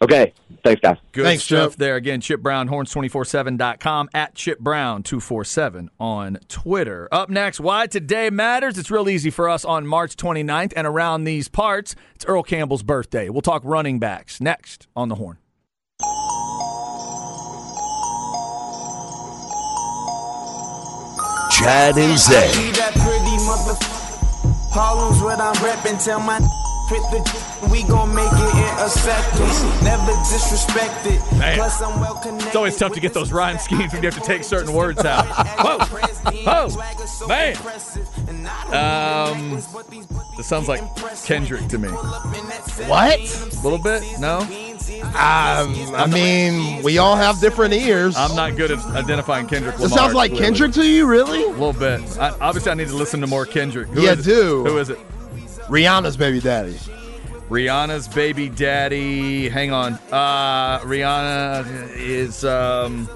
Okay. 0.03 0.35
Thanks, 0.63 0.81
guys. 0.81 0.99
Good 1.13 1.25
Thanks, 1.25 1.45
stuff 1.45 1.73
Chip. 1.73 1.79
there. 1.79 1.97
Again, 1.97 2.21
Chip 2.21 2.41
Brown, 2.41 2.69
horns247.com, 2.69 4.11
at 4.13 4.35
Chip 4.35 4.61
Brown247 4.61 5.89
on 5.99 6.39
Twitter. 6.49 7.09
Up 7.11 7.31
next, 7.31 7.61
Why 7.61 7.87
Today 7.87 8.29
Matters. 8.29 8.77
It's 8.77 8.91
real 8.91 9.09
easy 9.09 9.31
for 9.31 9.49
us 9.49 9.65
on 9.65 9.87
March 9.87 10.17
29th 10.17 10.73
and 10.77 10.87
around 10.87 11.25
these 11.25 11.49
parts. 11.49 11.95
It's 12.15 12.25
Earl 12.27 12.43
Campbell's 12.43 12.83
birthday. 12.83 13.29
We'll 13.29 13.43
talk 13.43 13.63
running 13.65 13.99
backs 13.99 14.41
next 14.41 14.89
on 14.95 15.09
the 15.09 15.15
horn. 15.15 15.39
Chad 21.65 21.97
and 21.97 22.19
Zay. 22.19 22.53
Be 22.61 22.71
that 22.77 22.93
pretty 22.93 23.37
mother. 23.49 23.73
Harlem's 24.71 25.23
what 25.23 25.41
I'm 25.41 25.55
reppin'. 25.65 26.05
Tell 26.05 26.21
my 26.21 26.39
Hit 26.89 27.01
the 27.11 27.69
we 27.73 27.83
gon' 27.85 28.15
make 28.15 28.31
it 28.31 28.55
in 28.55 28.85
a 28.85 28.89
second. 28.91 29.85
Never 29.85 30.13
disrespect 30.29 31.07
it. 31.07 31.39
Man. 31.39 31.57
Plus 31.57 31.81
I'm 31.81 31.99
well 31.99 32.17
connected. 32.17 32.49
It's 32.49 32.57
always 32.57 32.77
tough 32.77 32.93
to 32.93 33.01
get 33.01 33.15
those 33.15 33.33
rhyme 33.33 33.57
schemes 33.67 33.95
when 33.95 34.03
you 34.03 34.11
have 34.11 34.21
to 34.21 34.27
take 34.27 34.45
certain 34.45 34.75
words 34.75 35.03
out. 35.07 35.25
Whoa, 35.25 35.79
whoa, 36.45 37.27
man. 37.27 37.57
Um, 38.69 39.63
this 40.37 40.47
sounds 40.47 40.69
like 40.69 40.83
Kendrick 41.25 41.67
to 41.69 41.79
me. 41.79 41.89
What? 41.89 43.19
A 43.19 43.61
little 43.63 43.79
bit? 43.79 44.03
No, 44.21 44.41
Um, 44.91 45.95
I 45.95 46.07
mean, 46.13 46.83
we 46.83 46.99
all 46.99 47.17
have 47.17 47.41
different 47.41 47.73
ears. 47.75 48.17
I'm 48.17 48.35
not 48.37 48.57
good 48.57 48.71
at 48.71 48.79
identifying 48.87 49.47
Kendrick. 49.47 49.77
it 49.77 49.81
Lamar, 49.81 49.99
sounds 49.99 50.15
like 50.15 50.31
clearly. 50.33 50.47
Kendrick 50.47 50.73
to 50.75 50.87
you, 50.87 51.07
really? 51.07 51.43
A 51.45 51.49
little 51.49 51.73
bit. 51.73 52.01
I, 52.19 52.31
obviously, 52.41 52.71
I 52.73 52.75
need 52.75 52.89
to 52.89 52.97
listen 52.97 53.21
to 53.21 53.27
more 53.27 53.47
Kendrick. 53.47 53.89
Who 53.89 54.03
Yeah, 54.03 54.13
is 54.13 54.25
do. 54.25 54.65
Who 54.65 54.79
is 54.79 54.91
it? 54.91 54.99
Rihanna's 55.69 56.17
baby 56.17 56.41
daddy. 56.41 56.75
Rihanna's 57.49 58.09
baby 58.09 58.49
daddy. 58.49 59.49
Hang 59.49 59.73
on. 59.73 59.95
Uh, 60.13 60.81
Rihanna 60.81 61.91
is. 61.97 62.45
Um, 62.45 63.09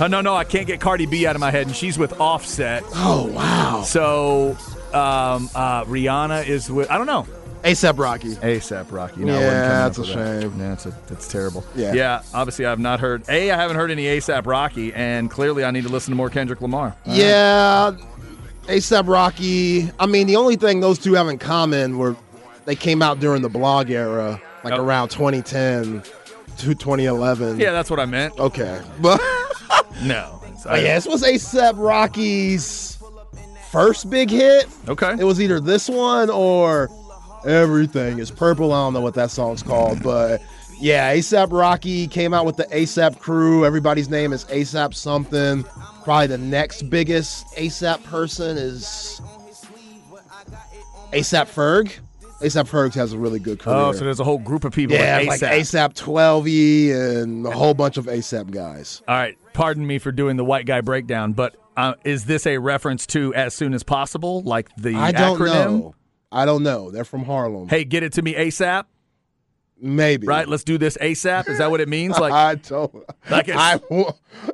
oh, 0.00 0.06
no, 0.08 0.20
no, 0.20 0.34
I 0.34 0.44
can't 0.44 0.66
get 0.66 0.80
Cardi 0.80 1.06
B 1.06 1.26
out 1.26 1.36
of 1.36 1.40
my 1.40 1.50
head, 1.50 1.66
and 1.66 1.76
she's 1.76 1.98
with 1.98 2.18
Offset. 2.20 2.82
Oh 2.94 3.26
wow. 3.32 3.82
So 3.82 4.50
um, 4.92 5.50
uh, 5.54 5.84
Rihanna 5.84 6.46
is 6.46 6.70
with. 6.70 6.90
I 6.90 6.96
don't 6.98 7.06
know. 7.06 7.26
ASAP 7.64 7.98
Rocky. 7.98 8.34
ASAP 8.36 8.92
Rocky. 8.92 9.24
No, 9.24 9.34
I 9.36 9.40
Yeah, 9.40 9.50
that's 9.88 9.98
a 9.98 10.02
that. 10.02 10.06
shame. 10.42 10.60
Yeah, 10.60 10.68
that's, 10.68 10.86
a, 10.86 10.90
that's 11.06 11.26
terrible. 11.28 11.64
Yeah. 11.74 11.94
yeah. 11.94 12.22
Obviously, 12.34 12.66
I've 12.66 12.78
not 12.78 13.00
heard. 13.00 13.22
A, 13.28 13.50
I 13.50 13.56
haven't 13.56 13.76
heard 13.76 13.90
any 13.90 14.04
ASAP 14.04 14.44
Rocky, 14.46 14.92
and 14.92 15.30
clearly, 15.30 15.64
I 15.64 15.70
need 15.70 15.84
to 15.84 15.88
listen 15.88 16.10
to 16.12 16.16
more 16.16 16.28
Kendrick 16.30 16.60
Lamar. 16.60 16.94
Yeah, 17.06 17.92
ASAP 18.66 19.08
Rocky. 19.08 19.90
I 19.98 20.06
mean, 20.06 20.26
the 20.26 20.36
only 20.36 20.56
thing 20.56 20.80
those 20.80 20.98
two 20.98 21.14
have 21.14 21.26
in 21.28 21.38
common 21.38 21.96
were 21.98 22.16
they 22.66 22.76
came 22.76 23.00
out 23.02 23.18
during 23.20 23.40
the 23.42 23.48
blog 23.48 23.90
era, 23.90 24.40
like 24.62 24.74
Oh. 24.74 24.84
around 24.84 25.08
2010 25.08 26.02
to 26.58 26.74
2011. 26.74 27.58
Yeah, 27.60 27.72
that's 27.72 27.88
what 27.90 27.98
I 28.00 28.04
meant. 28.06 28.38
Okay. 28.38 28.80
But, 29.00 29.20
No. 30.02 30.40
but 30.42 30.66
oh, 30.70 30.74
yeah, 30.76 30.94
this 30.96 31.06
was 31.06 31.22
ASAP 31.22 31.74
Rocky's 31.76 32.98
first 33.70 34.08
big 34.10 34.30
hit. 34.30 34.66
Okay. 34.88 35.16
It 35.18 35.24
was 35.24 35.40
either 35.40 35.60
this 35.60 35.88
one 35.88 36.30
or 36.30 36.88
Everything 37.44 38.18
is 38.18 38.30
Purple. 38.30 38.72
I 38.72 38.84
don't 38.86 38.94
know 38.94 39.00
what 39.00 39.14
that 39.14 39.30
song's 39.30 39.62
called, 39.62 40.02
but 40.02 40.40
yeah, 40.80 41.14
ASAP 41.14 41.52
Rocky 41.52 42.06
came 42.06 42.32
out 42.34 42.46
with 42.46 42.56
the 42.56 42.64
ASAP 42.64 43.18
crew. 43.18 43.64
Everybody's 43.64 44.08
name 44.08 44.32
is 44.32 44.44
ASAP 44.46 44.94
something. 44.94 45.64
Probably 46.04 46.26
the 46.26 46.38
next 46.38 46.82
biggest 46.90 47.46
ASAP 47.56 48.02
person 48.04 48.56
is 48.56 49.20
ASAP 51.12 51.46
Ferg. 51.46 51.92
ASAP 52.40 52.68
Ferg 52.68 52.94
has 52.94 53.12
a 53.12 53.18
really 53.18 53.38
good 53.38 53.58
career. 53.58 53.76
Oh, 53.76 53.92
so 53.92 54.04
there's 54.04 54.20
a 54.20 54.24
whole 54.24 54.38
group 54.38 54.64
of 54.64 54.72
people. 54.72 54.96
yeah, 54.96 55.22
like 55.26 55.40
ASAP. 55.40 55.60
ASAP 55.60 55.94
12 55.94 56.46
and 56.46 57.46
a 57.46 57.50
whole 57.52 57.74
bunch 57.74 57.96
of 57.96 58.06
ASAP 58.06 58.50
guys. 58.50 59.02
All 59.06 59.14
right. 59.14 59.36
Pardon 59.52 59.86
me 59.86 59.98
for 59.98 60.12
doing 60.12 60.36
the 60.36 60.44
white 60.44 60.66
guy 60.66 60.80
breakdown, 60.80 61.32
but 61.32 61.56
uh, 61.76 61.94
is 62.04 62.24
this 62.24 62.46
a 62.46 62.58
reference 62.58 63.06
to 63.08 63.32
as 63.34 63.54
soon 63.54 63.72
as 63.72 63.82
possible, 63.82 64.42
like 64.42 64.68
the 64.76 64.94
I 64.96 65.12
don't 65.12 65.38
acronym? 65.38 65.52
know. 65.80 65.94
I 66.34 66.44
don't 66.44 66.62
know. 66.62 66.90
They're 66.90 67.04
from 67.04 67.24
Harlem. 67.24 67.68
Hey, 67.68 67.84
get 67.84 68.02
it 68.02 68.12
to 68.14 68.22
me 68.22 68.34
ASAP. 68.34 68.84
Maybe. 69.80 70.26
Right. 70.26 70.48
Let's 70.48 70.64
do 70.64 70.78
this 70.78 70.96
ASAP. 70.98 71.48
Is 71.48 71.58
that 71.58 71.70
what 71.70 71.80
it 71.80 71.88
means? 71.88 72.18
Like 72.18 72.32
I 72.32 72.54
don't. 72.54 72.94
Like 73.28 73.48
I, 73.50 73.80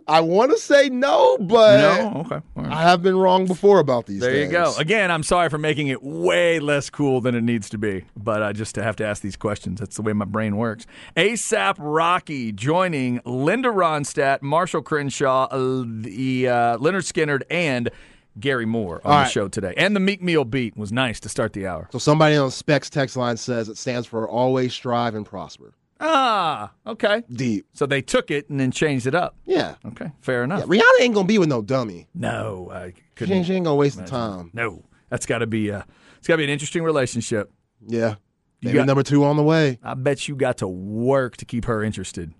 I 0.08 0.20
want 0.20 0.50
to 0.50 0.58
say 0.58 0.88
no, 0.88 1.38
but 1.38 1.76
no. 1.78 2.20
Okay. 2.22 2.44
Right. 2.54 2.72
I 2.72 2.82
have 2.82 3.02
been 3.02 3.16
wrong 3.16 3.46
before 3.46 3.80
about 3.80 4.06
these. 4.06 4.20
There 4.20 4.36
you 4.36 4.48
go. 4.48 4.74
Again, 4.78 5.10
I'm 5.10 5.22
sorry 5.22 5.48
for 5.48 5.58
making 5.58 5.88
it 5.88 6.02
way 6.02 6.58
less 6.58 6.90
cool 6.90 7.20
than 7.20 7.34
it 7.34 7.42
needs 7.42 7.68
to 7.70 7.78
be, 7.78 8.04
but 8.16 8.42
I 8.42 8.52
just 8.52 8.76
have 8.76 8.96
to 8.96 9.06
ask 9.06 9.22
these 9.22 9.36
questions. 9.36 9.78
That's 9.80 9.96
the 9.96 10.02
way 10.02 10.12
my 10.14 10.24
brain 10.24 10.56
works. 10.56 10.86
ASAP 11.16 11.76
Rocky 11.78 12.50
joining 12.50 13.20
Linda 13.24 13.68
Ronstadt, 13.68 14.42
Marshall 14.42 14.82
Crenshaw, 14.82 15.48
uh, 15.50 15.84
the 15.86 16.48
uh, 16.48 16.78
Lynyrd 16.78 17.06
Skynyrd, 17.10 17.42
and 17.50 17.90
Gary 18.38 18.66
Moore 18.66 19.00
on 19.04 19.12
All 19.12 19.22
the 19.24 19.28
show 19.28 19.48
today. 19.48 19.74
And 19.76 19.94
the 19.96 20.00
Meek 20.00 20.22
Mill 20.22 20.44
beat 20.44 20.76
was 20.76 20.92
nice 20.92 21.18
to 21.20 21.28
start 21.28 21.52
the 21.52 21.66
hour. 21.66 21.88
So 21.92 21.98
somebody 21.98 22.36
on 22.36 22.50
Specs 22.50 22.88
text 22.90 23.16
line 23.16 23.36
says 23.36 23.68
it 23.68 23.76
stands 23.78 24.06
for 24.06 24.28
always 24.28 24.72
strive 24.72 25.14
and 25.14 25.26
prosper. 25.26 25.74
Ah, 26.02 26.72
okay. 26.86 27.22
Deep. 27.30 27.66
So 27.74 27.84
they 27.86 28.00
took 28.00 28.30
it 28.30 28.48
and 28.48 28.58
then 28.58 28.70
changed 28.70 29.06
it 29.06 29.14
up. 29.14 29.36
Yeah. 29.44 29.74
Okay, 29.84 30.10
fair 30.20 30.42
enough. 30.44 30.60
yeah. 30.60 30.66
Rihanna 30.80 31.02
ain't 31.02 31.14
gonna 31.14 31.26
be 31.26 31.38
with 31.38 31.48
no 31.48 31.60
dummy. 31.60 32.08
No, 32.14 32.70
I 32.72 32.88
She 32.88 32.94
couldn't. 33.16 33.36
ain't, 33.36 33.46
she 33.46 33.54
ain't 33.54 33.64
gonna 33.66 33.76
waste 33.76 33.98
the 33.98 34.04
time. 34.06 34.50
No, 34.54 34.84
that's 35.10 35.26
got 35.26 35.38
to 35.38 35.46
be. 35.46 35.70
Uh, 35.70 35.82
it's 36.18 36.26
got 36.26 36.34
to 36.34 36.38
be 36.38 36.44
an 36.44 36.50
interesting 36.50 36.82
relationship. 36.84 37.50
Yeah. 37.86 38.14
You 38.60 38.68
Maybe 38.68 38.78
got- 38.78 38.86
number 38.86 39.02
two 39.02 39.24
on 39.24 39.36
the 39.36 39.42
way. 39.42 39.78
I 39.82 39.94
bet 39.94 40.26
you 40.28 40.36
got 40.36 40.58
to 40.58 40.68
work 40.68 41.36
to 41.38 41.44
keep 41.44 41.64
her 41.66 41.82
interested. 41.82 42.32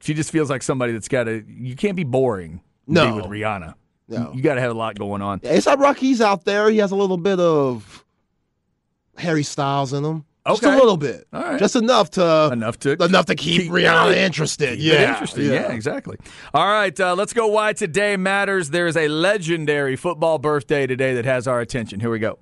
She 0.00 0.12
just 0.14 0.30
feels 0.32 0.50
like 0.50 0.62
somebody 0.62 0.92
that's 0.92 1.08
got 1.08 1.24
to. 1.24 1.44
You 1.48 1.76
can't 1.76 1.96
be 1.96 2.04
boring. 2.04 2.62
to 2.86 2.92
No. 2.92 3.06
be 3.06 3.12
with 3.22 3.30
Rihanna. 3.30 3.74
No. 4.08 4.32
you, 4.34 4.42
got 4.42 4.54
to 4.56 4.60
have 4.60 4.70
a 4.70 4.74
lot 4.78 4.98
going 4.98 5.22
on. 5.22 5.40
Yeah, 5.42 5.56
ASAP 5.56 5.78
Rocky's 5.78 6.20
out 6.20 6.44
there. 6.44 6.68
He 6.70 6.78
has 6.78 6.90
a 6.90 6.96
little 6.96 7.16
bit 7.16 7.40
of 7.40 8.04
Harry 9.16 9.42
Styles 9.42 9.92
in 9.92 10.04
him. 10.04 10.24
Just 10.46 10.62
a 10.62 10.76
little 10.76 10.98
bit. 10.98 11.26
All 11.32 11.40
right. 11.42 11.58
Just 11.58 11.74
enough 11.74 12.10
to 12.12 12.50
Enough 12.52 12.78
to 12.80 13.02
enough 13.02 13.24
to 13.26 13.34
keep, 13.34 13.62
keep- 13.62 13.72
Rihanna 13.72 14.14
interested. 14.14 14.78
Keep 14.78 14.92
Yeah. 14.92 15.12
interesting. 15.14 15.46
Yeah. 15.46 15.72
exactly. 15.72 16.18
All 16.52 16.66
right, 16.68 16.98
uh, 17.00 17.14
let's 17.14 17.32
go. 17.32 17.46
Why 17.46 17.72
today 17.72 18.18
matters. 18.18 18.68
There 18.68 18.86
is 18.86 18.94
a 18.94 19.08
legendary 19.08 19.96
football 19.96 20.38
birthday 20.38 20.86
today 20.86 21.14
that 21.14 21.24
has 21.24 21.48
our 21.48 21.60
attention. 21.62 21.98
Here 22.00 22.10
we 22.10 22.18
go. 22.18 22.38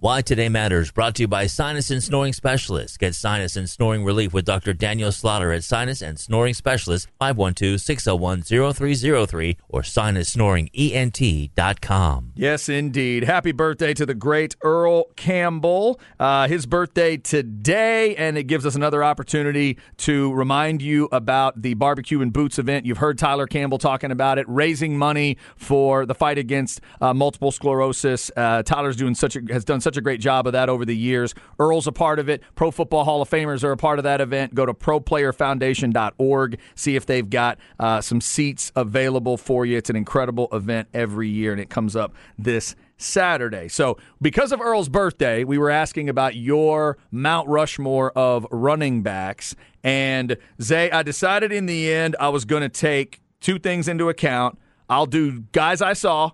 Why 0.00 0.22
Today 0.22 0.48
Matters, 0.48 0.92
brought 0.92 1.16
to 1.16 1.24
you 1.24 1.26
by 1.26 1.48
Sinus 1.48 1.90
and 1.90 2.00
Snoring 2.00 2.32
Specialists. 2.32 2.96
Get 2.96 3.16
sinus 3.16 3.56
and 3.56 3.68
snoring 3.68 4.04
relief 4.04 4.32
with 4.32 4.44
Dr. 4.44 4.72
Daniel 4.72 5.10
Slaughter 5.10 5.50
at 5.50 5.64
Sinus 5.64 6.02
and 6.02 6.20
Snoring 6.20 6.54
Specialists, 6.54 7.08
512-601-0303 7.20 9.56
or 9.68 9.82
sinussnoringent.com. 9.82 12.32
Yes, 12.36 12.68
indeed. 12.68 13.24
Happy 13.24 13.50
birthday 13.50 13.92
to 13.92 14.06
the 14.06 14.14
great 14.14 14.54
Earl 14.62 15.06
Campbell. 15.16 15.98
Uh, 16.20 16.46
his 16.46 16.64
birthday 16.64 17.16
today, 17.16 18.14
and 18.14 18.38
it 18.38 18.44
gives 18.44 18.64
us 18.64 18.76
another 18.76 19.02
opportunity 19.02 19.78
to 19.96 20.32
remind 20.32 20.80
you 20.80 21.08
about 21.10 21.60
the 21.60 21.74
Barbecue 21.74 22.20
and 22.20 22.32
Boots 22.32 22.60
event. 22.60 22.86
You've 22.86 22.98
heard 22.98 23.18
Tyler 23.18 23.48
Campbell 23.48 23.78
talking 23.78 24.12
about 24.12 24.38
it, 24.38 24.48
raising 24.48 24.96
money 24.96 25.38
for 25.56 26.06
the 26.06 26.14
fight 26.14 26.38
against 26.38 26.82
uh, 27.00 27.12
multiple 27.12 27.50
sclerosis. 27.50 28.30
Uh, 28.36 28.62
Tyler's 28.62 28.94
doing 28.94 29.16
such 29.16 29.34
a, 29.34 29.40
has 29.50 29.64
done 29.64 29.80
such 29.87 29.87
a 29.96 30.00
great 30.00 30.20
job 30.20 30.46
of 30.46 30.52
that 30.52 30.68
over 30.68 30.84
the 30.84 30.96
years. 30.96 31.34
Earl's 31.58 31.86
a 31.86 31.92
part 31.92 32.18
of 32.18 32.28
it. 32.28 32.42
Pro 32.54 32.70
Football 32.70 33.04
Hall 33.04 33.22
of 33.22 33.30
Famers 33.30 33.64
are 33.64 33.72
a 33.72 33.76
part 33.76 33.98
of 33.98 34.02
that 34.04 34.20
event. 34.20 34.54
Go 34.54 34.66
to 34.66 34.74
proplayerfoundation.org. 34.74 36.58
See 36.74 36.96
if 36.96 37.06
they've 37.06 37.28
got 37.28 37.58
uh, 37.78 38.00
some 38.00 38.20
seats 38.20 38.72
available 38.76 39.36
for 39.36 39.64
you. 39.64 39.76
It's 39.78 39.90
an 39.90 39.96
incredible 39.96 40.48
event 40.52 40.88
every 40.92 41.28
year, 41.28 41.52
and 41.52 41.60
it 41.60 41.70
comes 41.70 41.96
up 41.96 42.14
this 42.38 42.76
Saturday. 42.98 43.68
So, 43.68 43.96
because 44.20 44.52
of 44.52 44.60
Earl's 44.60 44.88
birthday, 44.88 45.44
we 45.44 45.56
were 45.56 45.70
asking 45.70 46.08
about 46.08 46.34
your 46.34 46.98
Mount 47.10 47.48
Rushmore 47.48 48.10
of 48.12 48.46
running 48.50 49.02
backs. 49.02 49.54
And 49.84 50.36
Zay, 50.60 50.90
I 50.90 51.02
decided 51.02 51.52
in 51.52 51.66
the 51.66 51.92
end 51.92 52.16
I 52.20 52.28
was 52.28 52.44
going 52.44 52.62
to 52.62 52.68
take 52.68 53.20
two 53.40 53.58
things 53.58 53.88
into 53.88 54.08
account. 54.08 54.58
I'll 54.90 55.06
do 55.06 55.40
guys 55.52 55.80
I 55.80 55.92
saw, 55.92 56.32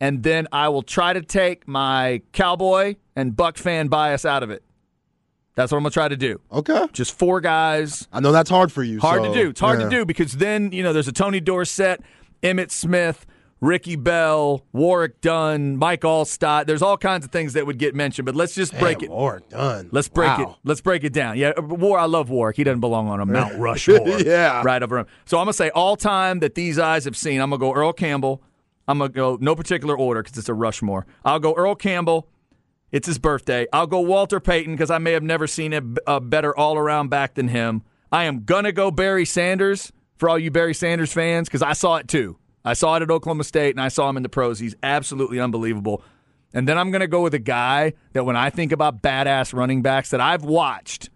and 0.00 0.22
then 0.22 0.46
I 0.52 0.68
will 0.68 0.82
try 0.82 1.12
to 1.12 1.22
take 1.22 1.66
my 1.66 2.22
Cowboy 2.32 2.96
and 3.14 3.34
Buck 3.34 3.56
fan 3.56 3.88
bias 3.88 4.24
out 4.24 4.42
of 4.42 4.50
it. 4.50 4.62
That's 5.54 5.72
what 5.72 5.78
I'm 5.78 5.84
going 5.84 5.90
to 5.90 5.94
try 5.94 6.08
to 6.08 6.16
do. 6.16 6.40
Okay. 6.52 6.86
Just 6.92 7.18
four 7.18 7.40
guys. 7.40 8.06
I 8.12 8.20
know 8.20 8.30
that's 8.30 8.50
hard 8.50 8.70
for 8.70 8.82
you. 8.82 9.00
Hard 9.00 9.22
so, 9.22 9.32
to 9.32 9.42
do. 9.42 9.50
It's 9.50 9.60
hard 9.60 9.80
yeah. 9.80 9.86
to 9.86 9.90
do 9.90 10.04
because 10.04 10.32
then, 10.32 10.70
you 10.70 10.82
know, 10.82 10.92
there's 10.92 11.08
a 11.08 11.12
Tony 11.12 11.40
Dorsett, 11.40 12.02
Emmitt 12.42 12.70
Smith, 12.70 13.24
Ricky 13.62 13.96
Bell, 13.96 14.66
Warwick 14.72 15.22
Dunn, 15.22 15.78
Mike 15.78 16.02
Alstott. 16.02 16.66
There's 16.66 16.82
all 16.82 16.98
kinds 16.98 17.24
of 17.24 17.30
things 17.30 17.54
that 17.54 17.66
would 17.66 17.78
get 17.78 17.94
mentioned, 17.94 18.26
but 18.26 18.34
let's 18.34 18.54
just 18.54 18.78
break 18.78 19.02
it. 19.02 19.08
War 19.08 19.42
done. 19.48 19.88
Let's 19.92 20.08
break 20.08 20.38
it. 20.38 20.48
Let's 20.62 20.82
break 20.82 21.04
it 21.04 21.14
down. 21.14 21.38
Yeah, 21.38 21.52
uh, 21.56 21.62
War. 21.62 21.98
I 21.98 22.04
love 22.04 22.28
Warwick. 22.28 22.56
He 22.56 22.64
doesn't 22.64 22.80
belong 22.80 23.08
on 23.08 23.20
a 23.20 23.24
Mount 23.24 23.54
Rushmore. 23.58 24.20
Yeah. 24.20 24.62
right 24.62 24.82
over 24.82 24.98
him. 24.98 25.06
So 25.24 25.38
I'm 25.38 25.46
gonna 25.46 25.54
say 25.54 25.70
all 25.70 25.96
time 25.96 26.40
that 26.40 26.54
these 26.54 26.78
eyes 26.78 27.06
have 27.06 27.16
seen. 27.16 27.40
I'm 27.40 27.48
gonna 27.48 27.60
go 27.60 27.72
Earl 27.72 27.94
Campbell. 27.94 28.42
I'm 28.88 28.98
gonna 28.98 29.10
go 29.10 29.38
no 29.40 29.54
particular 29.54 29.96
order 29.96 30.22
because 30.22 30.38
it's 30.38 30.48
a 30.48 30.54
Rushmore. 30.54 31.06
I'll 31.24 31.40
go 31.40 31.54
Earl 31.54 31.74
Campbell. 31.74 32.28
It's 32.92 33.06
his 33.06 33.18
birthday. 33.18 33.66
I'll 33.72 33.86
go 33.86 34.00
Walter 34.00 34.40
Payton 34.40 34.74
because 34.74 34.90
I 34.90 34.98
may 34.98 35.12
have 35.12 35.22
never 35.22 35.46
seen 35.46 35.72
a, 35.72 35.82
a 36.06 36.20
better 36.20 36.56
all 36.56 36.78
around 36.78 37.08
back 37.08 37.34
than 37.34 37.48
him. 37.48 37.82
I 38.12 38.24
am 38.24 38.44
gonna 38.44 38.72
go 38.72 38.90
Barry 38.90 39.24
Sanders 39.24 39.92
for 40.16 40.28
all 40.28 40.38
you 40.38 40.50
Barry 40.50 40.74
Sanders 40.74 41.12
fans 41.12 41.48
because 41.48 41.62
I 41.62 41.72
saw 41.72 41.96
it 41.96 42.08
too. 42.08 42.38
I 42.64 42.72
saw 42.72 42.96
it 42.96 43.02
at 43.02 43.10
Oklahoma 43.10 43.44
State 43.44 43.74
and 43.74 43.80
I 43.80 43.88
saw 43.88 44.08
him 44.08 44.16
in 44.16 44.22
the 44.24 44.28
pros. 44.28 44.58
He's 44.58 44.74
absolutely 44.82 45.38
unbelievable. 45.38 46.02
And 46.52 46.66
then 46.66 46.78
I'm 46.78 46.90
going 46.90 47.00
to 47.00 47.06
go 47.06 47.22
with 47.22 47.34
a 47.34 47.38
guy 47.38 47.92
that 48.12 48.24
when 48.24 48.34
I 48.34 48.50
think 48.50 48.72
about 48.72 49.02
badass 49.02 49.52
running 49.52 49.82
backs 49.82 50.10
that 50.10 50.20
I've 50.20 50.42
watched, 50.42 51.10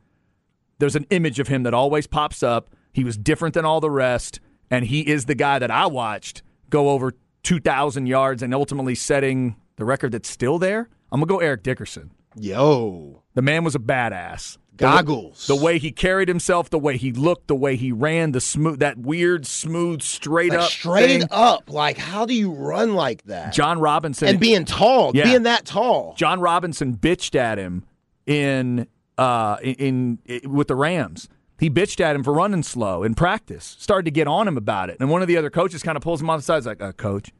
there's 0.78 0.96
an 0.96 1.06
image 1.10 1.40
of 1.40 1.48
him 1.48 1.64
that 1.64 1.74
always 1.74 2.06
pops 2.06 2.42
up. 2.42 2.74
He 2.92 3.04
was 3.04 3.16
different 3.16 3.54
than 3.54 3.64
all 3.64 3.80
the 3.80 3.90
rest, 3.90 4.38
and 4.70 4.84
he 4.84 5.00
is 5.00 5.24
the 5.24 5.34
guy 5.34 5.58
that 5.58 5.70
I 5.70 5.86
watched 5.86 6.42
go 6.68 6.90
over 6.90 7.14
2,000 7.42 8.06
yards 8.06 8.42
and 8.42 8.54
ultimately 8.54 8.94
setting 8.94 9.56
the 9.76 9.84
record 9.84 10.12
that's 10.12 10.28
still 10.28 10.58
there. 10.58 10.88
I'm 11.12 11.20
going 11.20 11.28
to 11.28 11.34
go 11.34 11.38
Eric 11.40 11.62
Dickerson. 11.62 12.10
Yo, 12.36 13.22
The 13.34 13.42
man 13.42 13.64
was 13.64 13.74
a 13.74 13.78
badass. 13.80 14.56
goggles. 14.76 15.46
The 15.48 15.56
way 15.56 15.78
he 15.78 15.90
carried 15.90 16.28
himself, 16.28 16.70
the 16.70 16.78
way 16.78 16.96
he 16.96 17.12
looked, 17.12 17.48
the 17.48 17.54
way 17.56 17.74
he 17.76 17.90
ran, 17.92 18.32
the 18.32 18.40
smooth, 18.40 18.78
that 18.78 18.96
weird, 18.98 19.46
smooth, 19.46 20.00
straight 20.02 20.50
like 20.50 20.60
up, 20.60 20.70
straight 20.70 21.20
thing. 21.22 21.28
up. 21.32 21.68
Like, 21.70 21.98
how 21.98 22.24
do 22.26 22.34
you 22.34 22.52
run 22.52 22.94
like 22.94 23.24
that? 23.24 23.52
John 23.52 23.80
Robinson 23.80 24.28
and 24.28 24.38
being 24.40 24.64
tall, 24.64 25.10
Yeah. 25.14 25.24
being 25.24 25.42
that 25.42 25.64
tall. 25.66 26.14
John 26.16 26.40
Robinson 26.40 26.96
bitched 26.96 27.34
at 27.34 27.58
him 27.58 27.84
in 28.26 28.86
uh 29.18 29.56
in, 29.62 30.18
in 30.24 30.50
with 30.52 30.68
the 30.68 30.76
Rams. 30.76 31.28
He 31.60 31.70
bitched 31.70 32.00
at 32.00 32.16
him 32.16 32.24
for 32.24 32.32
running 32.32 32.62
slow 32.62 33.02
in 33.04 33.14
practice. 33.14 33.76
Started 33.78 34.06
to 34.06 34.10
get 34.10 34.26
on 34.26 34.48
him 34.48 34.56
about 34.56 34.90
it, 34.90 34.96
and 34.98 35.10
one 35.10 35.22
of 35.22 35.28
the 35.28 35.36
other 35.36 35.50
coaches 35.50 35.82
kind 35.82 35.96
of 35.96 36.02
pulls 36.02 36.20
him 36.20 36.30
on 36.30 36.38
the 36.38 36.42
side. 36.42 36.56
He's 36.56 36.66
like, 36.66 36.80
uh, 36.82 36.92
"Coach, 36.92 37.30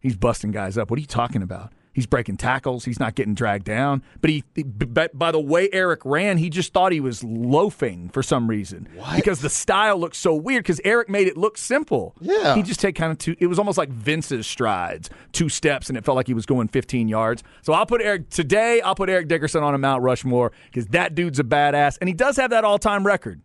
he's 0.00 0.16
busting 0.16 0.50
guys 0.50 0.76
up. 0.76 0.90
What 0.90 0.98
are 0.98 1.00
you 1.00 1.06
talking 1.06 1.40
about? 1.42 1.72
He's 1.92 2.06
breaking 2.06 2.36
tackles. 2.36 2.84
He's 2.84 3.00
not 3.00 3.16
getting 3.16 3.34
dragged 3.34 3.64
down. 3.64 4.04
But 4.20 4.30
he, 4.30 4.44
but 4.62 5.18
by 5.18 5.32
the 5.32 5.40
way 5.40 5.68
Eric 5.72 6.00
ran, 6.04 6.38
he 6.38 6.48
just 6.48 6.72
thought 6.72 6.92
he 6.92 7.00
was 7.00 7.24
loafing 7.24 8.10
for 8.10 8.22
some 8.22 8.48
reason 8.48 8.88
because 9.16 9.40
the 9.40 9.50
style 9.50 9.98
looked 9.98 10.14
so 10.14 10.32
weird. 10.32 10.62
Because 10.62 10.80
Eric 10.84 11.08
made 11.08 11.26
it 11.26 11.36
look 11.36 11.58
simple. 11.58 12.14
Yeah. 12.20 12.54
he 12.54 12.62
just 12.62 12.78
take 12.78 12.94
kind 12.94 13.10
of 13.10 13.18
two. 13.18 13.34
It 13.40 13.48
was 13.48 13.58
almost 13.58 13.76
like 13.76 13.88
Vince's 13.88 14.46
strides, 14.46 15.10
two 15.32 15.48
steps, 15.48 15.88
and 15.88 15.98
it 15.98 16.04
felt 16.04 16.14
like 16.14 16.28
he 16.28 16.34
was 16.34 16.46
going 16.46 16.68
15 16.68 17.08
yards. 17.08 17.42
So 17.62 17.72
I'll 17.72 17.86
put 17.86 18.00
Eric 18.00 18.30
today. 18.30 18.80
I'll 18.82 18.94
put 18.94 19.10
Eric 19.10 19.26
Dickerson 19.26 19.64
on 19.64 19.74
a 19.74 19.78
Mount 19.78 20.02
Rushmore 20.04 20.52
because 20.66 20.86
that 20.88 21.16
dude's 21.16 21.40
a 21.40 21.44
badass, 21.44 21.98
and 22.00 22.06
he 22.08 22.14
does 22.14 22.36
have 22.36 22.50
that 22.50 22.62
all-time 22.64 23.04
record. 23.04 23.40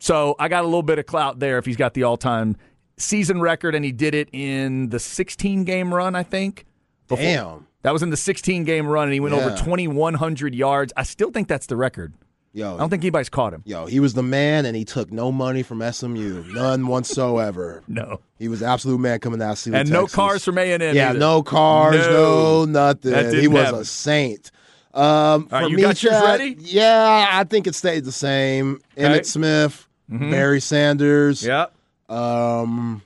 So 0.00 0.34
I 0.38 0.48
got 0.48 0.64
a 0.64 0.66
little 0.66 0.82
bit 0.82 0.98
of 0.98 1.06
clout 1.06 1.38
there 1.38 1.58
if 1.58 1.64
he's 1.66 1.76
got 1.76 1.94
the 1.94 2.02
all-time 2.02 2.56
season 2.96 3.40
record, 3.40 3.74
and 3.74 3.84
he 3.84 3.92
did 3.92 4.14
it 4.14 4.28
in 4.32 4.88
the 4.88 4.98
16 4.98 5.64
game 5.64 5.94
run, 5.94 6.14
I 6.16 6.22
think. 6.24 6.64
Before- 7.06 7.22
Damn. 7.22 7.66
That 7.82 7.92
was 7.94 8.02
in 8.02 8.10
the 8.10 8.16
16 8.16 8.64
game 8.64 8.86
run, 8.86 9.04
and 9.04 9.14
he 9.14 9.20
went 9.20 9.34
over 9.34 9.56
2,100 9.56 10.54
yards. 10.54 10.92
I 10.98 11.02
still 11.02 11.30
think 11.30 11.48
that's 11.48 11.64
the 11.66 11.76
record. 11.76 12.12
Yo, 12.52 12.74
I 12.74 12.78
don't 12.78 12.90
think 12.90 13.02
anybody's 13.04 13.28
caught 13.28 13.54
him. 13.54 13.62
yo, 13.64 13.86
he 13.86 14.00
was 14.00 14.12
the 14.14 14.24
man, 14.24 14.66
and 14.66 14.76
he 14.76 14.84
took 14.84 15.12
no 15.12 15.30
money 15.30 15.62
from 15.62 15.80
SMU, 15.80 16.44
none 16.52 16.86
whatsoever. 16.88 17.82
No. 17.88 18.20
He 18.38 18.48
was 18.48 18.62
absolute 18.62 18.98
man 18.98 19.20
coming 19.20 19.40
out 19.40 19.52
of 19.52 19.58
Sealy, 19.58 19.78
And 19.78 19.90
no 19.90 20.06
cars 20.06 20.44
from 20.44 20.58
A&M 20.58 20.80
Yeah, 20.94 21.10
either. 21.10 21.18
no 21.18 21.42
cars, 21.42 21.94
No. 22.06 22.64
no, 22.64 22.64
nothing. 22.64 23.38
He 23.40 23.46
was 23.48 23.64
happen. 23.66 23.80
a 23.80 23.84
saint. 23.84 24.50
Um, 24.92 25.02
All 25.02 25.40
for 25.42 25.54
right, 25.54 25.70
you 25.70 25.76
me, 25.76 25.82
got 25.82 26.02
yours 26.02 26.14
Chad, 26.14 26.24
ready? 26.40 26.56
Yeah, 26.58 27.28
I 27.32 27.44
think 27.44 27.66
it 27.68 27.74
stayed 27.76 28.04
the 28.04 28.10
same. 28.12 28.80
Emmitt 28.96 29.24
Smith, 29.26 29.86
Barry 30.10 30.60
Sanders, 30.60 31.42
Yeah. 31.44 31.66
um, 32.08 33.02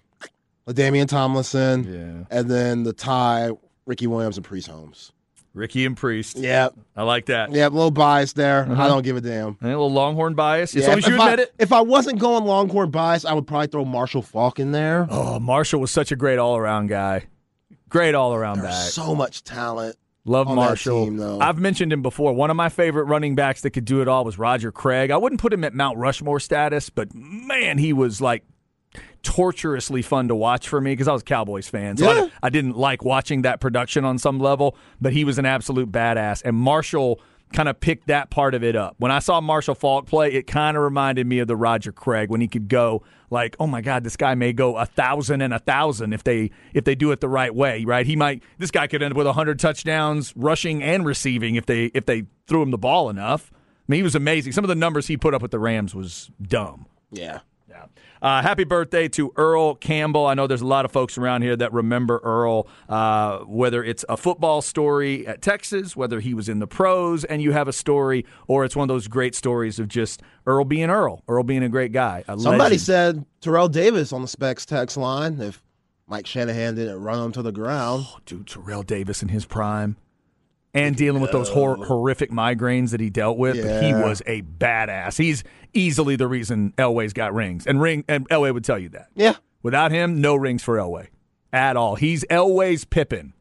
Damian 0.73 1.07
Tomlinson, 1.07 2.27
Yeah. 2.31 2.37
and 2.39 2.51
then 2.51 2.83
the 2.85 2.93
tie, 2.93 3.51
Ricky 3.87 4.07
Williams 4.07 4.37
and 4.39 4.45
Priest 4.45 4.69
Holmes. 4.69 5.13
Ricky 5.53 5.87
and 5.87 5.97
Priest. 5.97 6.37
Yeah, 6.37 6.71
I 6.97 7.05
like 7.05 7.27
that. 7.27 7.53
yeah, 7.53 7.69
a 7.69 7.71
little 7.71 7.93
bias 7.93 8.33
there. 8.33 8.63
Uh-huh. 8.69 8.83
I 8.83 8.89
don't 8.89 9.03
give 9.05 9.17
a 9.17 9.21
damn. 9.21 9.57
And 9.61 9.63
a 9.63 9.67
little 9.69 9.93
Longhorn 9.93 10.35
bias. 10.35 10.75
As 10.75 10.83
Yeah, 10.83 10.89
long 10.89 10.99
as 10.99 11.05
if 11.07 11.11
you 11.15 11.21
I- 11.21 11.31
admit 11.33 11.49
it. 11.49 11.55
If 11.61 11.73
I 11.73 11.81
wasn't 11.83 12.19
going 12.19 12.45
Longhorn 12.45 12.91
bias, 12.91 13.25
I 13.25 13.35
would 13.35 13.47
probably 13.47 13.69
throw 13.69 13.85
Marshall 13.85 14.23
Faulk 14.23 14.59
in 14.59 14.73
there. 14.73 15.07
Oh, 15.11 15.39
Marshall 15.39 15.81
was 15.81 15.93
such 15.93 16.11
a 16.11 16.17
great 16.17 16.39
all 16.41 16.57
around 16.57 16.89
guy. 16.89 17.27
Great 17.89 18.17
all 18.17 18.35
around 18.35 18.63
back. 18.63 18.73
so 18.91 19.15
much 19.15 19.45
talent. 19.45 19.95
Love 20.27 20.49
Marshall. 20.49 21.07
team. 21.07 21.21
I've 21.43 21.59
mentioned 21.59 21.93
him 21.93 22.01
before. 22.03 22.33
One 22.33 22.51
of 22.51 22.57
my 22.57 22.69
favorite 22.71 23.05
running 23.05 23.35
backs 23.35 23.61
that 23.63 23.71
could 23.71 23.85
do 23.85 24.01
it 24.01 24.09
all 24.09 24.25
was 24.25 24.39
Roger 24.39 24.73
Craig. 24.73 25.11
I 25.11 25.17
wouldn't 25.19 25.41
put 25.41 25.53
him 25.53 25.65
at 25.65 25.75
Mount 25.75 25.99
Rushmore 25.99 26.41
status, 26.41 26.89
but 26.89 27.15
man, 27.15 27.77
he 27.79 27.93
was 27.93 28.21
like 28.21 28.43
torturously 29.23 30.03
fun 30.03 30.29
to 30.29 30.35
watch 30.35 30.69
for 30.69 30.81
me 30.81 30.93
because 30.93 31.09
I 31.09 31.13
was 31.13 31.23
a 31.23 31.25
Cowboys 31.25 31.69
fan. 31.69 31.97
So 31.97 32.11
Yeah. 32.11 32.29
I, 32.43 32.47
I 32.47 32.51
didn't 32.51 32.77
like 32.77 33.05
watching 33.05 33.43
that 33.43 33.61
production 33.61 34.05
on 34.05 34.19
some 34.19 34.39
level, 34.39 34.77
but 35.01 35.13
he 35.13 35.25
was 35.25 35.39
an 35.39 35.47
absolute 35.47 35.91
badass. 35.91 36.43
And 36.45 36.57
Marshall 36.57 37.21
kind 37.55 37.69
of 37.69 37.81
picked 37.81 38.09
that 38.09 38.29
part 38.29 38.55
of 38.55 38.63
it 38.63 38.77
up. 38.77 38.97
When 38.99 39.11
I 39.11 39.21
saw 39.21 39.41
Marshall 39.41 39.75
Faulk 39.75 40.07
play, 40.07 40.33
it 40.33 40.47
kind 40.47 40.77
of 40.77 40.83
reminded 40.83 41.27
me 41.27 41.39
of 41.39 41.49
the 41.49 41.57
Roger 41.57 41.93
Craig 41.93 42.29
when 42.29 42.41
he 42.41 42.49
could 42.49 42.69
go 42.69 43.03
like, 43.31 43.57
oh 43.59 43.67
my 43.67 43.81
God, 43.81 44.05
this 44.05 44.17
guy 44.17 44.35
may 44.35 44.53
go 44.53 44.77
a 44.77 44.85
thousand 44.85 45.41
and 45.41 45.55
a 45.55 45.59
thousand 45.59 46.13
if 46.13 46.25
they 46.25 46.51
if 46.75 46.85
they 46.85 46.95
do 46.95 47.13
it 47.13 47.21
the 47.21 47.29
right 47.29 47.55
way, 47.55 47.85
right? 47.85 48.05
He 48.05 48.17
might 48.17 48.43
this 48.59 48.71
guy 48.71 48.87
could 48.87 49.03
end 49.03 49.13
up 49.13 49.17
with 49.17 49.27
hundred 49.29 49.59
touchdowns 49.59 50.35
rushing 50.37 50.83
and 50.83 51.07
receiving 51.07 51.55
if 51.55 51.65
they 51.67 51.87
if 51.87 52.05
they 52.05 52.25
threw 52.47 52.63
him 52.63 52.71
the 52.71 52.79
ball 52.79 53.09
enough. 53.09 53.51
I 53.53 53.57
mean, 53.89 53.99
he 53.99 54.03
was 54.03 54.15
amazing. 54.15 54.53
Some 54.53 54.65
of 54.65 54.69
the 54.69 54.75
numbers 54.75 55.07
he 55.07 55.17
put 55.17 55.35
up 55.35 55.43
with 55.43 55.51
the 55.51 55.59
Rams 55.59 55.95
was 55.95 56.31
dumb. 56.43 56.87
Yeah. 57.11 57.41
Yeah. 57.75 57.87
Uh, 58.23 58.41
happy 58.41 58.65
birthday 58.65 59.09
to 59.09 59.33
Earl 59.37 59.75
Campbell. 59.75 60.27
I 60.27 60.35
know 60.35 60.47
there's 60.47 60.61
a 60.63 60.67
lot 60.67 60.85
of 60.85 60.93
folks 60.93 61.19
around 61.19 61.43
here 61.43 61.57
that 61.57 61.73
remember 61.73 62.21
Earl, 62.23 62.69
uh, 62.89 63.39
whether 63.41 63.83
it's 63.83 64.05
a 64.09 64.17
football 64.17 64.63
story 64.63 65.27
at 65.27 65.43
Texas, 65.43 65.97
whether 65.97 66.21
he 66.21 66.33
was 66.35 66.49
in 66.49 66.59
the 66.61 66.67
pros 66.69 67.25
and 67.25 67.43
you 67.43 67.53
have 67.53 67.67
a 67.69 67.73
story, 67.73 68.25
or 68.47 68.65
it's 68.65 68.77
one 68.77 68.89
of 68.89 68.95
those 68.95 69.09
great 69.09 69.35
stories 69.35 69.79
of 69.79 69.89
just 69.89 70.23
Earl 70.47 70.65
being 70.65 70.89
Earl, 70.89 71.23
Earl 71.29 71.43
being 71.43 71.65
a 71.65 71.69
great 71.69 71.93
guy. 71.93 72.23
a 72.29 72.39
Somebody 72.39 72.59
legend. 72.77 72.81
said 72.81 73.27
Terrell 73.41 73.69
Davis 73.69 74.13
on 74.13 74.23
the 74.23 74.29
Specs 74.29 74.65
text 74.65 74.97
line 74.97 75.41
if 75.41 75.63
Mike 76.07 76.27
Shanahan 76.27 76.77
didn't 76.77 77.01
run 77.03 77.23
him 77.27 77.33
to 77.33 77.43
the 77.43 77.53
ground. 77.53 78.07
dude, 78.25 78.47
Terrell 78.47 78.83
Davis 78.85 79.23
in 79.23 79.29
his 79.31 79.45
prime. 79.45 79.97
And 80.75 80.97
dealing 80.97 81.23
with 81.23 81.31
those 81.31 81.49
hor- 81.49 81.77
horrific 81.77 82.33
migraines 82.33 82.91
that 82.91 83.01
he 83.01 83.09
dealt 83.09 83.39
with, 83.39 83.63
but 83.63 83.83
he 83.83 83.95
was 83.95 84.23
a 84.27 84.43
badass. 84.43 85.17
He's 85.17 85.45
easily 85.73 86.17
the 86.17 86.27
reason 86.27 86.73
Elway's 86.77 87.13
got 87.13 87.33
rings, 87.33 87.67
and 87.67 87.81
ring 87.81 88.05
and 88.09 88.29
Elway 88.29 88.53
would 88.53 88.65
tell 88.65 88.79
you 88.79 88.89
that. 88.91 89.09
Yeah. 89.15 89.37
Without 89.63 89.93
him, 89.93 90.21
no 90.21 90.35
rings 90.35 90.63
for 90.63 90.77
Elway 90.77 91.09
at 91.53 91.77
all. 91.77 91.95
He's 91.95 92.25
Elway's 92.25 92.85
Pippin, 92.85 93.33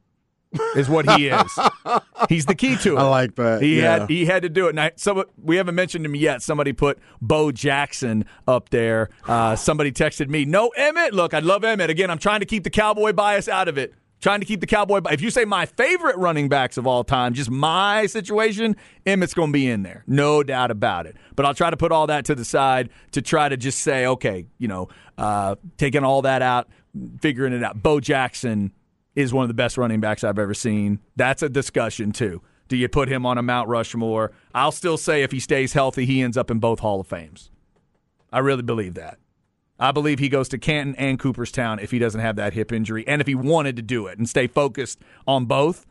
is 0.76 0.88
what 0.88 1.10
he 1.17 1.28
is. 1.28 1.60
He's 2.30 2.46
the 2.46 2.56
key 2.56 2.78
to 2.78 2.96
it. 2.96 3.00
I 3.00 3.10
like 3.10 3.36
that. 3.36 3.62
He 3.62 3.80
yeah. 3.80 4.00
had 4.00 4.10
he 4.10 4.26
had 4.26 4.43
to 4.43 4.50
do 4.50 4.67
it. 4.67 4.76
Now, 4.76 4.91
some, 4.96 5.24
we 5.41 5.58
haven't 5.58 5.76
mentioned 5.76 6.06
him 6.06 6.15
yet. 6.15 6.41
Somebody 6.41 6.72
put 6.72 7.00
Bo 7.22 7.52
Jackson 7.52 8.26
up 8.48 8.69
there. 8.69 9.10
Uh, 9.28 9.56
somebody 9.56 9.91
texted 9.91 10.30
me, 10.30 10.46
"No 10.46 10.72
Emmitt. 10.78 11.12
Look, 11.12 11.34
I 11.34 11.39
love 11.39 11.63
Emmitt. 11.63 11.89
Again, 11.89 12.10
I'm 12.10 12.19
trying 12.19 12.39
to 12.39 12.46
keep 12.46 12.63
the 12.63 12.69
cowboy 12.69 13.12
bias 13.13 13.50
out 13.50 13.67
of 13.67 13.78
it. 13.78 13.93
Trying 14.24 14.40
to 14.40 14.46
keep 14.46 14.62
the 14.62 14.68
cowboy. 14.68 15.02
If 15.12 15.20
you 15.20 15.30
say 15.30 15.44
my 15.44 15.66
favorite 15.66 16.16
running 16.16 16.48
backs 16.48 16.78
of 16.78 16.88
all 16.88 17.04
time, 17.04 17.34
just 17.34 17.52
my 17.52 18.06
situation, 18.06 18.78
Emmitt's 19.06 19.34
going 19.34 19.50
to 19.50 19.54
be 19.54 19.70
in 19.70 19.84
there, 19.84 20.06
no 20.08 20.44
doubt 20.44 20.72
about 20.72 21.08
it. 21.08 21.18
But 21.36 21.46
I'll 21.46 21.54
try 21.54 21.70
to 21.70 21.76
put 21.76 21.92
all 21.92 22.08
that 22.08 22.24
to 22.26 22.34
the 22.34 22.46
side 22.46 22.90
to 23.12 23.22
try 23.22 23.50
to 23.50 23.58
just 23.58 23.80
say, 23.80 24.06
okay, 24.06 24.46
you 24.60 24.70
know, 24.70 24.88
uh, 25.18 25.56
taking 25.78 26.06
all 26.06 26.22
that 26.22 26.42
out, 26.42 26.70
figuring 27.20 27.52
it 27.52 27.66
out. 27.66 27.84
Bo 27.84 28.00
Jackson 28.00 28.72
is 29.14 29.34
one 29.34 29.44
of 29.44 29.50
the 29.50 29.54
best 29.54 29.78
running 29.78 30.00
backs 30.00 30.24
I've 30.24 30.40
ever 30.40 30.54
seen. 30.54 31.00
That's 31.18 31.44
a 31.44 31.50
discussion 31.50 32.14
too. 32.14 32.42
Do 32.70 32.78
you 32.78 32.88
put 32.88 33.10
him 33.10 33.26
on 33.26 33.38
a 33.38 33.44
Mount 33.44 33.68
Rushmore? 33.68 34.32
I'll 34.56 34.72
still 34.72 34.96
say 34.96 35.24
if 35.24 35.34
he 35.34 35.42
stays 35.42 35.74
healthy, 35.74 36.06
he 36.06 36.22
ends 36.22 36.38
up 36.38 36.50
in 36.50 36.60
both 36.60 36.80
Hall 36.80 37.02
of 37.02 37.08
Fames. 37.08 37.52
I 38.32 38.40
really 38.40 38.64
believe 38.64 38.94
that. 38.94 39.18
I 39.80 39.92
believe 39.92 40.20
he 40.20 40.30
goes 40.30 40.48
to 40.50 40.58
Canton 40.58 40.96
and 40.98 41.20
Cooperstown 41.20 41.80
if 41.80 41.92
he 41.92 42.00
doesn't 42.00 42.22
have 42.22 42.36
that 42.38 42.54
hip 42.54 42.72
injury, 42.72 43.06
and 43.08 43.20
if 43.22 43.28
he 43.28 43.36
wanted 43.36 43.76
to 43.78 43.82
do 43.82 44.08
it 44.08 44.18
and 44.18 44.30
stay 44.30 44.48
focused 44.48 45.00
on 45.28 45.46
both, 45.46 45.86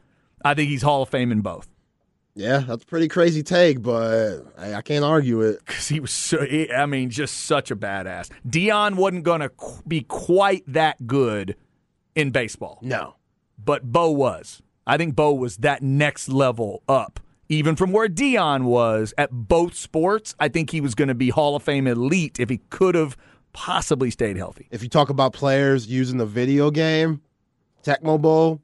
I 0.44 0.54
think 0.54 0.70
he's 0.70 0.82
Hall 0.82 1.02
of 1.02 1.08
Fame 1.08 1.30
in 1.32 1.40
both. 1.40 1.68
yeah, 2.34 2.58
that's 2.60 2.84
a 2.84 2.86
pretty 2.86 3.08
crazy 3.08 3.42
take, 3.42 3.82
but 3.82 4.44
I, 4.56 4.74
I 4.74 4.82
can't 4.82 5.04
argue 5.04 5.40
it. 5.42 5.58
because 5.66 5.88
he 5.88 6.00
was 6.00 6.10
so 6.12 6.44
he- 6.46 6.72
I 6.72 6.86
mean 6.86 7.10
just 7.10 7.36
such 7.44 7.70
a 7.70 7.76
badass. 7.76 8.30
Deion 8.48 8.94
wasn't 8.94 9.24
going 9.24 9.40
to 9.40 9.50
qu- 9.50 9.82
be 9.86 10.02
quite 10.02 10.64
that 10.66 11.06
good 11.06 11.56
in 12.14 12.30
baseball, 12.30 12.78
No. 12.82 13.16
but 13.62 13.82
Bo 13.92 14.10
was. 14.10 14.62
I 14.86 14.96
think 14.96 15.14
Bo 15.14 15.32
was 15.34 15.58
that 15.58 15.82
next 15.82 16.28
level 16.28 16.82
up. 16.88 17.20
Even 17.48 17.76
from 17.76 17.92
where 17.92 18.08
Deion 18.08 18.62
was 18.64 19.12
at 19.18 19.30
both 19.30 19.74
sports, 19.74 20.34
I 20.40 20.48
think 20.48 20.70
he 20.70 20.80
was 20.80 20.94
going 20.94 21.08
to 21.08 21.14
be 21.14 21.28
Hall 21.30 21.54
of 21.54 21.62
Fame 21.62 21.86
elite 21.86 22.40
if 22.40 22.48
he 22.48 22.58
could 22.70 22.94
have 22.94 23.16
possibly 23.52 24.10
stayed 24.10 24.36
healthy. 24.36 24.68
If 24.70 24.82
you 24.82 24.88
talk 24.88 25.10
about 25.10 25.32
players 25.32 25.86
using 25.86 26.18
the 26.18 26.26
video 26.26 26.70
game, 26.70 27.20
Tecmo 27.84 28.20
Bowl, 28.20 28.60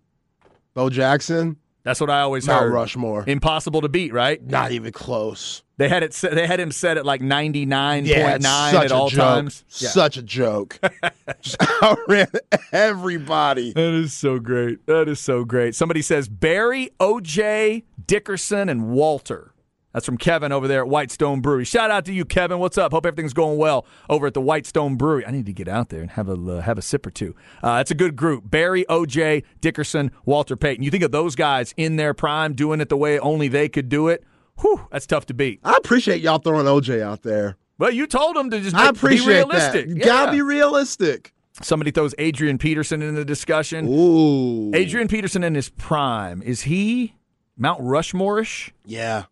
Bo 0.75 0.91
Jackson, 0.91 1.57
That's 1.83 2.01
what 2.01 2.11
I 2.11 2.21
always 2.21 2.47
Mount 2.47 2.65
heard. 2.65 2.73
Rushmore. 2.73 3.25
Impossible 3.27 3.81
to 3.81 3.89
beat, 3.89 4.13
right? 4.13 4.43
Not 4.45 4.73
even 4.73 4.93
close. 4.93 5.63
They 5.79 5.89
had 5.89 6.03
it. 6.03 6.13
They 6.13 6.47
had 6.47 6.59
him 6.59 6.73
set 6.73 6.97
at 6.99 7.07
like 7.07 7.21
ninety 7.21 7.65
nine 7.65 8.05
Yeah, 8.05 8.31
point 8.31 8.43
nine 8.43 8.75
such 8.75 8.85
at 8.87 8.91
a 8.91 8.95
all 8.95 9.09
joke. 9.09 9.19
times. 9.21 9.65
Such 9.69 10.17
a 10.17 10.23
joke. 10.23 10.79
Just 11.41 11.57
outran 11.83 12.27
everybody. 12.73 13.73
That 13.75 13.95
is 13.95 14.13
so 14.13 14.39
great. 14.41 14.85
That 14.87 15.09
is 15.09 15.21
so 15.21 15.45
great. 15.45 15.75
Somebody 15.77 16.03
says 16.03 16.29
Barry, 16.29 16.91
OJ, 16.99 17.85
Dickerson, 18.07 18.69
and 18.69 18.89
Walter. 18.91 19.53
That's 19.93 20.05
from 20.05 20.19
Kevin 20.19 20.53
over 20.53 20.69
there 20.69 20.83
at 20.83 20.89
Whitestone 20.89 21.41
Brewery. 21.41 21.65
Shout 21.65 21.91
out 21.91 22.05
to 22.05 22.13
you, 22.13 22.25
Kevin. 22.25 22.59
What's 22.59 22.77
up? 22.77 22.93
Hope 22.93 23.07
everything's 23.07 23.33
going 23.33 23.59
well 23.59 23.87
over 24.11 24.27
at 24.27 24.35
the 24.35 24.41
Whitestone 24.41 24.97
Brewery. 24.97 25.27
I 25.27 25.31
need 25.31 25.47
to 25.47 25.53
get 25.53 25.67
out 25.67 25.89
there 25.89 26.03
and 26.03 26.11
have 26.11 26.29
a 26.29 26.35
uh, 26.35 26.61
have 26.61 26.77
a 26.79 26.83
sip 26.83 27.07
or 27.07 27.11
two. 27.11 27.35
Uh, 27.63 27.79
it's 27.81 27.91
a 27.91 27.95
good 27.95 28.15
group. 28.15 28.51
Barry, 28.51 28.85
OJ, 28.89 29.45
Dickerson, 29.61 30.11
Walter 30.27 30.57
Payton. 30.57 30.85
You 30.85 30.91
think 30.91 31.03
of 31.05 31.11
those 31.11 31.35
guys 31.35 31.73
in 31.77 31.97
their 31.97 32.13
prime 32.15 32.53
doing 32.55 32.81
it 32.81 32.91
the 32.91 32.97
way 32.99 33.19
only 33.19 33.49
they 33.49 33.69
could 33.69 33.89
do 33.89 34.09
it? 34.09 34.25
Whew, 34.61 34.87
that's 34.93 35.07
tough 35.07 35.25
to 35.27 35.35
beat. 35.35 35.61
I 35.65 35.75
appreciate 35.77 36.21
y'all 36.21 36.39
throwing 36.39 36.67
OJ 36.67 37.01
out 37.01 37.23
there. 37.23 37.57
Well, 37.79 37.91
you 37.93 38.07
told 38.07 38.37
him 38.37 38.51
to 38.51 38.61
just 38.61 38.77
I 38.77 38.91
be- 38.91 38.99
appreciate 38.99 39.27
be 39.27 39.31
realistic. 39.33 39.87
that. 39.87 39.89
You 39.89 39.97
Yeah. 40.01 40.05
Gotta 40.05 40.33
be 40.33 40.43
realistic. 40.43 41.33
Somebody 41.63 41.93
throws 41.93 42.15
Adrian 42.19 42.59
Peterson 42.59 43.01
in 43.03 43.15
the 43.15 43.25
discussion. 43.25 43.89
Ooh. 43.89 44.71
Adrian 44.75 45.09
Peterson 45.09 45.43
in 45.43 45.55
his 45.55 45.71
prime, 45.71 46.43
is 46.43 46.63
he 46.63 47.15
Mount 47.57 47.81
Rushmore-ish 47.83 48.73
Yeah, 48.85 49.25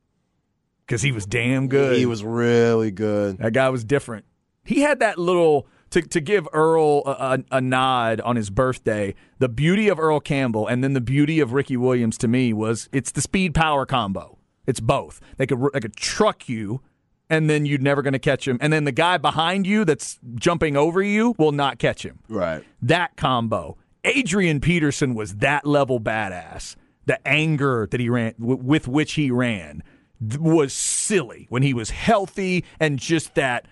because 0.87 1.03
he 1.03 1.13
was 1.13 1.27
damn 1.27 1.69
good. 1.69 1.97
he 1.97 2.07
was 2.07 2.25
really 2.25 2.91
good. 2.91 3.39
That 3.39 3.53
guy 3.53 3.69
was 3.69 3.85
different. 3.85 4.25
He 4.65 4.81
had 4.81 5.01
that 5.01 5.19
little 5.19 5.67
to 5.91 6.03
to 6.03 6.21
give 6.21 6.49
Earl 6.53 7.03
a, 7.07 7.11
a, 7.11 7.57
a 7.59 7.61
nod 7.61 8.21
on 8.21 8.37
his 8.37 8.51
birthday. 8.51 9.15
The 9.39 9.49
beauty 9.49 9.89
of 9.89 9.99
Earl 10.01 10.21
Campbell 10.21 10.67
and 10.67 10.83
then 10.83 10.93
the 10.93 11.01
beauty 11.01 11.41
of 11.41 11.53
Ricky 11.53 11.77
Williams 11.77 12.19
to 12.19 12.29
me 12.29 12.53
was 12.53 12.89
it's 12.93 13.13
the 13.13 13.21
speed 13.21 13.55
power 13.55 13.87
combo. 13.87 14.39
It's 14.67 14.81
both. 14.81 15.21
They 15.37 15.47
could 15.47 15.61
they 15.73 15.81
could 15.81 15.97
truck 15.97 16.49
you. 16.49 16.81
And 17.29 17.51
then 17.51 17.67
you're 17.67 17.81
never 17.81 18.03
going 18.03 18.13
to 18.13 18.21
catch 18.21 18.47
him. 18.47 18.57
And 18.61 18.73
then 18.73 18.85
the 18.85 18.93
guy 18.93 19.19
behind 19.19 19.67
you 19.67 19.85
that's 19.85 20.21
jumping 20.37 20.77
over 20.77 21.03
you 21.03 21.35
will 21.39 21.51
not 21.51 21.81
catch 21.81 22.05
him. 22.05 22.21
Right. 22.29 22.63
That 22.81 23.17
combo. 23.17 23.77
Adrian 24.05 24.61
Peterson 24.61 25.13
was 25.17 25.35
that 25.39 25.67
level 25.67 25.99
badass. 25.99 26.77
The 27.07 27.19
anger 27.27 27.89
that 27.91 27.99
he 27.99 28.09
ran 28.09 28.35
w- 28.39 28.63
with 28.63 28.87
which 28.87 29.15
he 29.15 29.33
ran 29.33 29.83
was 30.21 30.73
silly 30.73 31.47
when 31.49 31.63
he 31.63 31.75
was 31.75 31.91
healthy 31.91 32.65
and 32.81 32.99
just 32.99 33.35
that 33.35 33.67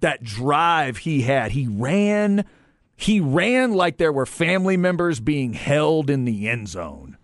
that 0.00 0.22
drive 0.22 0.98
he 0.98 1.22
had. 1.22 1.52
He 1.52 1.66
ran 1.66 2.44
he 2.96 3.20
ran 3.20 3.72
like 3.72 3.96
there 3.96 4.12
were 4.12 4.26
family 4.26 4.76
members 4.76 5.20
being 5.20 5.54
held 5.54 6.10
in 6.10 6.24
the 6.24 6.48
end 6.48 6.68
zone. 6.68 7.16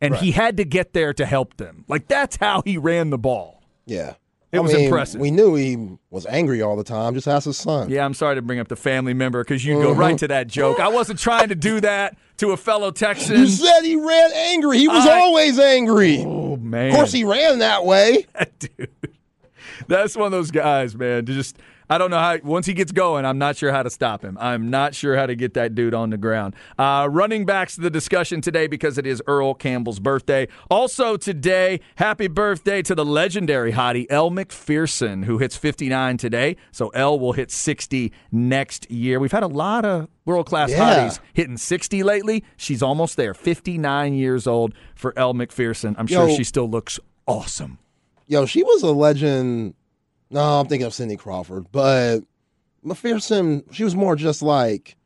And 0.00 0.16
he 0.16 0.32
had 0.32 0.58
to 0.58 0.66
get 0.66 0.92
there 0.92 1.14
to 1.14 1.24
help 1.24 1.56
them. 1.56 1.86
Like 1.88 2.08
that's 2.08 2.36
how 2.36 2.60
he 2.62 2.76
ran 2.76 3.08
the 3.08 3.16
ball. 3.16 3.62
Yeah. 3.86 4.14
It 4.54 4.58
I 4.58 4.60
was 4.60 4.72
mean, 4.72 4.84
impressive. 4.84 5.20
We 5.20 5.32
knew 5.32 5.56
he 5.56 5.98
was 6.10 6.26
angry 6.26 6.62
all 6.62 6.76
the 6.76 6.84
time. 6.84 7.14
Just 7.14 7.26
ask 7.26 7.46
his 7.46 7.56
son. 7.56 7.90
Yeah, 7.90 8.04
I'm 8.04 8.14
sorry 8.14 8.36
to 8.36 8.42
bring 8.42 8.60
up 8.60 8.68
the 8.68 8.76
family 8.76 9.12
member 9.12 9.42
because 9.42 9.64
you 9.64 9.74
go 9.82 9.90
mm-hmm. 9.90 10.00
right 10.00 10.18
to 10.18 10.28
that 10.28 10.46
joke. 10.46 10.78
I 10.78 10.88
wasn't 10.88 11.18
trying 11.18 11.48
to 11.48 11.56
do 11.56 11.80
that 11.80 12.16
to 12.36 12.52
a 12.52 12.56
fellow 12.56 12.92
Texan. 12.92 13.36
You 13.38 13.46
said 13.48 13.80
he 13.82 13.96
ran 13.96 14.32
angry. 14.32 14.78
He 14.78 14.86
was 14.86 15.06
I- 15.06 15.20
always 15.20 15.58
angry. 15.58 16.18
oh 16.24 16.56
man, 16.56 16.90
Of 16.90 16.94
course, 16.94 17.12
he 17.12 17.24
ran 17.24 17.58
that 17.58 17.84
way. 17.84 18.26
dude. 18.60 18.90
That's 19.88 20.16
one 20.16 20.26
of 20.26 20.32
those 20.32 20.50
guys, 20.50 20.94
man. 20.94 21.26
To 21.26 21.32
just 21.32 21.58
I 21.94 21.98
don't 21.98 22.10
know 22.10 22.18
how 22.18 22.36
once 22.42 22.66
he 22.66 22.74
gets 22.74 22.90
going, 22.90 23.24
I'm 23.24 23.38
not 23.38 23.56
sure 23.56 23.70
how 23.70 23.84
to 23.84 23.88
stop 23.88 24.24
him. 24.24 24.36
I'm 24.40 24.68
not 24.68 24.96
sure 24.96 25.16
how 25.16 25.26
to 25.26 25.36
get 25.36 25.54
that 25.54 25.76
dude 25.76 25.94
on 25.94 26.10
the 26.10 26.16
ground. 26.16 26.56
Uh, 26.76 27.06
running 27.08 27.46
backs 27.46 27.76
to 27.76 27.82
the 27.82 27.88
discussion 27.90 28.40
today 28.40 28.66
because 28.66 28.98
it 28.98 29.06
is 29.06 29.22
Earl 29.28 29.54
Campbell's 29.54 30.00
birthday. 30.00 30.48
Also 30.68 31.16
today, 31.16 31.78
happy 31.94 32.26
birthday 32.26 32.82
to 32.82 32.96
the 32.96 33.04
legendary 33.04 33.70
hottie 33.70 34.06
Elle 34.10 34.30
Macpherson, 34.30 35.22
who 35.22 35.38
hits 35.38 35.56
59 35.56 36.16
today. 36.16 36.56
So 36.72 36.88
Elle 36.88 37.20
will 37.20 37.34
hit 37.34 37.52
60 37.52 38.10
next 38.32 38.90
year. 38.90 39.20
We've 39.20 39.30
had 39.30 39.44
a 39.44 39.46
lot 39.46 39.84
of 39.84 40.08
world 40.24 40.46
class 40.46 40.70
Yeah. 40.72 41.06
hotties 41.08 41.20
hitting 41.32 41.56
60 41.58 42.02
lately. 42.02 42.42
She's 42.56 42.82
almost 42.82 43.16
there. 43.16 43.34
59 43.34 44.14
years 44.14 44.48
old 44.48 44.74
for 44.96 45.16
Elle 45.16 45.34
Macpherson. 45.34 45.94
I'm 45.96 46.08
sure 46.08 46.28
she 46.28 46.42
still 46.42 46.68
looks 46.68 46.98
awesome. 47.28 47.78
Yo, 48.26 48.46
she 48.46 48.64
was 48.64 48.82
a 48.82 48.90
legend. 48.90 49.74
No, 50.30 50.40
I'm 50.60 50.66
thinking 50.66 50.86
of 50.86 50.94
Cindy 50.94 51.16
Crawford, 51.16 51.66
but 51.70 52.20
Macpherson, 52.82 53.64
she 53.70 53.84
was 53.84 53.94
more 53.94 54.16
just 54.16 54.42
like 54.42 54.96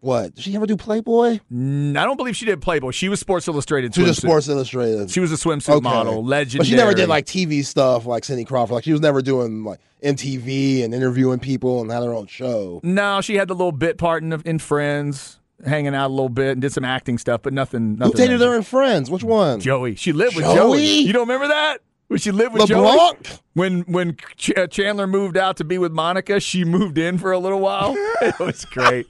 what? 0.00 0.34
Did 0.34 0.44
she 0.44 0.54
ever 0.54 0.66
do 0.66 0.76
Playboy? 0.76 1.40
Mm, 1.50 1.96
I 1.96 2.04
don't 2.04 2.18
believe 2.18 2.36
she 2.36 2.44
did 2.44 2.60
Playboy. 2.60 2.90
She 2.90 3.08
was 3.08 3.20
Sports 3.20 3.48
Illustrated. 3.48 3.94
She 3.94 4.02
was 4.02 4.18
swimsuit. 4.18 4.20
Sports 4.20 4.48
Illustrated. 4.48 5.10
She 5.10 5.18
was 5.20 5.32
a 5.32 5.36
swimsuit 5.36 5.76
Okay. 5.76 5.80
model, 5.80 6.22
legendary. 6.22 6.58
But 6.58 6.66
she 6.66 6.76
never 6.76 6.92
did 6.92 7.08
like 7.08 7.24
TV 7.24 7.64
stuff 7.64 8.04
like 8.04 8.22
Cindy 8.24 8.44
Crawford. 8.44 8.74
Like 8.74 8.84
she 8.84 8.92
was 8.92 9.00
never 9.00 9.22
doing 9.22 9.64
like 9.64 9.80
MTV 10.02 10.84
and 10.84 10.92
interviewing 10.94 11.38
people 11.38 11.80
and 11.80 11.90
had 11.90 12.02
her 12.02 12.12
own 12.12 12.26
show. 12.26 12.80
No, 12.82 13.22
she 13.22 13.36
had 13.36 13.48
the 13.48 13.54
little 13.54 13.72
bit 13.72 13.96
part 13.96 14.22
in, 14.22 14.30
in 14.44 14.58
Friends, 14.58 15.38
hanging 15.64 15.94
out 15.94 16.08
a 16.08 16.12
little 16.12 16.28
bit, 16.28 16.52
and 16.52 16.60
did 16.60 16.74
some 16.74 16.84
acting 16.84 17.16
stuff, 17.16 17.40
but 17.40 17.54
nothing. 17.54 17.92
Who 17.92 17.96
nothing 17.96 18.16
dated 18.16 18.40
major. 18.40 18.50
her 18.50 18.56
in 18.58 18.62
Friends? 18.62 19.10
Which 19.10 19.24
one? 19.24 19.60
Joey. 19.60 19.94
She 19.94 20.12
lived 20.12 20.36
with 20.36 20.44
Joey? 20.44 20.54
Joey. 20.80 20.98
You 20.98 21.14
don't 21.14 21.26
remember 21.26 21.48
that? 21.48 21.78
When 22.08 22.18
she 22.18 22.30
live 22.30 22.52
with 22.52 22.66
Joey? 22.66 22.80
LeBlanc? 22.86 23.28
When 23.54 23.80
when 23.82 24.16
Ch- 24.36 24.56
uh, 24.56 24.66
Chandler 24.66 25.06
moved 25.06 25.36
out 25.36 25.56
to 25.58 25.64
be 25.64 25.78
with 25.78 25.92
Monica, 25.92 26.38
she 26.40 26.64
moved 26.64 26.98
in 26.98 27.18
for 27.18 27.32
a 27.32 27.38
little 27.38 27.60
while. 27.60 27.94
it 28.20 28.38
was 28.38 28.64
great. 28.66 29.06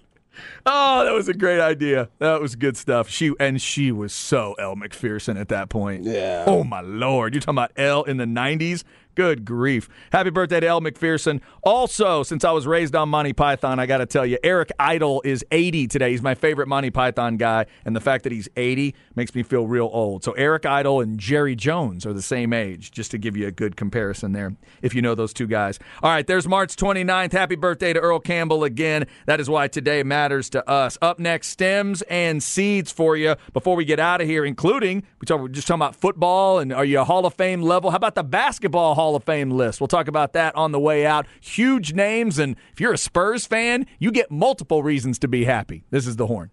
Oh, 0.66 1.05
that 1.05 1.12
was 1.12 1.29
a 1.29 1.35
great 1.35 1.61
idea. 1.61 2.09
That 2.18 2.40
was 2.40 2.57
good 2.57 2.77
stuff. 2.77 3.09
She 3.09 3.33
and 3.38 3.61
she 3.61 3.92
was 3.92 4.12
so 4.12 4.55
Elle 4.55 4.77
Macpherson 4.77 5.37
at 5.37 5.48
that 5.48 5.68
point. 5.68 6.05
Yeah. 6.05 6.44
Oh 6.46 6.64
my 6.64 6.81
lord, 6.81 7.35
you're 7.35 7.40
talking 7.40 7.55
about 7.59 7.72
Elle 7.77 8.05
in 8.05 8.16
the 8.16 8.24
'90s. 8.24 8.85
Good 9.14 9.44
grief! 9.44 9.88
Happy 10.11 10.31
birthday 10.31 10.59
to 10.59 10.66
Elle 10.66 10.81
Macpherson. 10.81 11.40
Also, 11.62 12.24
since 12.24 12.44
I 12.44 12.50
was 12.50 12.66
raised 12.66 12.96
on 12.96 13.09
Monty 13.11 13.33
Python, 13.33 13.79
I 13.79 13.87
got 13.87 13.98
to 13.98 14.07
tell 14.07 14.27
you, 14.27 14.38
Eric 14.42 14.72
Idle 14.77 15.22
is 15.24 15.44
80 15.53 15.87
today. 15.87 16.11
He's 16.11 16.22
my 16.22 16.35
favorite 16.35 16.66
Monty 16.66 16.90
Python 16.90 17.37
guy, 17.37 17.66
and 17.85 17.94
the 17.94 18.00
fact 18.00 18.24
that 18.24 18.33
he's 18.33 18.48
80 18.57 18.92
makes 19.14 19.33
me 19.33 19.44
feel 19.44 19.68
real 19.68 19.88
old. 19.92 20.24
So 20.24 20.33
Eric 20.33 20.66
Idle 20.66 21.00
and 21.00 21.16
Jerry 21.20 21.55
Jones 21.55 22.05
are 22.05 22.12
the 22.12 22.22
same 22.22 22.53
age, 22.53 22.90
just 22.90 23.12
to 23.12 23.18
give 23.18 23.37
you 23.37 23.46
a 23.46 23.53
good 23.53 23.77
comparison 23.77 24.33
there, 24.33 24.57
if 24.83 24.96
you 24.96 25.03
know 25.03 25.14
those 25.14 25.33
two 25.33 25.46
guys. 25.46 25.79
All 26.03 26.11
right, 26.11 26.27
there's 26.27 26.48
March 26.48 26.74
29th. 26.74 27.31
Happy 27.31 27.55
birthday 27.55 27.92
to 27.92 28.00
Earl 28.00 28.18
Campbell 28.18 28.64
again. 28.64 29.07
That 29.27 29.38
is 29.38 29.48
why 29.48 29.68
today 29.68 30.03
matters 30.03 30.50
to 30.54 30.68
us. 30.68 30.96
Up 31.02 31.18
next, 31.18 31.48
stems 31.48 32.02
and 32.02 32.42
seeds 32.42 32.90
for 32.90 33.16
you 33.16 33.36
before 33.52 33.76
we 33.76 33.84
get 33.84 34.00
out 34.00 34.20
of 34.20 34.26
here, 34.26 34.44
including 34.44 35.02
we 35.20 35.26
talk, 35.26 35.40
we're 35.40 35.48
just 35.48 35.68
talking 35.68 35.80
about 35.80 35.94
football 35.94 36.58
and 36.58 36.72
are 36.72 36.84
you 36.84 37.00
a 37.00 37.04
Hall 37.04 37.26
of 37.26 37.34
Fame 37.34 37.62
level? 37.62 37.90
How 37.90 37.96
about 37.96 38.14
the 38.14 38.24
basketball 38.24 38.94
Hall 38.94 39.14
of 39.14 39.24
Fame 39.24 39.50
list? 39.50 39.80
We'll 39.80 39.88
talk 39.88 40.08
about 40.08 40.32
that 40.32 40.54
on 40.56 40.72
the 40.72 40.80
way 40.80 41.06
out. 41.06 41.26
Huge 41.40 41.92
names, 41.92 42.38
and 42.38 42.56
if 42.72 42.80
you're 42.80 42.92
a 42.92 42.98
Spurs 42.98 43.46
fan, 43.46 43.86
you 43.98 44.10
get 44.10 44.30
multiple 44.30 44.82
reasons 44.82 45.18
to 45.20 45.28
be 45.28 45.44
happy. 45.44 45.84
This 45.90 46.06
is 46.06 46.16
the 46.16 46.26
horn. 46.26 46.50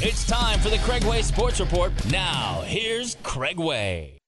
It's 0.00 0.26
time 0.26 0.58
for 0.60 0.70
the 0.70 0.78
Craig 0.78 1.04
Way 1.04 1.22
Sports 1.22 1.60
Report. 1.60 1.92
Now, 2.10 2.62
here's 2.66 3.16
Craig 3.22 3.58
Way. 3.58 4.18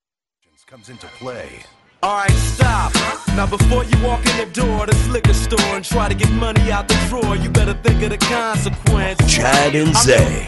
Comes 0.66 0.88
into 0.88 1.06
play. 1.06 1.62
Alright, 2.02 2.30
stop. 2.30 2.94
Now 3.28 3.46
before 3.46 3.84
you 3.84 4.04
walk 4.04 4.20
in 4.26 4.36
the 4.36 4.50
door 4.52 4.82
of 4.82 4.88
this 4.88 5.08
liquor 5.08 5.32
store 5.32 5.74
and 5.76 5.84
try 5.84 6.08
to 6.08 6.14
get 6.14 6.30
money 6.32 6.70
out 6.70 6.88
the 6.88 6.94
drawer, 7.08 7.36
you 7.36 7.48
better 7.48 7.74
think 7.74 8.02
of 8.02 8.10
the 8.10 8.18
consequence. 8.18 9.18
Chad 9.32 9.74
and 9.74 9.94
Zay. 9.96 10.46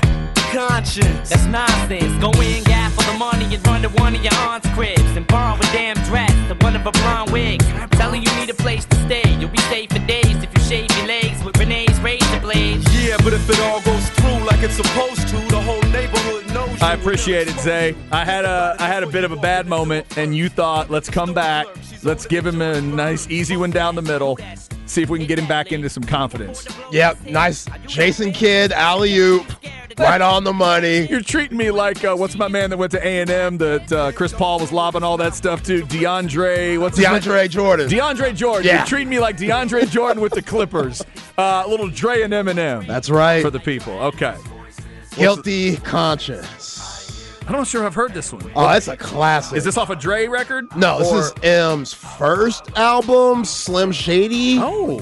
Conscience. 0.52 1.30
That's 1.30 1.46
nonsense. 1.46 2.14
Go 2.20 2.30
in, 2.40 2.62
gap 2.64 2.92
for 2.92 3.04
the 3.11 3.18
money, 3.18 3.54
and 3.54 3.66
run 3.66 3.82
to 3.82 3.88
one 4.00 4.14
of 4.14 4.22
your 4.22 4.34
aunt's 4.34 4.68
cribs 4.70 5.16
and 5.16 5.26
borrow 5.26 5.56
a 5.56 5.62
damn 5.72 5.96
dress, 6.04 6.32
the 6.48 6.54
one 6.64 6.76
of 6.76 6.82
her 6.82 6.92
blonde 6.92 7.32
wigs. 7.32 7.64
Telling 7.92 8.22
you 8.22 8.32
need 8.37 8.50
a 8.50 8.54
place 8.54 8.84
to 8.84 8.96
stay. 9.06 9.28
You'll 9.38 9.50
be 9.50 9.58
safe 9.72 9.90
for 9.90 9.98
days 10.06 10.42
if 10.42 10.50
you 10.54 10.61
shave 10.64 10.90
your 10.98 11.06
legs 11.06 11.42
with 11.42 11.58
Renee's 11.58 11.98
razor 12.00 12.40
blades. 12.40 12.84
Yeah, 12.94 13.16
but 13.24 13.32
if 13.32 13.48
it 13.50 13.58
all 13.61 13.80
goes 13.82 14.08
through 14.11 14.17
like 14.59 14.71
it's 14.71 14.77
supposed 14.77 15.29
to, 15.29 15.37
the 15.49 15.61
whole 15.61 15.81
neighborhood 15.92 16.47
knows. 16.53 16.83
I 16.83 16.94
appreciate 16.94 17.47
it, 17.47 17.59
Zay. 17.61 17.94
I 18.11 18.25
had 18.25 18.44
a 18.44 18.75
I 18.81 18.88
had 18.88 19.05
a 19.05 19.07
bit 19.07 19.23
of 19.23 19.31
a 19.31 19.37
bad 19.37 19.68
moment, 19.68 20.18
and 20.18 20.37
you 20.37 20.49
thought, 20.49 20.90
let's 20.90 21.09
come 21.09 21.33
back, 21.33 21.66
let's 22.03 22.27
give 22.27 22.44
him 22.44 22.61
a 22.61 22.81
nice, 22.81 23.29
easy 23.29 23.57
one 23.57 23.71
down 23.71 23.94
the 23.94 24.03
middle, 24.03 24.37
see 24.87 25.03
if 25.03 25.11
we 25.11 25.18
can 25.18 25.29
get 25.29 25.38
him 25.38 25.47
back 25.47 25.71
into 25.71 25.88
some 25.88 26.03
confidence. 26.03 26.66
Yep, 26.90 27.27
nice 27.27 27.66
Jason 27.87 28.33
Kidd 28.33 28.73
alley 28.73 29.16
oop, 29.16 29.47
right 29.98 30.20
on 30.20 30.44
the 30.44 30.52
money. 30.52 31.06
You're 31.11 31.20
treating 31.20 31.56
me 31.56 31.70
like 31.70 32.04
uh, 32.04 32.14
what's 32.16 32.37
my 32.37 32.48
man 32.48 32.70
that 32.70 32.76
went 32.76 32.92
to 32.92 33.06
A 33.06 33.20
and 33.20 33.30
M 33.30 33.58
that 33.58 33.92
uh, 33.92 34.12
Chris 34.12 34.32
Paul 34.32 34.58
was 34.58 34.72
lobbing 34.72 35.02
all 35.02 35.16
that 35.18 35.34
stuff 35.34 35.62
to 35.64 35.82
DeAndre. 35.82 36.80
What's 36.80 36.96
his? 36.98 37.06
DeAndre 37.06 37.48
Jordan. 37.50 37.88
DeAndre 37.88 38.34
Jordan. 38.34 38.66
Yeah. 38.66 38.78
You're 38.78 38.87
treating 38.87 39.08
me 39.08 39.18
like 39.18 39.37
DeAndre 39.37 39.90
Jordan 39.90 40.22
with 40.22 40.32
the 40.32 40.42
Clippers. 40.42 41.02
Uh, 41.37 41.64
little 41.66 41.88
Dre 41.88 42.22
and 42.22 42.32
Eminem. 42.32 42.87
That's 42.87 43.11
right. 43.11 43.42
for 43.42 43.50
the 43.50 43.61
people. 43.61 43.92
Okay. 43.94 44.37
Guilty 45.16 45.76
conscience. 45.78 46.88
I'm 47.46 47.52
not 47.54 47.66
sure 47.66 47.87
I've 47.87 47.94
heard 47.94 48.12
this 48.12 48.30
one. 48.30 48.50
Oh, 48.54 48.68
that's 48.68 48.88
a 48.88 48.96
classic. 48.96 49.56
Is 49.56 49.64
this 49.64 49.78
off 49.78 49.88
a 49.88 49.96
Dre 49.96 50.26
record? 50.26 50.66
No, 50.76 50.98
this 50.98 51.11
is 51.11 51.32
M's 51.42 51.94
first 51.94 52.70
album, 52.76 53.42
Slim 53.44 53.90
Shady 53.90 54.58
Oh. 54.61 55.00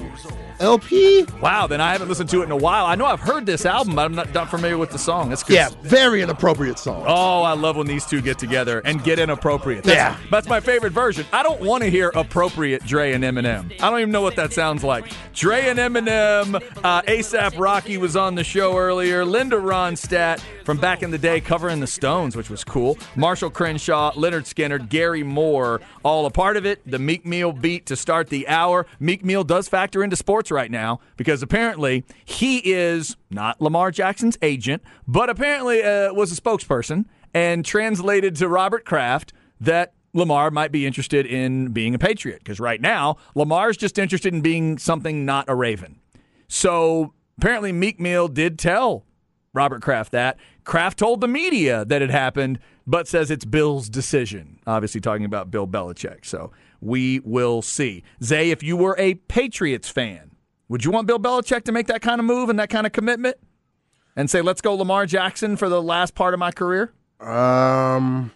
LP. 0.61 1.25
Wow, 1.41 1.67
then 1.67 1.81
I 1.81 1.93
haven't 1.93 2.09
listened 2.09 2.31
to 2.31 2.41
it 2.41 2.45
in 2.45 2.51
a 2.51 2.57
while. 2.57 2.87
I 2.87 2.95
know 2.95 3.05
I've 3.07 3.21
heard 3.21 3.47
this 3.47 3.67
album, 3.67 3.95
but 3.97 4.05
I'm 4.05 4.15
not, 4.15 4.33
not 4.33 4.51
familiar 4.51 4.79
with 4.79 4.91
the 4.91 4.99
song. 4.99 5.29
That's 5.29 5.43
good. 5.43 5.55
Yeah, 5.55 5.71
very 5.83 6.23
inappropriate 6.23 6.79
song. 6.79 7.05
Oh, 7.07 7.43
I 7.43 7.53
love 7.53 7.77
when 7.77 7.87
these 7.87 8.07
two 8.07 8.21
get 8.21 8.39
together 8.39 8.81
and 8.85 9.03
get 9.05 9.19
inappropriate. 9.19 9.85
That's, 9.85 9.97
Yeah. 9.97 10.17
That's 10.31 10.49
my 10.49 10.61
favorite 10.61 10.93
version. 10.93 11.27
I 11.33 11.43
don't 11.43 11.61
want 11.61 11.83
to 11.85 11.91
hear 11.91 12.11
appropriate 12.15 12.85
Dre 12.85 13.13
and 13.13 13.23
Eminem. 13.25 13.73
I 13.81 13.91
don't 13.91 14.01
even 14.01 14.13
know 14.13 14.23
what 14.23 14.37
that 14.37 14.53
sounds 14.53 14.83
like. 14.83 15.11
Dre 15.35 15.69
and 15.69 15.79
Eminem, 15.79 16.55
uh, 16.83 17.03
ASAP 17.03 17.59
Rocky 17.59 17.99
was 17.99 18.17
on 18.17 18.35
the 18.35 18.45
show 18.45 18.77
earlier. 18.77 19.25
Linda 19.25 19.57
Ronstadt 19.57 20.41
from 20.65 20.79
back 20.79 21.03
in 21.03 21.11
the 21.11 21.19
day 21.19 21.41
covering 21.41 21.81
the 21.81 21.87
Stones, 21.87 22.35
which 22.37 22.51
was 22.51 22.65
cool. 22.65 22.99
Marshall 23.15 23.51
Crenshaw, 23.51 24.13
Lynyrd 24.13 24.45
Skynyrd, 24.53 24.89
Gary 24.89 25.23
Moore, 25.23 25.81
all 26.03 26.27
a 26.27 26.31
part 26.31 26.57
of 26.57 26.67
it. 26.67 26.81
The 26.91 26.99
Meek 26.99 27.25
Mill 27.25 27.53
beat 27.53 27.87
to 27.87 27.97
start 27.97 28.29
the 28.29 28.49
hour. 28.49 28.87
Meek 28.99 29.25
Mill 29.25 29.45
does 29.45 29.69
factor 29.69 30.03
into 30.03 30.17
sports 30.17 30.46
right 30.51 30.71
now 30.71 31.01
because 31.17 31.43
apparently 31.43 32.05
he 32.25 32.59
is 32.59 33.17
not 33.31 33.61
Lamar 33.61 33.91
Jackson's 33.91 34.39
agent, 34.43 34.83
but 35.07 35.29
apparently 35.31 35.83
uh, 35.83 36.13
was 36.13 36.37
a 36.37 36.41
spokesperson 36.41 37.05
and 37.35 37.65
translated 37.65 38.37
to 38.37 38.49
Robert 38.49 38.85
Kraft 38.85 39.33
that 39.61 39.93
Lamar 40.15 40.51
might 40.51 40.73
be 40.73 40.87
interested 40.87 41.27
in 41.27 41.73
being 41.73 41.95
a 41.95 41.99
Patriot 41.99 42.39
because 42.39 42.59
right 42.59 42.81
now 42.81 43.17
Lamar's 43.35 43.77
just 43.77 43.99
interested 43.99 44.33
in 44.33 44.41
being 44.41 44.79
something 44.79 45.25
not 45.27 45.45
a 45.49 45.55
Raven. 45.55 46.01
So 46.49 47.13
apparently 47.39 47.73
Meek 47.73 48.01
Mill 48.01 48.29
did 48.29 48.59
tell 48.59 49.05
Robert 49.53 49.83
Kraft 49.83 50.13
that. 50.13 50.39
Kraft 50.65 50.99
told 50.99 51.21
the 51.21 51.29
media 51.29 51.85
that 51.85 52.03
it 52.03 52.11
happened. 52.11 52.59
but 52.87 53.09
says 53.09 53.31
it's 53.31 53.45
Bill's 53.45 53.89
decision. 53.89 54.61
Obviously, 54.67 55.01
talking 55.01 55.25
about 55.25 55.51
Bill 55.51 55.67
Belichick. 55.67 56.25
So 56.25 56.53
we 56.81 57.21
will 57.21 57.63
see. 57.63 58.05
Zay, 58.23 58.51
if 58.51 58.63
you 58.63 58.77
were 58.77 58.95
a 58.99 59.15
Patriots 59.15 59.89
fan, 59.89 60.31
would 60.69 60.85
you 60.85 60.91
want 60.91 61.07
Bill 61.07 61.19
Belichick 61.19 61.65
to 61.65 61.73
make 61.73 61.87
that 61.87 62.03
kind 62.03 62.21
of 62.21 62.25
move 62.25 62.49
and 62.49 62.59
that 62.59 62.71
kind 62.71 62.87
of 62.87 62.93
commitment 62.93 63.37
and 64.17 64.29
say, 64.31 64.43
let's 64.43 64.61
go 64.61 64.75
Lamar 64.75 65.07
Jackson 65.07 65.57
for 65.57 65.69
the 65.69 65.83
last 65.83 66.15
part 66.15 66.35
of 66.35 66.41
my 66.41 66.51
career? 66.51 66.93
Um, 67.21 68.33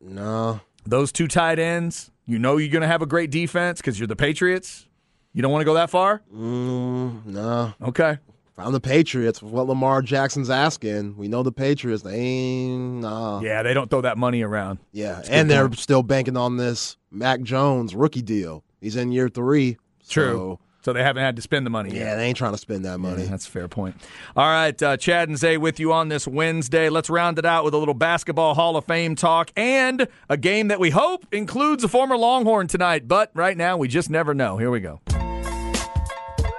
no. 0.00 0.60
Those 0.84 1.10
two 1.10 1.26
tight 1.26 1.58
ends, 1.58 2.10
you 2.24 2.38
know 2.38 2.56
you're 2.56 2.70
going 2.70 2.82
to 2.82 2.88
have 2.88 3.02
a 3.02 3.06
great 3.06 3.30
defense 3.30 3.80
because 3.80 3.98
you're 3.98 4.06
the 4.06 4.16
Patriots. 4.16 4.86
You 5.32 5.42
don't 5.42 5.52
want 5.52 5.62
to 5.62 5.66
go 5.66 5.74
that 5.74 5.90
far? 5.90 6.22
Mm, 6.32 7.26
no. 7.26 7.74
Okay. 7.82 8.18
I'm 8.58 8.72
the 8.72 8.80
Patriots, 8.80 9.42
what 9.42 9.66
Lamar 9.66 10.00
Jackson's 10.00 10.48
asking, 10.48 11.18
we 11.18 11.28
know 11.28 11.42
the 11.42 11.52
Patriots. 11.52 12.02
They 12.02 12.18
ain't. 12.18 13.02
Nah. 13.02 13.40
Yeah, 13.40 13.62
they 13.62 13.74
don't 13.74 13.90
throw 13.90 14.00
that 14.00 14.16
money 14.16 14.40
around. 14.42 14.78
Yeah, 14.92 15.20
and 15.28 15.50
they're 15.50 15.70
still 15.72 16.02
banking 16.02 16.38
on 16.38 16.56
this 16.56 16.96
Mac 17.10 17.42
Jones 17.42 17.94
rookie 17.94 18.22
deal. 18.22 18.64
He's 18.80 18.96
in 18.96 19.12
year 19.12 19.28
three. 19.28 19.76
True. 20.08 20.24
So 20.32 20.60
they 20.92 21.02
haven't 21.02 21.22
had 21.22 21.36
to 21.36 21.42
spend 21.42 21.66
the 21.66 21.70
money 21.70 21.90
So, 21.90 21.96
yet. 21.96 22.06
yeah, 22.06 22.14
they 22.16 22.24
ain't 22.26 22.36
trying 22.36 22.52
to 22.52 22.58
spend 22.58 22.84
that 22.84 22.98
money. 22.98 23.22
Yeah, 23.22 23.30
that's 23.30 23.46
a 23.46 23.50
fair 23.50 23.68
point. 23.68 23.96
All 24.36 24.46
right, 24.48 24.80
uh, 24.82 24.96
Chad 24.96 25.28
and 25.28 25.38
Zay 25.38 25.56
with 25.58 25.78
you 25.80 25.92
on 25.92 26.08
this 26.08 26.26
Wednesday. 26.26 26.88
Let's 26.88 27.10
round 27.10 27.38
it 27.38 27.44
out 27.44 27.64
with 27.64 27.74
a 27.74 27.78
little 27.78 27.94
basketball 27.94 28.54
Hall 28.54 28.76
of 28.76 28.84
Fame 28.86 29.14
talk 29.16 29.50
and 29.56 30.06
a 30.28 30.36
game 30.36 30.68
that 30.68 30.80
we 30.80 30.90
hope 30.90 31.26
includes 31.32 31.84
a 31.84 31.88
former 31.88 32.16
Longhorn 32.16 32.66
tonight. 32.66 33.06
But 33.08 33.30
right 33.34 33.56
now, 33.56 33.76
we 33.76 33.88
just 33.88 34.10
never 34.10 34.34
know. 34.34 34.56
Here 34.58 34.70
we 34.70 34.80
go. 34.80 35.00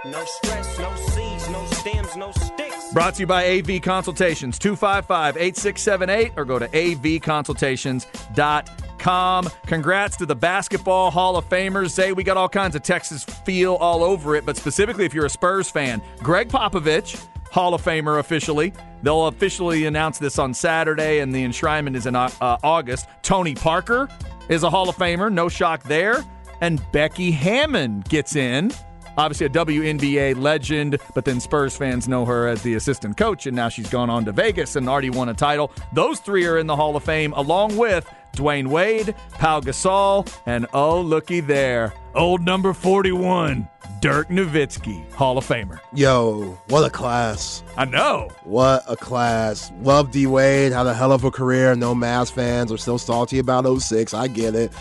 No 0.05 0.23
stress, 0.25 0.80
no 0.80 0.95
seeds, 0.95 1.49
no 1.49 1.65
stems, 1.67 2.15
no 2.15 2.32
sticks. 2.32 2.93
Brought 2.93 3.15
to 3.15 3.19
you 3.21 3.28
by 3.28 3.57
AV 3.59 3.82
Consultations, 3.82 4.57
255 4.57 5.36
8678, 5.38 6.32
or 6.38 6.45
go 6.45 6.57
to 6.59 6.67
avconsultations.com. 6.69 8.86
Congrats 8.99 10.17
to 10.17 10.25
the 10.25 10.35
Basketball 10.35 11.11
Hall 11.11 11.37
of 11.37 11.47
Famers. 11.49 11.91
Say 11.91 12.11
we 12.11 12.23
got 12.23 12.37
all 12.37 12.49
kinds 12.49 12.75
of 12.75 12.83
Texas 12.83 13.23
feel 13.23 13.75
all 13.75 14.03
over 14.03 14.35
it, 14.35 14.45
but 14.45 14.57
specifically 14.57 15.05
if 15.05 15.13
you're 15.13 15.25
a 15.25 15.29
Spurs 15.29 15.69
fan, 15.69 16.01
Gregg 16.19 16.49
Popovich, 16.49 17.25
Hall 17.51 17.73
of 17.73 17.81
Famer 17.81 18.19
officially. 18.19 18.73
They'll 19.03 19.27
officially 19.27 19.85
announce 19.85 20.19
this 20.19 20.39
on 20.39 20.53
Saturday, 20.53 21.19
and 21.19 21.33
the 21.33 21.43
enshrinement 21.43 21.95
is 21.95 22.05
in 22.05 22.15
uh, 22.15 22.29
August. 22.41 23.07
Tony 23.21 23.55
Parker 23.55 24.09
is 24.49 24.63
a 24.63 24.69
Hall 24.69 24.89
of 24.89 24.95
Famer, 24.95 25.31
no 25.31 25.49
shock 25.49 25.83
there. 25.83 26.25
And 26.61 26.81
Becky 26.91 27.31
Hammon 27.31 28.01
gets 28.01 28.35
in 28.35 28.71
obviously 29.18 29.47
a 29.47 29.49
WNBA 29.49 30.39
legend, 30.39 30.99
but 31.13 31.26
then 31.26 31.39
Spurs 31.39 31.76
fans 31.76 32.07
know 32.07 32.26
her 32.26 32.47
as 32.47 32.61
the 32.61 32.76
assistant 32.76 33.18
coach, 33.18 33.47
and 33.47 33.55
now 33.55 33.70
she's 33.70 33.89
gone 33.89 34.09
on 34.09 34.26
to 34.26 34.32
Vegas 34.32 34.76
and 34.76 34.88
already 34.88 35.09
won 35.09 35.30
a 35.30 35.34
title. 35.34 35.72
Those 35.93 36.20
three 36.20 36.45
are 36.45 36.57
in 36.57 36.68
the 36.68 36.76
Hall 36.76 36.95
of 36.95 37.03
Fame, 37.03 37.34
along 37.34 37.76
with 37.78 38.09
Dwyane 38.36 38.68
Wade, 38.68 39.15
Pau 39.32 39.59
Gasol, 39.59 40.32
and 40.45 40.68
oh, 40.74 41.01
looky 41.01 41.39
there, 41.39 41.93
old 42.13 42.41
number 42.41 42.72
41, 42.74 43.68
Dirk 43.99 44.30
Nowitzki, 44.30 45.11
Hall 45.13 45.39
of 45.39 45.47
Famer. 45.47 45.80
Yo, 45.93 46.57
what 46.68 46.84
a 46.84 46.89
class. 46.89 47.63
I 47.76 47.86
know. 47.86 48.30
What 48.43 48.84
a 48.88 48.95
class. 48.95 49.72
Love 49.82 50.11
D 50.11 50.28
Wade, 50.28 50.72
had 50.72 50.86
a 50.86 50.93
hell 50.93 51.11
of 51.11 51.24
a 51.24 51.32
career. 51.32 51.76
No 51.76 51.95
Mavs 51.95 52.32
fans 52.32 52.72
are 52.72 52.78
still 52.78 52.99
salty 52.99 53.39
about 53.39 53.65
06. 53.65 54.13
I 54.13 54.28
get 54.28 54.53
it. 54.53 54.72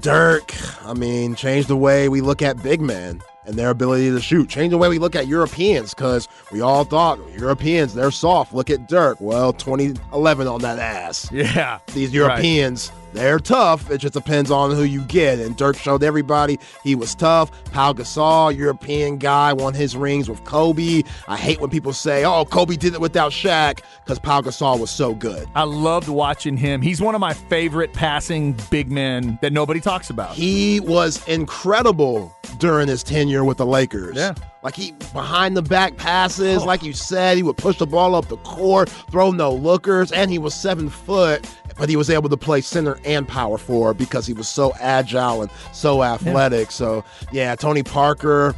Dirk, 0.00 0.54
I 0.84 0.94
mean, 0.94 1.34
changed 1.34 1.68
the 1.68 1.76
way 1.76 2.08
we 2.08 2.20
look 2.20 2.42
at 2.42 2.62
big 2.62 2.80
men 2.80 3.22
and 3.44 3.56
their 3.56 3.70
ability 3.70 4.10
to 4.10 4.20
shoot. 4.20 4.48
Change 4.48 4.70
the 4.70 4.78
way 4.78 4.88
we 4.88 4.98
look 4.98 5.16
at 5.16 5.26
Europeans 5.26 5.94
because 5.94 6.28
we 6.52 6.60
all 6.60 6.84
thought 6.84 7.18
Europeans, 7.38 7.94
they're 7.94 8.10
soft. 8.10 8.52
Look 8.52 8.70
at 8.70 8.88
Dirk. 8.88 9.20
Well, 9.20 9.52
2011 9.52 10.46
on 10.46 10.60
that 10.62 10.78
ass. 10.78 11.30
Yeah. 11.32 11.78
These 11.94 12.12
Europeans. 12.12 12.92
They're 13.12 13.38
tough. 13.38 13.90
It 13.90 13.98
just 13.98 14.14
depends 14.14 14.50
on 14.50 14.70
who 14.70 14.82
you 14.82 15.02
get. 15.02 15.38
And 15.38 15.56
Dirk 15.56 15.76
showed 15.76 16.02
everybody 16.02 16.58
he 16.82 16.94
was 16.94 17.14
tough. 17.14 17.50
Pau 17.72 17.92
Gasol, 17.92 18.56
European 18.56 19.18
guy, 19.18 19.52
won 19.52 19.74
his 19.74 19.96
rings 19.96 20.28
with 20.28 20.44
Kobe. 20.44 21.02
I 21.28 21.36
hate 21.36 21.60
when 21.60 21.70
people 21.70 21.92
say, 21.92 22.24
oh, 22.24 22.44
Kobe 22.44 22.76
did 22.76 22.94
it 22.94 23.00
without 23.00 23.32
Shaq 23.32 23.80
because 24.04 24.18
Pau 24.18 24.40
Gasol 24.40 24.78
was 24.78 24.90
so 24.90 25.14
good. 25.14 25.48
I 25.54 25.64
loved 25.64 26.08
watching 26.08 26.56
him. 26.56 26.82
He's 26.82 27.00
one 27.00 27.14
of 27.14 27.20
my 27.20 27.34
favorite 27.34 27.92
passing 27.92 28.56
big 28.70 28.90
men 28.90 29.38
that 29.42 29.52
nobody 29.52 29.80
talks 29.80 30.10
about. 30.10 30.34
He 30.34 30.80
was 30.80 31.26
incredible 31.28 32.36
during 32.58 32.88
his 32.88 33.02
tenure 33.02 33.44
with 33.44 33.58
the 33.58 33.66
Lakers. 33.66 34.16
Yeah. 34.16 34.34
Like 34.62 34.74
he 34.74 34.92
behind 35.12 35.56
the 35.56 35.62
back 35.62 35.96
passes, 35.96 36.62
oh. 36.62 36.66
like 36.66 36.82
you 36.82 36.92
said, 36.92 37.36
he 37.36 37.42
would 37.42 37.56
push 37.56 37.78
the 37.78 37.86
ball 37.86 38.14
up 38.14 38.28
the 38.28 38.36
court, 38.38 38.90
throw 39.10 39.30
no 39.30 39.52
lookers, 39.52 40.12
and 40.12 40.30
he 40.30 40.38
was 40.38 40.54
seven 40.54 40.90
foot, 40.90 41.48
but 41.80 41.88
he 41.88 41.96
was 41.96 42.10
able 42.10 42.28
to 42.28 42.36
play 42.36 42.60
center 42.60 42.98
and 43.06 43.26
power 43.26 43.56
forward 43.56 43.94
because 43.94 44.26
he 44.26 44.34
was 44.34 44.46
so 44.48 44.72
agile 44.78 45.40
and 45.40 45.50
so 45.72 46.04
athletic. 46.04 46.66
Yeah. 46.66 46.72
So 46.72 47.04
yeah, 47.32 47.56
Tony 47.56 47.82
Parker, 47.82 48.54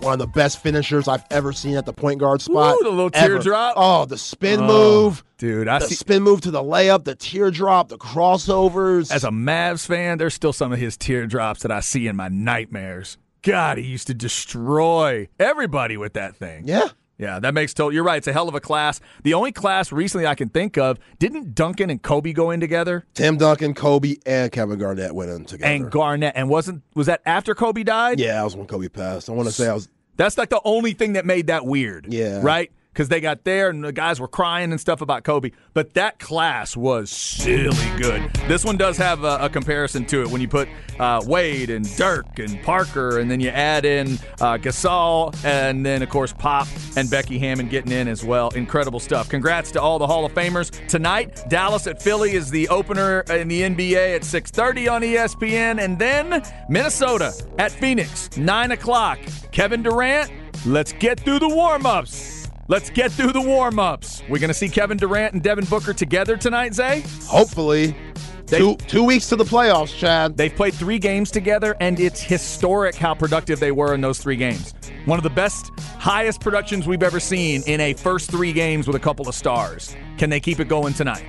one 0.00 0.12
of 0.12 0.18
the 0.18 0.26
best 0.26 0.62
finishers 0.62 1.08
I've 1.08 1.24
ever 1.30 1.52
seen 1.54 1.76
at 1.76 1.86
the 1.86 1.94
point 1.94 2.20
guard 2.20 2.42
spot. 2.42 2.76
Ooh, 2.76 2.84
the 2.84 2.90
little 2.90 3.10
teardrop. 3.10 3.72
Oh, 3.76 4.04
the 4.04 4.18
spin 4.18 4.60
oh, 4.60 4.66
move. 4.66 5.24
Dude, 5.38 5.66
I 5.66 5.78
the 5.78 5.86
see- 5.86 5.94
spin 5.94 6.22
move 6.22 6.42
to 6.42 6.50
the 6.50 6.62
layup, 6.62 7.04
the 7.04 7.14
teardrop, 7.14 7.88
the 7.88 7.96
crossovers. 7.96 9.10
As 9.10 9.24
a 9.24 9.30
Mavs 9.30 9.86
fan, 9.86 10.18
there's 10.18 10.34
still 10.34 10.52
some 10.52 10.70
of 10.70 10.78
his 10.78 10.98
teardrops 10.98 11.62
that 11.62 11.72
I 11.72 11.80
see 11.80 12.06
in 12.06 12.16
my 12.16 12.28
nightmares. 12.28 13.16
God, 13.40 13.78
he 13.78 13.84
used 13.84 14.08
to 14.08 14.14
destroy 14.14 15.28
everybody 15.40 15.96
with 15.96 16.12
that 16.14 16.36
thing. 16.36 16.64
Yeah. 16.66 16.88
Yeah, 17.18 17.40
that 17.40 17.52
makes 17.52 17.74
total. 17.74 17.92
You're 17.92 18.04
right. 18.04 18.18
It's 18.18 18.28
a 18.28 18.32
hell 18.32 18.48
of 18.48 18.54
a 18.54 18.60
class. 18.60 19.00
The 19.24 19.34
only 19.34 19.50
class 19.50 19.90
recently 19.90 20.26
I 20.26 20.36
can 20.36 20.48
think 20.48 20.78
of 20.78 20.98
didn't 21.18 21.54
Duncan 21.54 21.90
and 21.90 22.00
Kobe 22.00 22.32
go 22.32 22.50
in 22.50 22.60
together? 22.60 23.04
Tim 23.14 23.36
Duncan, 23.36 23.74
Kobe, 23.74 24.16
and 24.24 24.52
Kevin 24.52 24.78
Garnett 24.78 25.14
went 25.14 25.30
in 25.30 25.44
together. 25.44 25.70
And 25.70 25.90
Garnett, 25.90 26.34
and 26.36 26.48
wasn't 26.48 26.82
was 26.94 27.08
that 27.08 27.20
after 27.26 27.54
Kobe 27.54 27.82
died? 27.82 28.20
Yeah, 28.20 28.34
that 28.34 28.44
was 28.44 28.56
when 28.56 28.66
Kobe 28.66 28.88
passed. 28.88 29.28
I 29.28 29.32
want 29.32 29.48
to 29.48 29.54
say 29.54 29.68
I 29.68 29.74
was. 29.74 29.88
That's 30.16 30.38
like 30.38 30.48
the 30.48 30.60
only 30.64 30.92
thing 30.92 31.14
that 31.14 31.26
made 31.26 31.48
that 31.48 31.66
weird. 31.66 32.12
Yeah. 32.12 32.40
Right 32.42 32.72
because 32.98 33.08
they 33.08 33.20
got 33.20 33.44
there 33.44 33.70
and 33.70 33.84
the 33.84 33.92
guys 33.92 34.18
were 34.18 34.26
crying 34.26 34.72
and 34.72 34.80
stuff 34.80 35.00
about 35.00 35.22
Kobe. 35.22 35.52
But 35.72 35.94
that 35.94 36.18
class 36.18 36.76
was 36.76 37.10
silly 37.10 37.70
good. 37.96 38.28
This 38.48 38.64
one 38.64 38.76
does 38.76 38.96
have 38.96 39.22
a, 39.22 39.38
a 39.42 39.48
comparison 39.48 40.04
to 40.06 40.22
it 40.22 40.28
when 40.28 40.40
you 40.40 40.48
put 40.48 40.68
uh, 40.98 41.22
Wade 41.24 41.70
and 41.70 41.88
Dirk 41.96 42.40
and 42.40 42.60
Parker, 42.64 43.20
and 43.20 43.30
then 43.30 43.38
you 43.38 43.50
add 43.50 43.84
in 43.84 44.14
uh, 44.40 44.58
Gasol, 44.58 45.32
and 45.44 45.86
then 45.86 46.02
of 46.02 46.08
course 46.08 46.32
Pop 46.32 46.66
and 46.96 47.08
Becky 47.08 47.38
Hammon 47.38 47.68
getting 47.68 47.92
in 47.92 48.08
as 48.08 48.24
well. 48.24 48.48
Incredible 48.50 48.98
stuff. 48.98 49.28
Congrats 49.28 49.70
to 49.70 49.80
all 49.80 50.00
the 50.00 50.06
Hall 50.08 50.24
of 50.24 50.32
Famers 50.34 50.72
tonight. 50.88 51.44
Dallas 51.48 51.86
at 51.86 52.02
Philly 52.02 52.32
is 52.32 52.50
the 52.50 52.68
opener 52.68 53.20
in 53.30 53.46
the 53.46 53.62
NBA 53.62 54.16
at 54.16 54.22
6:30 54.22 54.88
on 54.88 55.02
ESPN, 55.02 55.80
and 55.80 56.00
then 56.00 56.42
Minnesota 56.68 57.32
at 57.60 57.70
Phoenix 57.70 58.36
9 58.36 58.72
o'clock. 58.72 59.20
Kevin 59.52 59.84
Durant. 59.84 60.32
Let's 60.66 60.92
get 60.94 61.20
through 61.20 61.38
the 61.38 61.48
warm-ups. 61.48 62.37
Let's 62.70 62.90
get 62.90 63.10
through 63.10 63.32
the 63.32 63.40
warm 63.40 63.78
ups. 63.78 64.22
We're 64.28 64.40
going 64.40 64.48
to 64.48 64.54
see 64.54 64.68
Kevin 64.68 64.98
Durant 64.98 65.32
and 65.32 65.42
Devin 65.42 65.64
Booker 65.64 65.94
together 65.94 66.36
tonight, 66.36 66.74
Zay? 66.74 67.02
Hopefully. 67.24 67.96
They, 68.44 68.58
two, 68.58 68.76
two 68.76 69.04
weeks 69.04 69.26
to 69.30 69.36
the 69.36 69.44
playoffs, 69.44 69.96
Chad. 69.96 70.36
They've 70.36 70.54
played 70.54 70.74
three 70.74 70.98
games 70.98 71.30
together, 71.30 71.76
and 71.80 71.98
it's 71.98 72.20
historic 72.20 72.94
how 72.94 73.14
productive 73.14 73.58
they 73.58 73.72
were 73.72 73.94
in 73.94 74.02
those 74.02 74.18
three 74.18 74.36
games. 74.36 74.74
One 75.06 75.18
of 75.18 75.22
the 75.22 75.30
best, 75.30 75.70
highest 75.98 76.42
productions 76.42 76.86
we've 76.86 77.02
ever 77.02 77.20
seen 77.20 77.62
in 77.66 77.80
a 77.80 77.94
first 77.94 78.30
three 78.30 78.52
games 78.52 78.86
with 78.86 78.96
a 78.96 79.00
couple 79.00 79.26
of 79.26 79.34
stars. 79.34 79.96
Can 80.18 80.28
they 80.28 80.40
keep 80.40 80.60
it 80.60 80.68
going 80.68 80.92
tonight? 80.92 81.24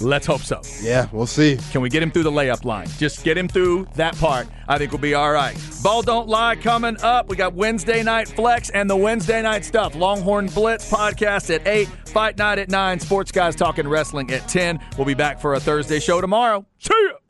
Let's 0.00 0.26
hope 0.26 0.40
so. 0.40 0.62
Yeah, 0.80 1.08
we'll 1.12 1.26
see. 1.26 1.58
Can 1.72 1.82
we 1.82 1.90
get 1.90 2.02
him 2.02 2.10
through 2.10 2.22
the 2.22 2.30
layup 2.30 2.64
line? 2.64 2.86
Just 2.98 3.22
get 3.22 3.36
him 3.36 3.48
through 3.48 3.86
that 3.96 4.16
part. 4.16 4.48
I 4.66 4.78
think 4.78 4.92
we'll 4.92 5.00
be 5.00 5.14
all 5.14 5.30
right. 5.30 5.56
Ball 5.82 6.02
Don't 6.02 6.28
Lie 6.28 6.56
coming 6.56 6.96
up. 7.02 7.28
We 7.28 7.36
got 7.36 7.54
Wednesday 7.54 8.02
Night 8.02 8.28
Flex 8.28 8.70
and 8.70 8.88
the 8.88 8.96
Wednesday 8.96 9.42
Night 9.42 9.64
Stuff. 9.64 9.94
Longhorn 9.94 10.46
Blitz 10.46 10.90
podcast 10.90 11.54
at 11.54 11.66
8, 11.66 11.86
Fight 12.08 12.38
Night 12.38 12.58
at 12.58 12.70
9, 12.70 13.00
Sports 13.00 13.30
Guys 13.30 13.54
Talking 13.54 13.86
Wrestling 13.86 14.30
at 14.30 14.48
10. 14.48 14.80
We'll 14.96 15.06
be 15.06 15.14
back 15.14 15.40
for 15.40 15.54
a 15.54 15.60
Thursday 15.60 16.00
show 16.00 16.20
tomorrow. 16.20 16.64
See 16.78 16.90
ya! 16.94 17.20